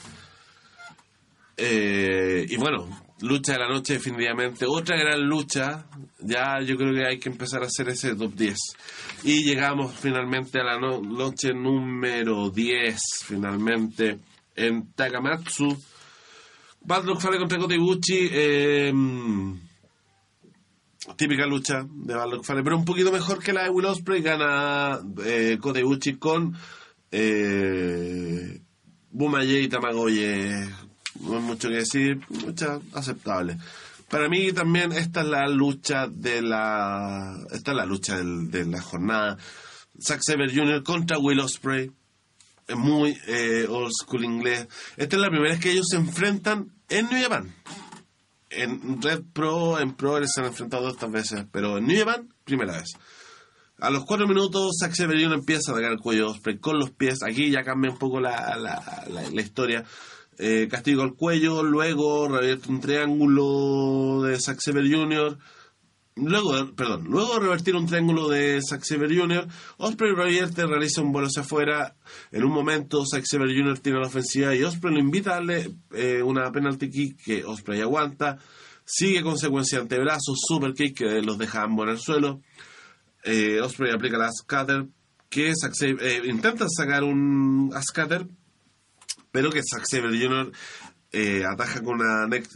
Eh, 1.58 2.46
y 2.50 2.56
bueno, 2.58 2.88
lucha 3.22 3.54
de 3.54 3.60
la 3.60 3.68
noche 3.70 3.94
definitivamente. 3.94 4.66
Otra 4.68 4.98
gran 4.98 5.22
lucha. 5.22 5.86
Ya 6.20 6.60
yo 6.62 6.76
creo 6.78 6.94
que 6.94 7.06
hay 7.08 7.20
que 7.20 7.30
empezar 7.30 7.64
a 7.64 7.68
hacer 7.68 7.90
ese 7.90 8.16
top 8.16 8.34
10. 8.34 8.58
Y 9.24 9.44
llegamos 9.44 9.94
finalmente 10.00 10.60
a 10.60 10.64
la 10.64 10.80
no- 10.80 11.02
noche 11.02 11.54
número 11.54 12.50
10. 12.50 13.00
Finalmente 13.26 14.20
en 14.56 14.92
Takamatsu. 14.94 15.78
Bad 16.86 17.06
Fale 17.20 17.38
contra 17.38 17.58
Kota 17.58 17.76
eh, 17.76 18.94
típica 21.16 21.46
lucha 21.46 21.86
de 21.90 22.14
Bad 22.14 22.42
Fale, 22.44 22.64
pero 22.64 22.78
un 22.78 22.86
poquito 22.86 23.12
mejor 23.12 23.40
que 23.42 23.54
la 23.54 23.64
de 23.64 23.70
Will 23.70 23.86
Ospreay. 23.86 24.22
Gana 24.22 25.00
eh, 25.26 25.58
con 26.20 26.58
eh, 27.12 28.62
Bumaye 29.12 29.62
y 29.62 29.68
Tamagoye. 29.70 30.68
No 31.22 31.38
hay 31.38 31.42
mucho 31.42 31.70
que 31.70 31.76
decir, 31.76 32.20
lucha 32.46 32.80
aceptable. 32.94 33.58
Para 34.10 34.28
mí 34.28 34.52
también 34.52 34.92
esta 34.92 35.22
es 35.22 35.28
la 35.28 35.48
lucha 35.48 36.08
de 36.08 36.42
la 36.42 37.38
esta 37.52 37.72
es 37.72 37.78
la 37.78 37.86
lucha 37.86 38.18
de 38.18 38.66
la 38.66 38.82
jornada. 38.82 39.38
Zack 40.00 40.22
Saber 40.22 40.54
Jr. 40.54 40.84
contra 40.84 41.18
Will 41.18 41.40
Ospreay. 41.40 41.92
Es 42.68 42.76
muy 42.76 43.18
eh, 43.28 43.66
old 43.70 43.92
school 43.92 44.24
inglés. 44.24 44.68
Esta 44.98 45.16
es 45.16 45.22
la 45.22 45.30
primera 45.30 45.52
vez 45.52 45.60
que 45.60 45.72
ellos 45.72 45.88
se 45.90 45.98
enfrentan 45.98 46.72
en 46.90 47.10
New 47.10 47.22
Japan. 47.22 47.54
En 48.50 49.02
Red 49.02 49.24
Pro, 49.34 49.80
en 49.80 49.94
Pro 49.96 50.20
se 50.26 50.42
han 50.42 50.48
enfrentado 50.48 50.84
dos 50.84 51.12
veces, 51.12 51.46
pero 51.52 51.78
en 51.78 51.88
New 51.88 51.98
Japan, 51.98 52.30
primera 52.46 52.74
vez. 52.74 52.94
A 53.80 53.90
los 53.90 54.06
cuatro 54.06 54.28
minutos, 54.28 54.78
Zack 54.80 54.96
Jr. 54.96 55.34
empieza 55.34 55.72
a 55.72 55.74
atacar 55.74 55.92
el 55.92 56.00
cuello 56.00 56.34
con 56.62 56.80
los 56.80 56.92
pies. 56.92 57.24
Aquí 57.24 57.52
ya 57.52 57.64
cambia 57.64 57.92
un 57.92 57.98
poco 57.98 58.22
la, 58.22 58.56
la, 58.58 59.42
historia. 59.42 59.84
Eh, 60.38 60.68
castigo 60.70 61.04
al 61.04 61.16
cuello, 61.16 61.64
luego 61.64 62.28
revierte 62.28 62.70
un 62.70 62.80
triángulo 62.80 64.22
de 64.24 64.40
Zack 64.40 64.62
Saber 64.62 64.90
Jr. 64.90 65.38
Luego, 66.16 66.76
perdón, 66.76 67.06
luego 67.06 67.34
de 67.34 67.40
revertir 67.40 67.76
un 67.76 67.88
triángulo 67.88 68.30
de 68.30 68.62
Zack 68.62 68.84
Saber 68.84 69.10
Jr., 69.16 69.48
Osprey 69.78 70.14
revierte, 70.14 70.66
realiza 70.68 71.02
un 71.02 71.12
vuelo 71.12 71.28
hacia 71.28 71.42
afuera. 71.42 71.96
En 72.32 72.44
un 72.44 72.52
momento, 72.52 73.04
Zack 73.06 73.26
Saber 73.26 73.50
Jr. 73.50 73.80
tiene 73.80 74.00
la 74.00 74.08
ofensiva 74.08 74.54
y 74.54 74.64
Osprey 74.64 74.94
lo 74.94 75.00
invita 75.00 75.32
a 75.32 75.34
darle 75.36 75.72
eh, 75.92 76.22
una 76.22 76.52
penalty 76.52 76.90
kick 76.92 77.24
que 77.24 77.44
Osprey 77.44 77.82
aguanta. 77.82 78.38
Sigue 78.86 79.24
con 79.24 79.40
secuencia 79.40 79.80
de 79.80 79.84
antebrazos, 79.84 80.40
super 80.48 80.74
kick 80.74 80.98
que 80.98 81.22
los 81.24 81.38
deja 81.38 81.64
ambos 81.64 81.86
en 81.86 81.92
el 81.94 82.00
suelo. 82.00 82.42
Eh, 83.24 83.60
Osprey 83.62 83.92
aplica 83.92 84.18
la 84.18 84.32
scatter 84.32 84.86
que 85.30 85.52
Zack 85.56 85.74
eh, 85.82 86.22
intenta 86.26 86.68
sacar 86.70 87.04
un 87.04 87.74
scatter, 87.82 88.28
pero 89.32 89.50
que 89.50 89.64
Zack 89.64 89.86
Saber 89.90 90.12
Jr. 90.12 90.52
eh, 91.14 91.46
ataja 91.46 91.84
con 91.84 92.02
una 92.02 92.28
neck, 92.28 92.48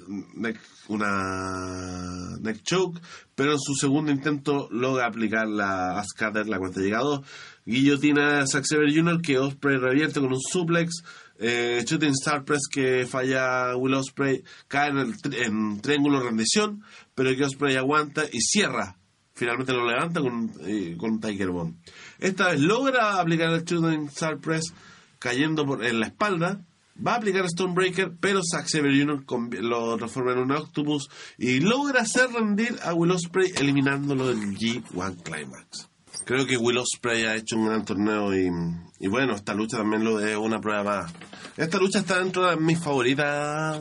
choke, 2.64 3.00
pero 3.36 3.52
en 3.52 3.60
su 3.60 3.76
segundo 3.76 4.12
intento 4.12 4.68
logra 4.72 5.06
aplicar 5.06 5.48
la 5.48 6.04
scatter, 6.04 6.48
la 6.48 6.58
cuenta 6.58 6.82
llega 6.82 6.98
a 6.98 7.04
dos. 7.04 7.22
Guillotina 7.66 8.40
a 8.40 8.48
Zack 8.48 8.66
Saber 8.66 8.92
Jr. 8.92 9.22
que 9.22 9.38
Osprey 9.38 9.78
revierte 9.78 10.20
con 10.20 10.34
un 10.34 10.42
suplex. 10.42 11.04
Eh, 11.40 11.84
shooting 11.86 12.14
Star 12.20 12.44
Press 12.44 12.64
que 12.68 13.06
falla 13.06 13.76
Will 13.76 13.94
Osprey, 13.94 14.44
cae 14.68 14.90
en, 14.90 14.98
el 14.98 15.82
triángulo 15.82 16.24
rendición, 16.24 16.84
pero 17.14 17.36
que 17.36 17.44
Osprey 17.44 17.76
aguanta 17.76 18.24
y 18.32 18.42
cierra. 18.42 18.98
Finalmente 19.36 19.72
lo 19.72 19.86
levanta 19.86 20.20
con, 20.20 20.52
eh, 20.62 20.98
un 21.00 21.20
Tiger 21.22 21.50
Bomb. 21.50 21.76
Esta 22.18 22.48
vez 22.48 22.60
logra 22.60 23.20
aplicar 23.22 23.54
el 23.54 23.64
Shooting 23.64 24.08
Star 24.08 24.40
Press 24.40 24.74
cayendo 25.20 25.64
por, 25.64 25.86
en 25.86 26.00
la 26.00 26.08
espalda. 26.08 26.66
Va 27.06 27.14
a 27.14 27.18
aplicar 27.18 27.48
Stonebreaker, 27.48 28.14
pero 28.20 28.42
Zack 28.44 28.68
Saber 28.68 28.92
Jr. 28.92 29.24
lo 29.62 29.98
transforma 29.98 30.32
en 30.32 30.40
un 30.40 30.52
Octopus 30.52 31.10
y 31.38 31.60
logra 31.60 32.02
hacer 32.02 32.32
rendir 32.32 32.76
a 32.84 32.94
Will 32.94 33.12
Ospreay 33.12 33.54
eliminándolo 33.58 34.28
del 34.28 34.58
G1 34.58 35.22
Climax. 35.22 35.90
Creo 36.26 36.46
que 36.48 36.58
Will 36.58 36.78
Ospreay 36.78 37.26
ha 37.26 37.36
hecho 37.36 37.56
un 37.56 37.68
gran 37.68 37.86
torneo 37.86 38.36
y, 38.36 39.08
bueno, 39.08 39.36
esta 39.36 39.54
lucha 39.54 39.78
también 39.78 40.04
lo 40.04 40.20
es 40.20 40.36
una 40.36 40.60
prueba 40.60 40.84
más. 40.84 41.14
Esta 41.56 41.78
lucha 41.78 42.00
está 42.00 42.20
dentro 42.20 42.50
de 42.50 42.58
mis 42.58 42.80
favoritas 42.80 43.80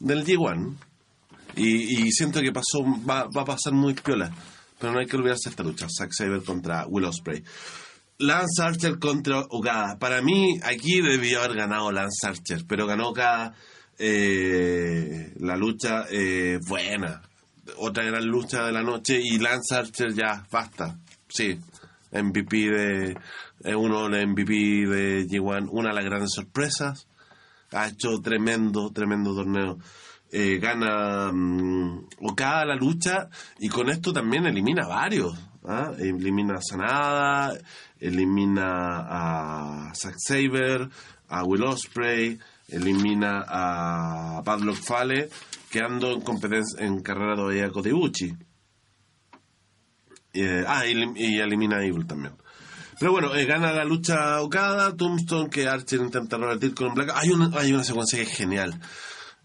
del 0.00 0.24
G1 0.24 0.74
y, 1.56 2.06
y 2.06 2.12
siento 2.12 2.40
que 2.40 2.52
pasó 2.52 2.82
va, 3.08 3.28
va 3.28 3.42
a 3.42 3.46
pasar 3.46 3.72
muy 3.72 3.94
piola. 3.94 4.32
Pero 4.78 4.92
no 4.92 4.98
hay 4.98 5.06
que 5.06 5.16
olvidarse 5.16 5.48
esta 5.48 5.62
lucha. 5.62 5.86
Zack 5.88 6.12
Saber 6.12 6.42
contra 6.42 6.86
Will 6.88 7.04
Ospreay. 7.04 7.44
Lance 8.22 8.62
Archer 8.62 8.98
contra 8.98 9.40
Okada. 9.50 9.98
Para 9.98 10.22
mí, 10.22 10.58
aquí 10.62 11.00
debió 11.02 11.40
haber 11.42 11.56
ganado 11.56 11.90
Lance 11.92 12.26
Archer, 12.26 12.64
pero 12.66 12.86
ganó 12.86 13.08
Okada. 13.08 13.54
eh, 13.98 15.32
la 15.38 15.56
lucha 15.56 16.04
eh, 16.10 16.58
buena. 16.66 17.22
Otra 17.78 18.04
gran 18.04 18.24
lucha 18.26 18.64
de 18.64 18.72
la 18.72 18.82
noche 18.82 19.20
y 19.20 19.38
Lance 19.38 19.74
Archer 19.74 20.12
ya, 20.14 20.44
basta. 20.50 20.98
Sí, 21.28 21.58
MVP 22.12 22.56
de. 22.70 23.16
Es 23.64 23.74
uno 23.76 24.08
de 24.08 24.18
los 24.18 24.28
MVP 24.28 24.52
de 24.86 25.26
G1. 25.28 25.68
Una 25.70 25.90
de 25.90 25.94
las 25.94 26.04
grandes 26.04 26.30
sorpresas. 26.32 27.06
Ha 27.72 27.88
hecho 27.88 28.20
tremendo, 28.20 28.90
tremendo 28.92 29.34
torneo. 29.34 29.78
Eh, 30.30 30.58
gana 30.58 31.30
mm, 31.32 32.06
Okada 32.22 32.64
la 32.66 32.74
lucha 32.76 33.28
y 33.58 33.68
con 33.68 33.90
esto 33.90 34.12
también 34.12 34.46
elimina 34.46 34.86
varios. 34.86 35.38
¿Ah? 35.64 35.92
Elimina 35.98 36.54
a 36.56 36.62
Sanada, 36.62 37.58
elimina 38.00 39.06
a 39.88 39.94
Zack 39.94 40.16
Saber, 40.18 40.88
a 41.28 41.44
Will 41.44 41.62
Ospreay, 41.64 42.38
elimina 42.68 43.44
a 43.46 44.42
Padlock 44.44 44.76
Fale, 44.76 45.28
quedando 45.70 46.12
en 46.12 46.20
competencia 46.22 46.84
en 46.84 47.02
carrera 47.02 47.36
todavía 47.36 47.70
Kota 47.70 47.88
Ibushi. 47.88 48.34
Eh, 50.34 50.64
ah, 50.66 50.86
y, 50.86 50.92
elim- 50.94 51.14
y 51.16 51.38
elimina 51.40 51.76
a 51.76 51.84
Evil 51.84 52.06
también. 52.06 52.34
Pero 52.98 53.12
bueno, 53.12 53.34
eh, 53.34 53.44
gana 53.46 53.72
la 53.72 53.84
lucha 53.84 54.40
Okada, 54.42 54.96
Tombstone, 54.96 55.50
que 55.50 55.66
Archer 55.68 56.00
intenta 56.00 56.36
revertir 56.38 56.72
con 56.74 56.88
un 56.88 56.94
Black. 56.94 57.10
Hay 57.14 57.30
una, 57.30 57.50
hay 57.58 57.72
una 57.72 57.84
secuencia 57.84 58.16
que 58.18 58.24
es 58.30 58.36
genial. 58.36 58.80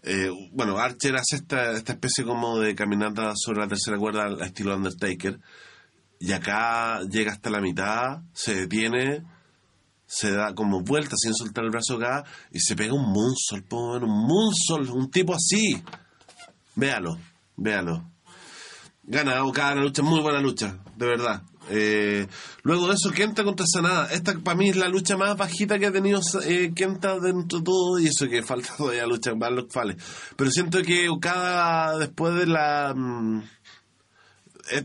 Eh, 0.02 0.30
bueno, 0.52 0.78
Archer 0.78 1.16
hace 1.16 1.36
esta, 1.36 1.72
esta 1.72 1.92
especie 1.92 2.24
como 2.24 2.58
de 2.60 2.74
caminata 2.74 3.32
sobre 3.34 3.60
la 3.60 3.68
tercera 3.68 3.98
cuerda 3.98 4.24
al 4.24 4.40
estilo 4.42 4.76
Undertaker. 4.76 5.40
Y 6.20 6.32
acá 6.32 7.00
llega 7.02 7.32
hasta 7.32 7.50
la 7.50 7.60
mitad, 7.60 8.22
se 8.32 8.54
detiene, 8.54 9.24
se 10.06 10.32
da 10.32 10.54
como 10.54 10.80
vuelta 10.82 11.16
sin 11.16 11.34
soltar 11.34 11.64
el 11.64 11.70
brazo 11.70 11.96
acá 11.96 12.24
y 12.50 12.60
se 12.60 12.74
pega 12.74 12.94
un 12.94 13.12
moonsault, 13.12 13.72
un 13.72 14.26
moonsault, 14.26 14.90
un 14.90 15.10
tipo 15.10 15.34
así. 15.34 15.82
Véalo, 16.74 17.18
véalo. 17.56 18.04
Gana 19.02 19.36
la 19.36 19.74
lucha, 19.74 20.02
muy 20.02 20.20
buena 20.20 20.40
lucha, 20.40 20.78
de 20.96 21.06
verdad. 21.06 21.42
Eh, 21.70 22.26
luego 22.62 22.88
de 22.88 22.94
eso, 22.94 23.10
Kenta 23.10 23.42
contra 23.42 23.66
Sanada. 23.66 24.12
Esta 24.12 24.38
para 24.38 24.56
mí 24.56 24.68
es 24.68 24.76
la 24.76 24.88
lucha 24.88 25.16
más 25.16 25.36
bajita 25.36 25.78
que 25.78 25.86
ha 25.86 25.92
tenido 25.92 26.20
eh, 26.44 26.72
Kenta 26.74 27.18
dentro 27.18 27.58
de 27.58 27.64
todo, 27.64 27.98
y 27.98 28.06
eso 28.06 28.28
que 28.28 28.42
falta 28.46 28.74
todavía 28.76 29.06
lucha 29.06 29.30
en 29.30 29.38
Barlock 29.38 29.70
Fale. 29.72 29.96
Pero 30.36 30.50
siento 30.50 30.82
que 30.82 31.08
Okada, 31.08 31.98
después 31.98 32.34
de 32.34 32.46
la. 32.46 32.92
mm, 32.94 33.42
eh, 34.72 34.84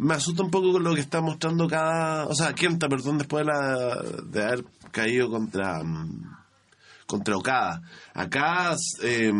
me 0.00 0.14
asusta 0.14 0.42
un 0.42 0.50
poco 0.50 0.72
con 0.72 0.82
lo 0.82 0.94
que 0.94 1.00
está 1.00 1.20
mostrando 1.20 1.68
cada. 1.68 2.26
O 2.26 2.34
sea, 2.34 2.54
Kenta, 2.54 2.88
perdón, 2.88 3.18
después 3.18 3.44
de, 3.44 3.52
la, 3.52 4.02
de 4.24 4.42
haber 4.42 4.64
caído 4.90 5.30
contra. 5.30 5.82
mm, 5.82 6.40
contra 7.06 7.36
Okada. 7.36 7.82
Acá, 8.14 8.76
eh, 9.02 9.32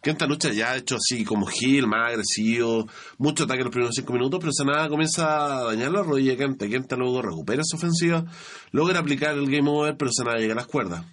Kenta 0.00 0.26
lucha 0.26 0.52
ya 0.52 0.70
ha 0.70 0.76
hecho 0.76 0.96
así 0.96 1.24
como 1.24 1.48
heel, 1.48 1.88
más 1.88 2.10
agresivo, 2.10 2.88
mucho 3.18 3.44
ataque 3.44 3.60
en 3.60 3.64
los 3.64 3.72
primeros 3.72 3.94
cinco 3.96 4.12
minutos, 4.12 4.38
pero 4.40 4.52
Sanada 4.52 4.88
comienza 4.88 5.58
a 5.58 5.64
dañar 5.64 5.90
la 5.90 6.02
rodilla 6.02 6.32
de 6.32 6.38
Kenta. 6.38 6.68
Kenta 6.68 6.96
luego 6.96 7.20
recupera 7.20 7.62
su 7.64 7.76
ofensiva, 7.76 8.24
logra 8.70 9.00
aplicar 9.00 9.34
el 9.34 9.50
game 9.50 9.68
over, 9.68 9.96
pero 9.96 10.12
Sanada 10.12 10.38
llega 10.38 10.52
a 10.52 10.56
las 10.56 10.66
cuerdas. 10.66 11.04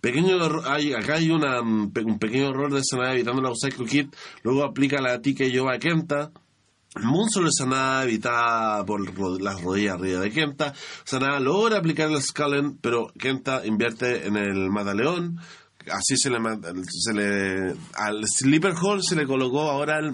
Pequeño 0.00 0.38
hay, 0.66 0.92
acá 0.92 1.14
hay 1.14 1.30
una, 1.30 1.62
mm, 1.62 1.92
un 2.04 2.18
pequeño 2.18 2.50
error 2.50 2.72
de 2.72 2.82
Sanada 2.84 3.14
evitando 3.14 3.42
la 3.42 3.52
Psycho 3.54 3.84
Kid, 3.84 4.08
luego 4.42 4.62
aplica 4.62 5.00
la 5.00 5.20
tica 5.20 5.44
y 5.44 5.58
a 5.58 5.78
Kenta. 5.78 6.30
De 6.94 7.50
Sanada 7.50 8.04
evitada 8.04 8.84
por 8.84 9.40
las 9.40 9.62
rodillas 9.62 9.94
arriba 9.94 10.20
de 10.20 10.30
Kenta. 10.30 10.74
Sanada 11.04 11.40
logra 11.40 11.78
aplicar 11.78 12.10
el 12.10 12.20
Scullen, 12.20 12.76
pero 12.80 13.06
Kenta 13.18 13.64
invierte 13.64 14.26
en 14.26 14.36
el 14.36 14.70
Mataleón. 14.70 15.38
así 15.90 16.16
se 16.16 16.30
le, 16.30 16.38
se 16.88 17.12
le 17.14 17.74
al 17.94 18.24
Sleeper 18.28 18.74
Hall 18.80 19.02
se 19.02 19.16
le 19.16 19.26
colocó 19.26 19.62
ahora 19.70 19.98
el, 19.98 20.12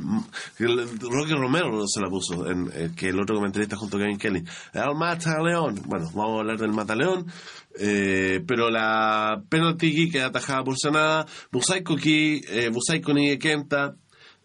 el- 0.61 0.99
Rocky 1.01 1.35
Romero 1.35 1.87
se 1.87 2.01
la 2.01 2.09
puso 2.09 2.47
en, 2.51 2.71
eh, 2.73 2.91
que 2.97 3.09
el 3.11 3.21
otro 3.21 3.35
comentarista 3.37 3.77
junto 3.77 3.99
a 3.99 4.01
Kevin 4.01 4.17
Kelly 4.17 4.45
el 4.73 4.95
Mataleón 4.97 5.83
bueno 5.85 6.11
vamos 6.15 6.37
a 6.37 6.41
hablar 6.41 6.59
del 6.59 6.73
Mataleón 6.73 7.27
eh, 7.79 8.43
pero 8.47 8.71
la 8.71 9.43
penalty 9.51 10.09
queda 10.11 10.27
atajada 10.29 10.65
por 10.65 10.79
Sanada 10.79 11.27
Busaiko 11.53 11.97
Ki 11.97 12.41
eh, 12.49 12.71
Busaiko 12.73 13.13
Kenta 13.39 13.95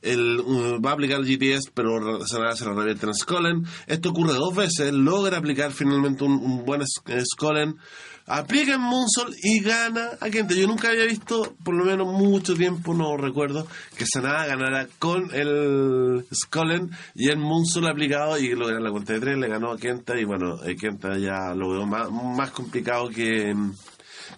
el, 0.03 0.39
uh, 0.39 0.81
va 0.81 0.91
a 0.91 0.93
aplicar 0.93 1.19
el 1.19 1.25
GTS, 1.25 1.71
pero 1.73 2.25
se 2.25 2.39
la 2.39 2.53
revierte 2.53 3.05
en 3.05 3.13
Skollen. 3.13 3.65
Esto 3.87 4.09
ocurre 4.09 4.33
dos 4.33 4.55
veces, 4.55 4.93
logra 4.93 5.37
aplicar 5.37 5.71
finalmente 5.71 6.23
un, 6.23 6.65
buen 6.65 6.81
eh, 6.81 7.23
Skollen, 7.25 7.77
aplica 8.25 8.75
en 8.75 8.81
Moonsault 8.81 9.33
y 9.41 9.61
gana 9.61 10.11
a 10.19 10.29
Kenta. 10.29 10.53
Yo 10.53 10.67
nunca 10.67 10.89
había 10.89 11.05
visto, 11.05 11.55
por 11.63 11.75
lo 11.75 11.85
menos 11.85 12.07
mucho 12.07 12.53
tiempo, 12.53 12.93
no 12.93 13.17
recuerdo, 13.17 13.65
que 13.97 14.05
Sanada 14.05 14.45
ganara 14.45 14.87
con 14.99 15.33
el 15.33 16.25
Skollen 16.33 16.91
y 17.15 17.29
el 17.29 17.37
Moonsault 17.37 17.87
aplicado 17.87 18.37
y 18.37 18.53
logra 18.55 18.79
la 18.79 18.91
cuenta 18.91 19.13
de 19.13 19.19
tres, 19.19 19.37
le 19.37 19.47
ganó 19.47 19.71
a 19.71 19.77
Kenta 19.77 20.19
y 20.19 20.25
bueno, 20.25 20.63
eh, 20.63 20.75
Kenta 20.75 21.17
ya 21.17 21.53
lo 21.55 21.71
veo 21.71 21.85
más, 21.85 22.11
más 22.11 22.51
complicado 22.51 23.09
que, 23.09 23.55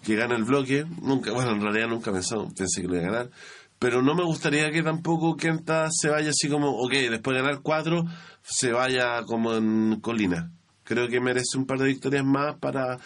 que 0.04 0.14
gane 0.14 0.36
el 0.36 0.44
bloque. 0.44 0.84
Nunca, 1.02 1.32
bueno, 1.32 1.52
en 1.52 1.60
realidad 1.60 1.88
nunca 1.88 2.12
pensé, 2.12 2.36
pensé 2.56 2.82
que 2.82 2.88
lo 2.88 2.96
iba 2.96 3.08
a 3.08 3.10
ganar. 3.10 3.30
Pero 3.78 4.02
no 4.02 4.14
me 4.14 4.24
gustaría 4.24 4.70
que 4.70 4.82
tampoco 4.82 5.36
Kenta 5.36 5.88
se 5.90 6.08
vaya 6.08 6.30
así 6.30 6.48
como, 6.48 6.70
ok, 6.70 6.92
después 7.10 7.36
de 7.36 7.42
ganar 7.42 7.60
cuatro, 7.62 8.04
se 8.42 8.72
vaya 8.72 9.22
como 9.24 9.54
en 9.54 10.00
colina. 10.00 10.50
Creo 10.84 11.08
que 11.08 11.20
merece 11.20 11.58
un 11.58 11.66
par 11.66 11.78
de 11.78 11.86
victorias 11.86 12.24
más 12.24 12.56
para 12.56 12.98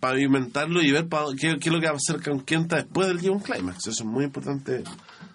pavimentarlo 0.00 0.82
y 0.82 0.90
ver 0.92 1.06
qué, 1.38 1.56
qué 1.58 1.68
es 1.68 1.72
lo 1.72 1.80
que 1.80 1.86
va 1.86 1.92
a 1.92 1.96
hacer 1.96 2.22
con 2.22 2.40
Kenta 2.40 2.76
después 2.76 3.08
del 3.08 3.20
G1 3.20 3.42
Climax. 3.42 3.78
Eso 3.86 4.02
es 4.02 4.04
muy 4.04 4.24
importante 4.24 4.82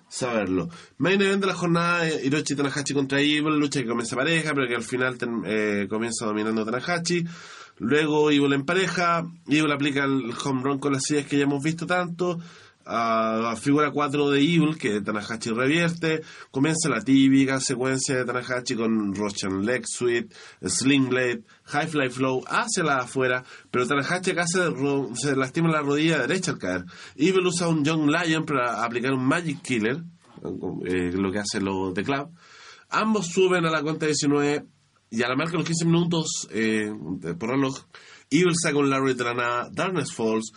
saberlo. 0.07 0.69
Main 0.97 1.21
event 1.21 1.41
de 1.41 1.47
la 1.47 1.53
jornada, 1.53 2.07
eh, 2.07 2.21
Hiroshi 2.23 2.55
Tanahashi 2.55 2.93
contra 2.93 3.19
Evil, 3.21 3.57
lucha 3.59 3.81
que 3.81 3.87
comienza 3.87 4.15
pareja, 4.15 4.53
pero 4.53 4.67
que 4.67 4.75
al 4.75 4.83
final 4.83 5.17
ten- 5.17 5.43
eh, 5.45 5.87
comienza 5.89 6.25
dominando 6.25 6.65
Tanahashi. 6.65 7.23
Luego 7.79 8.29
Evil 8.29 8.53
en 8.53 8.65
pareja, 8.65 9.25
Evil 9.47 9.71
aplica 9.71 10.03
el 10.03 10.31
home 10.43 10.61
run 10.63 10.79
con 10.79 10.93
las 10.93 11.03
sillas 11.03 11.25
que 11.25 11.37
ya 11.37 11.43
hemos 11.43 11.63
visto 11.63 11.85
tanto. 11.87 12.39
A 12.85 13.55
figura 13.55 13.91
4 13.91 14.29
de 14.29 14.39
Evil 14.39 14.77
que 14.77 15.01
Tanahashi 15.01 15.51
revierte. 15.51 16.21
Comienza 16.51 16.89
la 16.89 17.01
típica 17.01 17.59
secuencia 17.59 18.17
de 18.17 18.25
Tanahashi 18.25 18.75
con 18.75 19.13
Roshan 19.13 19.65
Leg 19.65 19.85
Sweep, 19.87 20.31
Sling 20.61 21.09
Blade, 21.09 21.43
High 21.65 21.87
Fly 21.87 22.09
Flow 22.09 22.43
hacia 22.47 22.83
la 22.83 22.99
afuera, 22.99 23.43
pero 23.69 23.87
Tanahashi 23.87 24.31
acá 24.31 24.45
se, 24.47 25.35
lastima 25.35 25.69
la 25.69 25.81
rodilla 25.81 26.19
derecha 26.19 26.51
al 26.51 26.57
caer. 26.57 26.85
Evil 27.15 27.47
usa 27.47 27.67
un 27.67 27.83
Young 27.83 28.09
Lion 28.09 28.45
para 28.45 28.83
aplicar 28.83 29.13
un 29.13 29.25
Magic 29.25 29.61
Killer, 29.61 30.03
eh, 30.85 31.11
lo 31.13 31.31
que 31.31 31.39
hace 31.39 31.59
lo 31.59 31.91
de 31.91 32.03
Club. 32.03 32.29
Ambos 32.89 33.27
suben 33.27 33.65
a 33.65 33.71
la 33.71 33.81
cuenta 33.81 34.05
19 34.05 34.65
y 35.11 35.23
a 35.23 35.27
la 35.27 35.35
marca 35.35 35.51
de 35.51 35.57
los 35.57 35.67
15 35.67 35.85
minutos 35.85 36.47
eh, 36.51 36.91
por 37.37 37.49
reloj, 37.49 37.85
Evil 38.29 38.55
saca 38.55 38.77
un 38.77 38.89
Larry 38.89 39.13
de 39.13 39.23
la 39.25 39.33
nada, 39.33 39.69
Darkness 39.69 40.13
Falls, 40.13 40.53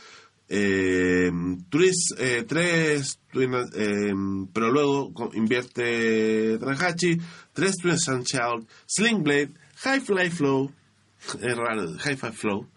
eh, 0.48 1.30
tres, 1.70 2.14
eh, 2.18 2.44
tres 2.46 3.18
eh, 3.34 4.12
pero 4.52 4.70
luego 4.70 5.12
invierte 5.34 6.58
Tanahashi, 6.58 7.18
tres 7.52 7.76
Twin 7.76 7.98
Sunshine, 7.98 8.66
Sling 8.86 9.22
Blade, 9.22 9.52
High 9.76 10.00
Fly 10.00 10.30
Flow, 10.30 10.70
es 11.40 11.56
raro, 11.56 11.98
High 11.98 12.16
Fly 12.16 12.32
Flow, 12.32 12.68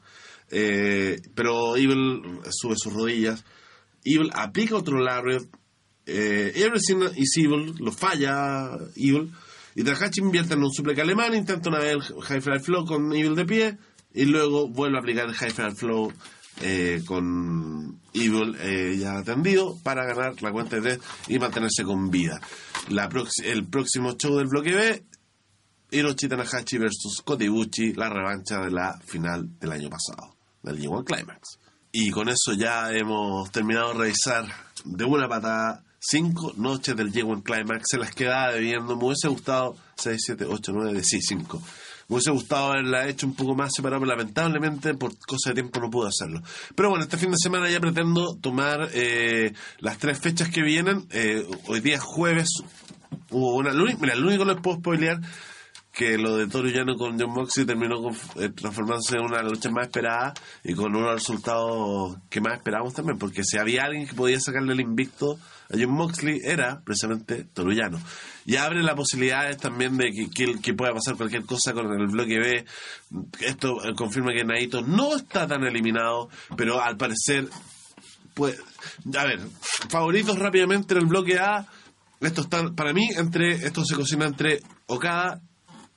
eh, 0.50 1.20
pero 1.36 1.76
Evil 1.76 2.42
sube 2.50 2.76
sus 2.78 2.94
rodillas, 2.94 3.44
Evil 4.04 4.32
aplica 4.34 4.78
otro 4.78 5.00
Lariat, 5.00 5.44
eh, 6.06 6.54
Everything 6.56 7.04
is 7.18 7.38
Evil, 7.38 7.76
lo 7.80 7.92
falla 7.92 8.78
Evil, 8.96 9.32
y 9.76 9.84
Tanahashi 9.84 10.22
invierte 10.22 10.56
en 10.56 10.64
un 10.64 10.72
suplex 10.72 11.00
alemán, 11.00 11.36
intenta 11.36 11.70
una 11.70 11.80
vez 11.80 12.10
el 12.10 12.22
High 12.22 12.42
Fly 12.42 12.60
Flow 12.60 12.86
con 12.86 13.14
Evil 13.14 13.36
de 13.36 13.46
pie, 13.46 13.78
y 14.14 14.26
luego 14.26 14.68
vuelve 14.70 14.98
a 14.98 15.02
aplicar 15.02 15.28
el 15.28 15.36
High 15.36 15.52
Fly 15.52 15.76
Flow 15.76 16.12
eh, 16.62 17.02
con 17.06 18.00
Evil 18.14 18.56
eh, 18.60 18.98
ya 19.00 19.18
atendido 19.18 19.78
para 19.84 20.06
ganar 20.06 20.42
la 20.42 20.52
cuenta 20.52 20.78
de 20.78 20.82
tres 20.82 21.00
y 21.28 21.40
mantenerse 21.40 21.84
con 21.84 22.10
vida. 22.10 22.40
La 22.90 23.10
el 23.44 23.68
próximo 23.68 24.14
show 24.18 24.38
del 24.38 24.48
bloque 24.48 24.74
B, 24.74 25.06
Hiroshi 25.92 26.28
Tanahashi 26.28 26.78
versus 26.78 27.22
Kota 27.24 27.44
Ibushi, 27.44 27.94
la 27.94 28.10
revancha 28.10 28.60
de 28.60 28.72
la 28.72 29.00
final 29.06 29.60
del 29.60 29.72
año 29.72 29.90
pasado, 29.90 30.36
del 30.64 30.80
G1 30.80 31.04
Climax. 31.06 31.60
Y 31.92 32.12
con 32.12 32.30
eso 32.30 32.54
ya 32.54 32.92
hemos 32.92 33.52
terminado 33.52 33.94
de 33.94 34.00
revisar 34.00 34.46
de 34.84 35.06
una 35.06 35.28
patada 35.28 35.84
cinco 36.00 36.54
noches 36.58 36.96
del 36.96 37.12
G1 37.12 37.44
Climax. 37.44 37.90
Se 37.90 37.98
las 37.98 38.14
quedaba 38.14 38.52
debiendo. 38.52 38.96
Me 38.96 39.06
hubiese 39.06 39.28
gustado 39.28 39.76
6, 39.96 40.22
7, 40.26 40.46
8, 40.46 40.72
9, 40.74 41.04
sí, 41.04 41.22
5. 41.22 41.62
Me 42.08 42.16
hubiese 42.16 42.32
gustado 42.32 42.72
haberla 42.72 43.08
hecho 43.08 43.28
un 43.28 43.36
poco 43.36 43.54
más 43.54 43.72
separada, 43.76 44.00
pero 44.00 44.12
lamentablemente 44.16 44.94
por 44.94 45.12
cosa 45.20 45.50
de 45.50 45.56
tiempo 45.56 45.80
no 45.82 45.90
pude 45.90 46.08
hacerlo. 46.08 46.42
Pero 46.74 46.90
bueno, 46.90 47.04
este 47.04 47.18
fin 47.18 47.32
de 47.32 47.38
semana 47.38 47.70
ya 47.70 47.80
pretendo 47.82 48.38
tomar 48.38 48.90
eh, 48.94 49.54
las 49.80 49.98
tres 49.98 50.18
fechas 50.20 50.50
que 50.50 50.62
vienen. 50.62 51.06
Eh, 51.12 51.46
hoy 51.68 51.82
día 51.82 52.00
jueves 52.00 52.48
hubo 53.30 53.56
una... 53.56 53.74
Mira, 53.74 54.16
lo 54.16 54.28
único 54.28 54.46
que 54.46 54.54
les 54.54 54.62
puedo 54.62 54.78
spoilear 54.78 55.20
que 55.92 56.18
lo 56.18 56.38
de 56.38 56.46
Toru 56.48 56.70
Llano 56.70 56.96
con 56.96 57.20
John 57.20 57.32
Moxley 57.34 57.66
terminó 57.66 58.00
con- 58.02 58.16
eh, 58.42 58.50
transformándose 58.56 59.18
en 59.18 59.26
una 59.26 59.42
lucha 59.42 59.72
más 59.72 59.88
esperada 59.88 60.32
y 60.64 60.76
con 60.76 60.96
unos 60.96 61.12
resultados 61.16 62.18
que 62.30 62.40
más 62.40 62.54
esperábamos 62.54 62.94
también, 62.94 63.18
porque 63.18 63.44
si 63.44 63.58
había 63.58 63.84
alguien 63.86 64.08
que 64.08 64.14
podía 64.14 64.40
sacarle 64.40 64.74
el 64.74 64.80
invicto 64.80 65.40
a 65.70 65.78
John 65.78 65.92
Moxley 65.92 66.40
era 66.44 66.82
precisamente 66.82 67.46
Toru 67.54 67.72
Llano. 67.72 68.00
Y 68.46 68.56
abre 68.56 68.82
las 68.82 68.96
posibilidades 68.96 69.58
también 69.58 69.98
de 69.98 70.12
que 70.62 70.74
pueda 70.74 70.94
pasar 70.94 71.16
cualquier 71.16 71.44
cosa 71.44 71.74
con 71.74 71.92
el 71.92 72.08
bloque 72.08 72.40
B. 72.40 72.66
Esto 73.42 73.84
eh, 73.84 73.94
confirma 73.96 74.34
que 74.34 74.46
Naito 74.46 74.82
no 74.82 75.16
está 75.16 75.48
tan 75.48 75.64
eliminado, 75.64 76.30
pero 76.56 76.82
al 76.82 76.98
parecer 76.98 77.50
pues, 78.38 78.56
a 79.18 79.26
ver, 79.26 79.40
favoritos 79.90 80.38
rápidamente 80.38 80.94
en 80.94 81.02
el 81.02 81.08
bloque 81.08 81.40
A. 81.40 81.66
Esto 82.22 82.42
está, 82.42 82.72
para 82.72 82.94
mí, 82.94 83.10
entre, 83.16 83.54
esto 83.54 83.84
se 83.84 83.96
cocina 83.96 84.28
entre 84.28 84.62
Okada 84.86 85.42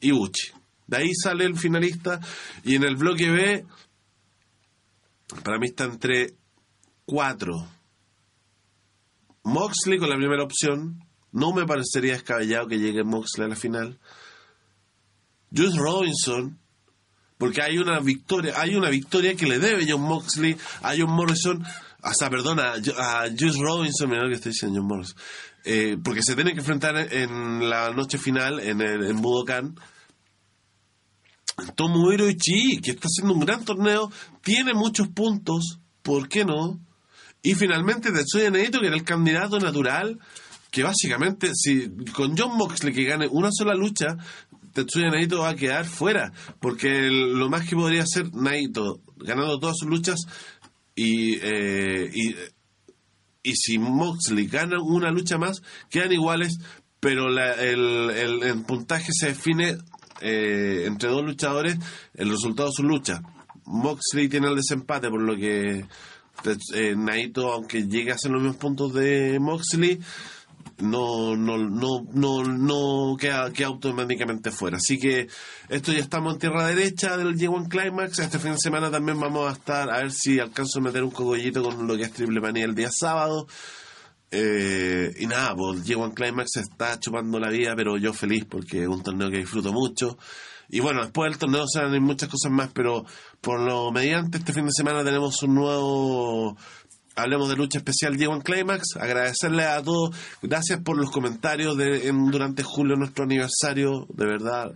y 0.01 0.11
Buchi. 0.11 0.49
De 0.87 0.97
ahí 0.97 1.15
sale 1.15 1.45
el 1.45 1.59
finalista. 1.59 2.19
Y 2.65 2.77
en 2.77 2.85
el 2.85 2.97
bloque 2.97 3.31
B, 3.31 3.67
para 5.45 5.59
mí 5.59 5.67
está 5.67 5.85
entre 5.85 6.35
cuatro. 7.05 7.69
Moxley 9.51 9.99
con 9.99 10.09
la 10.09 10.17
primera 10.17 10.43
opción. 10.43 11.05
No 11.33 11.53
me 11.53 11.67
parecería 11.67 12.15
descabellado 12.15 12.67
que 12.67 12.79
llegue 12.79 13.05
Moxley 13.05 13.47
a 13.47 13.49
la 13.51 13.57
final. 13.57 13.99
Juice 15.55 15.79
Robinson, 15.79 16.59
porque 17.39 17.63
hay 17.63 17.79
una 17.79 18.01
victoria, 18.01 18.55
hay 18.57 18.77
una 18.77 18.91
victoria 18.91 19.35
que 19.35 19.47
le 19.47 19.59
debe 19.59 19.87
John 19.89 20.03
Moxley 20.03 20.57
a 20.83 20.95
John 20.97 21.11
Morrison, 21.11 21.65
hasta 22.03 22.31
perdona, 22.31 22.75
a 22.99 23.25
Juice 23.29 23.59
Robinson, 23.61 24.09
mira 24.09 24.23
lo 24.23 24.29
que 24.29 24.37
estoy 24.37 24.53
diciendo 24.53 24.79
John 24.79 24.89
Morrison, 24.89 25.17
eh, 25.65 25.97
porque 26.03 26.23
se 26.23 26.35
tiene 26.35 26.53
que 26.53 26.61
enfrentar 26.61 26.97
en 27.13 27.69
la 27.69 27.91
noche 27.91 28.19
final 28.19 28.61
en, 28.61 28.81
el, 28.81 29.05
en 29.07 29.21
Budokan. 29.21 29.75
Tomohiro 31.75 32.29
Ichii, 32.29 32.81
que 32.81 32.93
está 32.93 33.07
haciendo 33.07 33.35
un 33.35 33.41
gran 33.41 33.65
torneo, 33.65 34.11
tiene 34.43 34.73
muchos 34.73 35.09
puntos, 35.09 35.81
¿por 36.03 36.29
qué 36.29 36.45
no? 36.45 36.81
Y 37.43 37.55
finalmente 37.55 38.13
Tetsuya 38.13 38.51
Naito, 38.51 38.81
que 38.81 38.87
era 38.89 38.97
el 38.97 39.05
candidato 39.05 39.59
natural, 39.59 40.19
que 40.71 40.83
básicamente, 40.83 41.53
si 41.55 41.89
con 42.15 42.37
John 42.37 42.57
Moxley 42.57 42.93
que 42.93 43.05
gane 43.05 43.27
una 43.29 43.49
sola 43.51 43.75
lucha, 43.75 44.17
Tetsuya 44.73 45.09
Naito 45.11 45.41
va 45.41 45.51
a 45.51 45.57
quedar 45.57 45.85
fuera, 45.87 46.33
porque 46.61 47.09
lo 47.11 47.49
más 47.49 47.69
que 47.69 47.75
podría 47.77 48.03
hacer 48.03 48.33
Naito, 48.35 49.01
ganando 49.17 49.59
todas 49.59 49.77
sus 49.79 49.89
luchas, 49.89 50.21
y, 50.95 51.37
eh, 51.43 52.11
y, 52.13 52.35
y 53.43 53.55
si 53.57 53.79
Moxley 53.79 54.47
gana 54.47 54.77
una 54.83 55.11
lucha 55.11 55.39
más, 55.39 55.63
quedan 55.89 56.13
iguales, 56.13 56.59
pero 57.01 57.31
la- 57.31 57.55
el, 57.55 58.11
el- 58.11 58.43
el 58.43 58.63
puntaje 58.65 59.13
se 59.13 59.29
define 59.29 59.79
eh, 60.21 60.85
entre 60.87 61.09
dos 61.09 61.25
luchadores, 61.25 61.79
el 62.15 62.29
resultado 62.29 62.69
de 62.69 62.75
su 62.77 62.83
lucha. 62.83 63.23
Moxley 63.65 64.29
tiene 64.29 64.49
el 64.49 64.57
desempate, 64.57 65.09
por 65.09 65.23
lo 65.23 65.35
que 65.37 65.87
eh, 66.75 66.95
Naito, 66.97 67.53
aunque 67.53 67.87
llegue 67.87 68.13
a 68.13 68.15
hacer 68.15 68.31
los 68.31 68.43
mismos 68.43 68.57
puntos 68.57 68.95
de 68.95 69.39
Moxley, 69.41 70.01
no 70.79 71.37
no 71.37 71.59
no 71.59 72.07
no 72.13 72.43
no 72.45 73.17
queda, 73.19 73.53
queda 73.53 73.69
automáticamente 73.69 74.51
fuera. 74.51 74.79
Así 74.79 74.99
que 74.99 75.29
esto 75.69 75.93
ya 75.93 76.01
estamos 76.01 76.35
en 76.35 76.41
tierra 76.41 76.67
derecha 76.67 77.17
del 77.17 77.37
G1 77.37 77.69
Climax. 77.69 78.19
Este 78.19 78.39
fin 78.39 78.53
de 78.53 78.59
semana 78.59 78.91
también 78.91 79.21
vamos 79.21 79.49
a 79.49 79.53
estar 79.53 79.91
a 79.91 79.99
ver 79.99 80.13
si 80.13 80.39
alcanzo 80.39 80.79
a 80.79 80.83
meter 80.83 81.03
un 81.03 81.11
cogollito 81.11 81.63
con 81.63 81.87
lo 81.87 81.97
que 81.97 82.05
es 82.05 82.13
Triple 82.13 82.41
Manía 82.41 82.65
el 82.65 82.75
día 82.75 82.91
sábado. 82.91 83.47
Eh, 84.33 85.13
y 85.19 85.27
nada, 85.27 85.55
pues 85.57 85.79
el 85.79 85.85
G1 85.85 86.15
Climax 86.15 86.57
está 86.57 86.99
chupando 87.01 87.41
la 87.41 87.51
vida, 87.51 87.75
pero 87.77 87.97
yo 87.97 88.13
feliz 88.13 88.45
porque 88.49 88.83
es 88.83 88.89
un 88.89 89.03
torneo 89.03 89.31
que 89.31 89.39
disfruto 89.39 89.73
mucho. 89.73 90.17
Y 90.71 90.81
bueno, 90.81 91.03
después 91.03 91.31
del 91.31 91.39
torneo 91.39 91.65
ir 91.95 92.01
muchas 92.01 92.29
cosas 92.29 92.51
más, 92.53 92.71
pero 92.73 93.05
por 93.41 93.61
lo 93.61 93.91
mediante 93.93 94.39
este 94.39 94.53
fin 94.53 94.67
de 94.67 94.73
semana 94.73 95.03
tenemos 95.05 95.43
un 95.43 95.55
nuevo 95.55 96.57
Hablemos 97.17 97.49
de 97.51 97.57
lucha 97.57 97.79
especial 97.79 98.17
G1 98.17 98.43
Climax. 98.43 98.97
Agradecerle 98.99 99.65
a 99.65 99.83
todos. 99.83 100.15
Gracias 100.43 100.81
por 100.81 100.97
los 100.97 101.11
comentarios 101.11 101.77
de, 101.77 102.09
en- 102.09 102.31
durante 102.31 102.63
julio, 102.63 102.97
nuestro 102.97 103.25
aniversario. 103.25 104.07
De 104.11 104.25
verdad, 104.27 104.73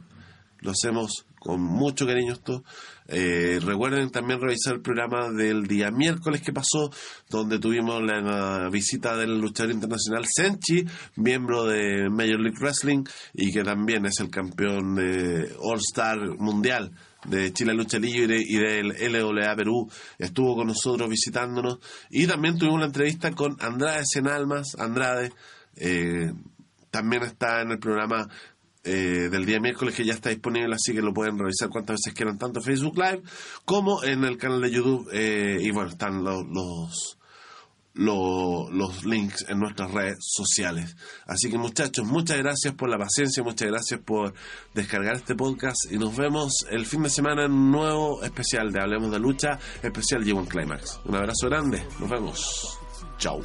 lo 0.59 0.73
hacemos 0.73 1.25
con 1.45 1.61
mucho 1.61 2.07
cariño 2.07 2.33
esto. 2.33 2.65
Eh, 3.07 3.61
recuerden 3.63 4.11
también 4.11 4.41
revisar 4.41 4.75
el 4.75 4.81
programa 4.81 5.31
del 5.31 5.67
día 5.67 5.91
miércoles 5.91 6.41
que 6.41 6.55
pasó, 6.55 6.91
donde 7.29 7.59
tuvimos 7.59 8.03
la, 8.03 8.69
visita 8.71 9.15
del 9.17 9.39
luchador 9.39 9.73
internacional 9.73 10.25
Senchi, 10.27 10.85
miembro 11.17 11.65
de 11.67 12.09
Major 12.09 12.41
League 12.41 12.59
Wrestling 12.59 13.05
y 13.35 13.53
que 13.53 13.63
también 13.63 14.07
es 14.07 14.19
el 14.21 14.31
campeón 14.31 14.95
de 14.95 15.55
All 15.61 15.79
Star 15.81 16.19
Mundial 16.39 16.93
de 17.27 17.53
Chile 17.53 17.75
Lucha 17.75 17.99
Libre 17.99 18.39
y 18.39 18.57
del 18.57 18.89
LWA 18.89 19.55
Perú. 19.55 19.91
Estuvo 20.19 20.57
con 20.57 20.69
nosotros 20.69 21.09
visitándonos 21.09 21.79
y 22.11 22.27
también 22.27 22.57
tuvimos 22.57 22.77
una 22.77 22.87
entrevista 22.87 23.33
con 23.33 23.57
Andrade 23.61 24.05
Senalmas. 24.07 24.77
Andrade 24.79 25.33
eh, 25.77 26.33
también 26.91 27.23
está 27.25 27.63
en 27.63 27.73
el 27.73 27.79
programa 27.79 28.29
eh, 28.85 29.29
del 29.31 29.47
día 29.47 29.61
miércoles 29.61 29.95
que 29.95 30.05
ya 30.05 30.13
está 30.15 30.31
disponible, 30.31 30.75
así 30.75 30.93
que 30.93 31.01
lo 31.03 31.13
pueden 31.13 31.39
revisar 31.39 31.69
cuantas 31.71 31.95
veces 32.01 32.13
quieran, 32.15 32.39
tanto 32.39 32.61
en 32.61 32.65
Facebook 32.65 32.97
Live 32.99 33.23
como 33.65 34.03
en 34.05 34.25
el 34.25 34.37
canal 34.37 34.61
de 34.61 34.71
YouTube. 34.71 35.09
eh, 35.13 35.59
y 35.61 35.71
bueno, 35.71 35.91
están 35.91 36.23
los, 36.23 36.45
los, 36.51 37.19
lo- 37.95 38.69
los 38.71 39.05
links 39.05 39.45
en 39.49 39.59
nuestras 39.61 39.91
redes 39.93 40.17
sociales. 40.21 40.97
Así 41.27 41.49
que 41.51 41.57
muchachos, 41.59 42.05
muchas 42.05 42.39
gracias 42.39 42.75
por 42.75 42.89
la 42.91 42.99
paciencia, 42.99 43.43
muchas 43.43 43.69
gracias 43.69 44.01
por 44.05 44.35
descargar 44.75 45.15
este 45.17 45.35
podcast 45.37 45.77
y 45.91 45.97
nos 45.99 46.17
vemos 46.17 46.53
el 46.71 46.87
fin 46.87 47.03
de 47.05 47.11
semana 47.11 47.45
en 47.45 47.53
un 47.53 47.71
nuevo 47.71 48.23
especial 48.25 48.73
de 48.73 48.81
Hablemos 48.81 49.11
de 49.13 49.19
Lucha, 49.21 49.59
especial 49.83 50.25
G1 50.25 50.49
Climax. 50.49 51.01
Un 51.05 51.15
abrazo 51.15 51.47
grande, 51.49 51.83
nos 52.01 52.11
vemos. 52.11 52.79
Chao. 53.19 53.41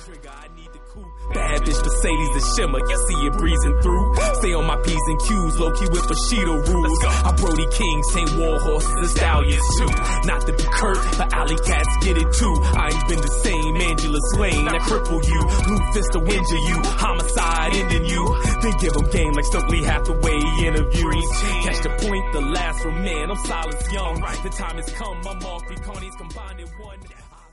Bad 1.34 1.62
bitch 1.62 1.78
Mercedes 1.78 2.32
the 2.34 2.44
shimmer, 2.56 2.80
you 2.80 2.98
see 3.08 3.20
it 3.28 3.34
breezing 3.38 3.78
through. 3.82 4.16
Stay 4.42 4.54
on 4.54 4.66
my 4.66 4.78
P's 4.82 5.06
and 5.08 5.20
Q's, 5.22 5.60
low 5.60 5.72
key 5.72 5.88
with 5.92 6.08
Bushido 6.08 6.58
rules. 6.58 7.00
I 7.06 7.32
Brody 7.38 7.68
Kings, 7.70 8.06
tame 8.14 8.32
war 8.40 8.60
horses 8.60 8.90
and 8.98 9.10
stallions 9.10 9.68
too. 9.78 9.92
Not 10.26 10.42
to 10.48 10.54
be 10.54 10.64
curt, 10.64 10.98
but 11.18 11.32
alley 11.34 11.58
cats 11.62 11.94
get 12.02 12.18
it 12.18 12.30
too. 12.34 12.56
I 12.74 12.90
ain't 12.90 13.08
been 13.08 13.22
the 13.22 13.36
same, 13.46 13.76
Angela 13.78 14.20
Swain, 14.34 14.66
that 14.66 14.82
cripple 14.82 15.22
you. 15.22 15.42
Blue 15.66 15.82
fist 15.94 16.12
to 16.14 16.20
injure 16.20 16.64
you, 16.70 16.78
homicide 16.98 17.76
ending 17.76 18.06
you. 18.06 18.24
Then 18.62 18.74
give 18.80 18.96
'em 18.98 19.10
game 19.12 19.34
like 19.34 19.46
Stokely 19.46 19.84
Hathaway 19.84 20.40
interviews. 20.66 21.28
Catch 21.64 21.82
the 21.84 21.94
point, 22.02 22.26
the 22.34 22.42
last 22.42 22.82
from 22.82 23.04
man, 23.04 23.30
I'm 23.30 23.38
Silas 23.46 23.92
Young. 23.92 24.16
The 24.44 24.50
time 24.50 24.78
has 24.78 24.90
come, 24.94 25.22
all 25.46 25.60
three 25.68 25.78
cornies 25.78 26.18
combined 26.18 26.60
in 26.60 26.68
one. 26.80 26.98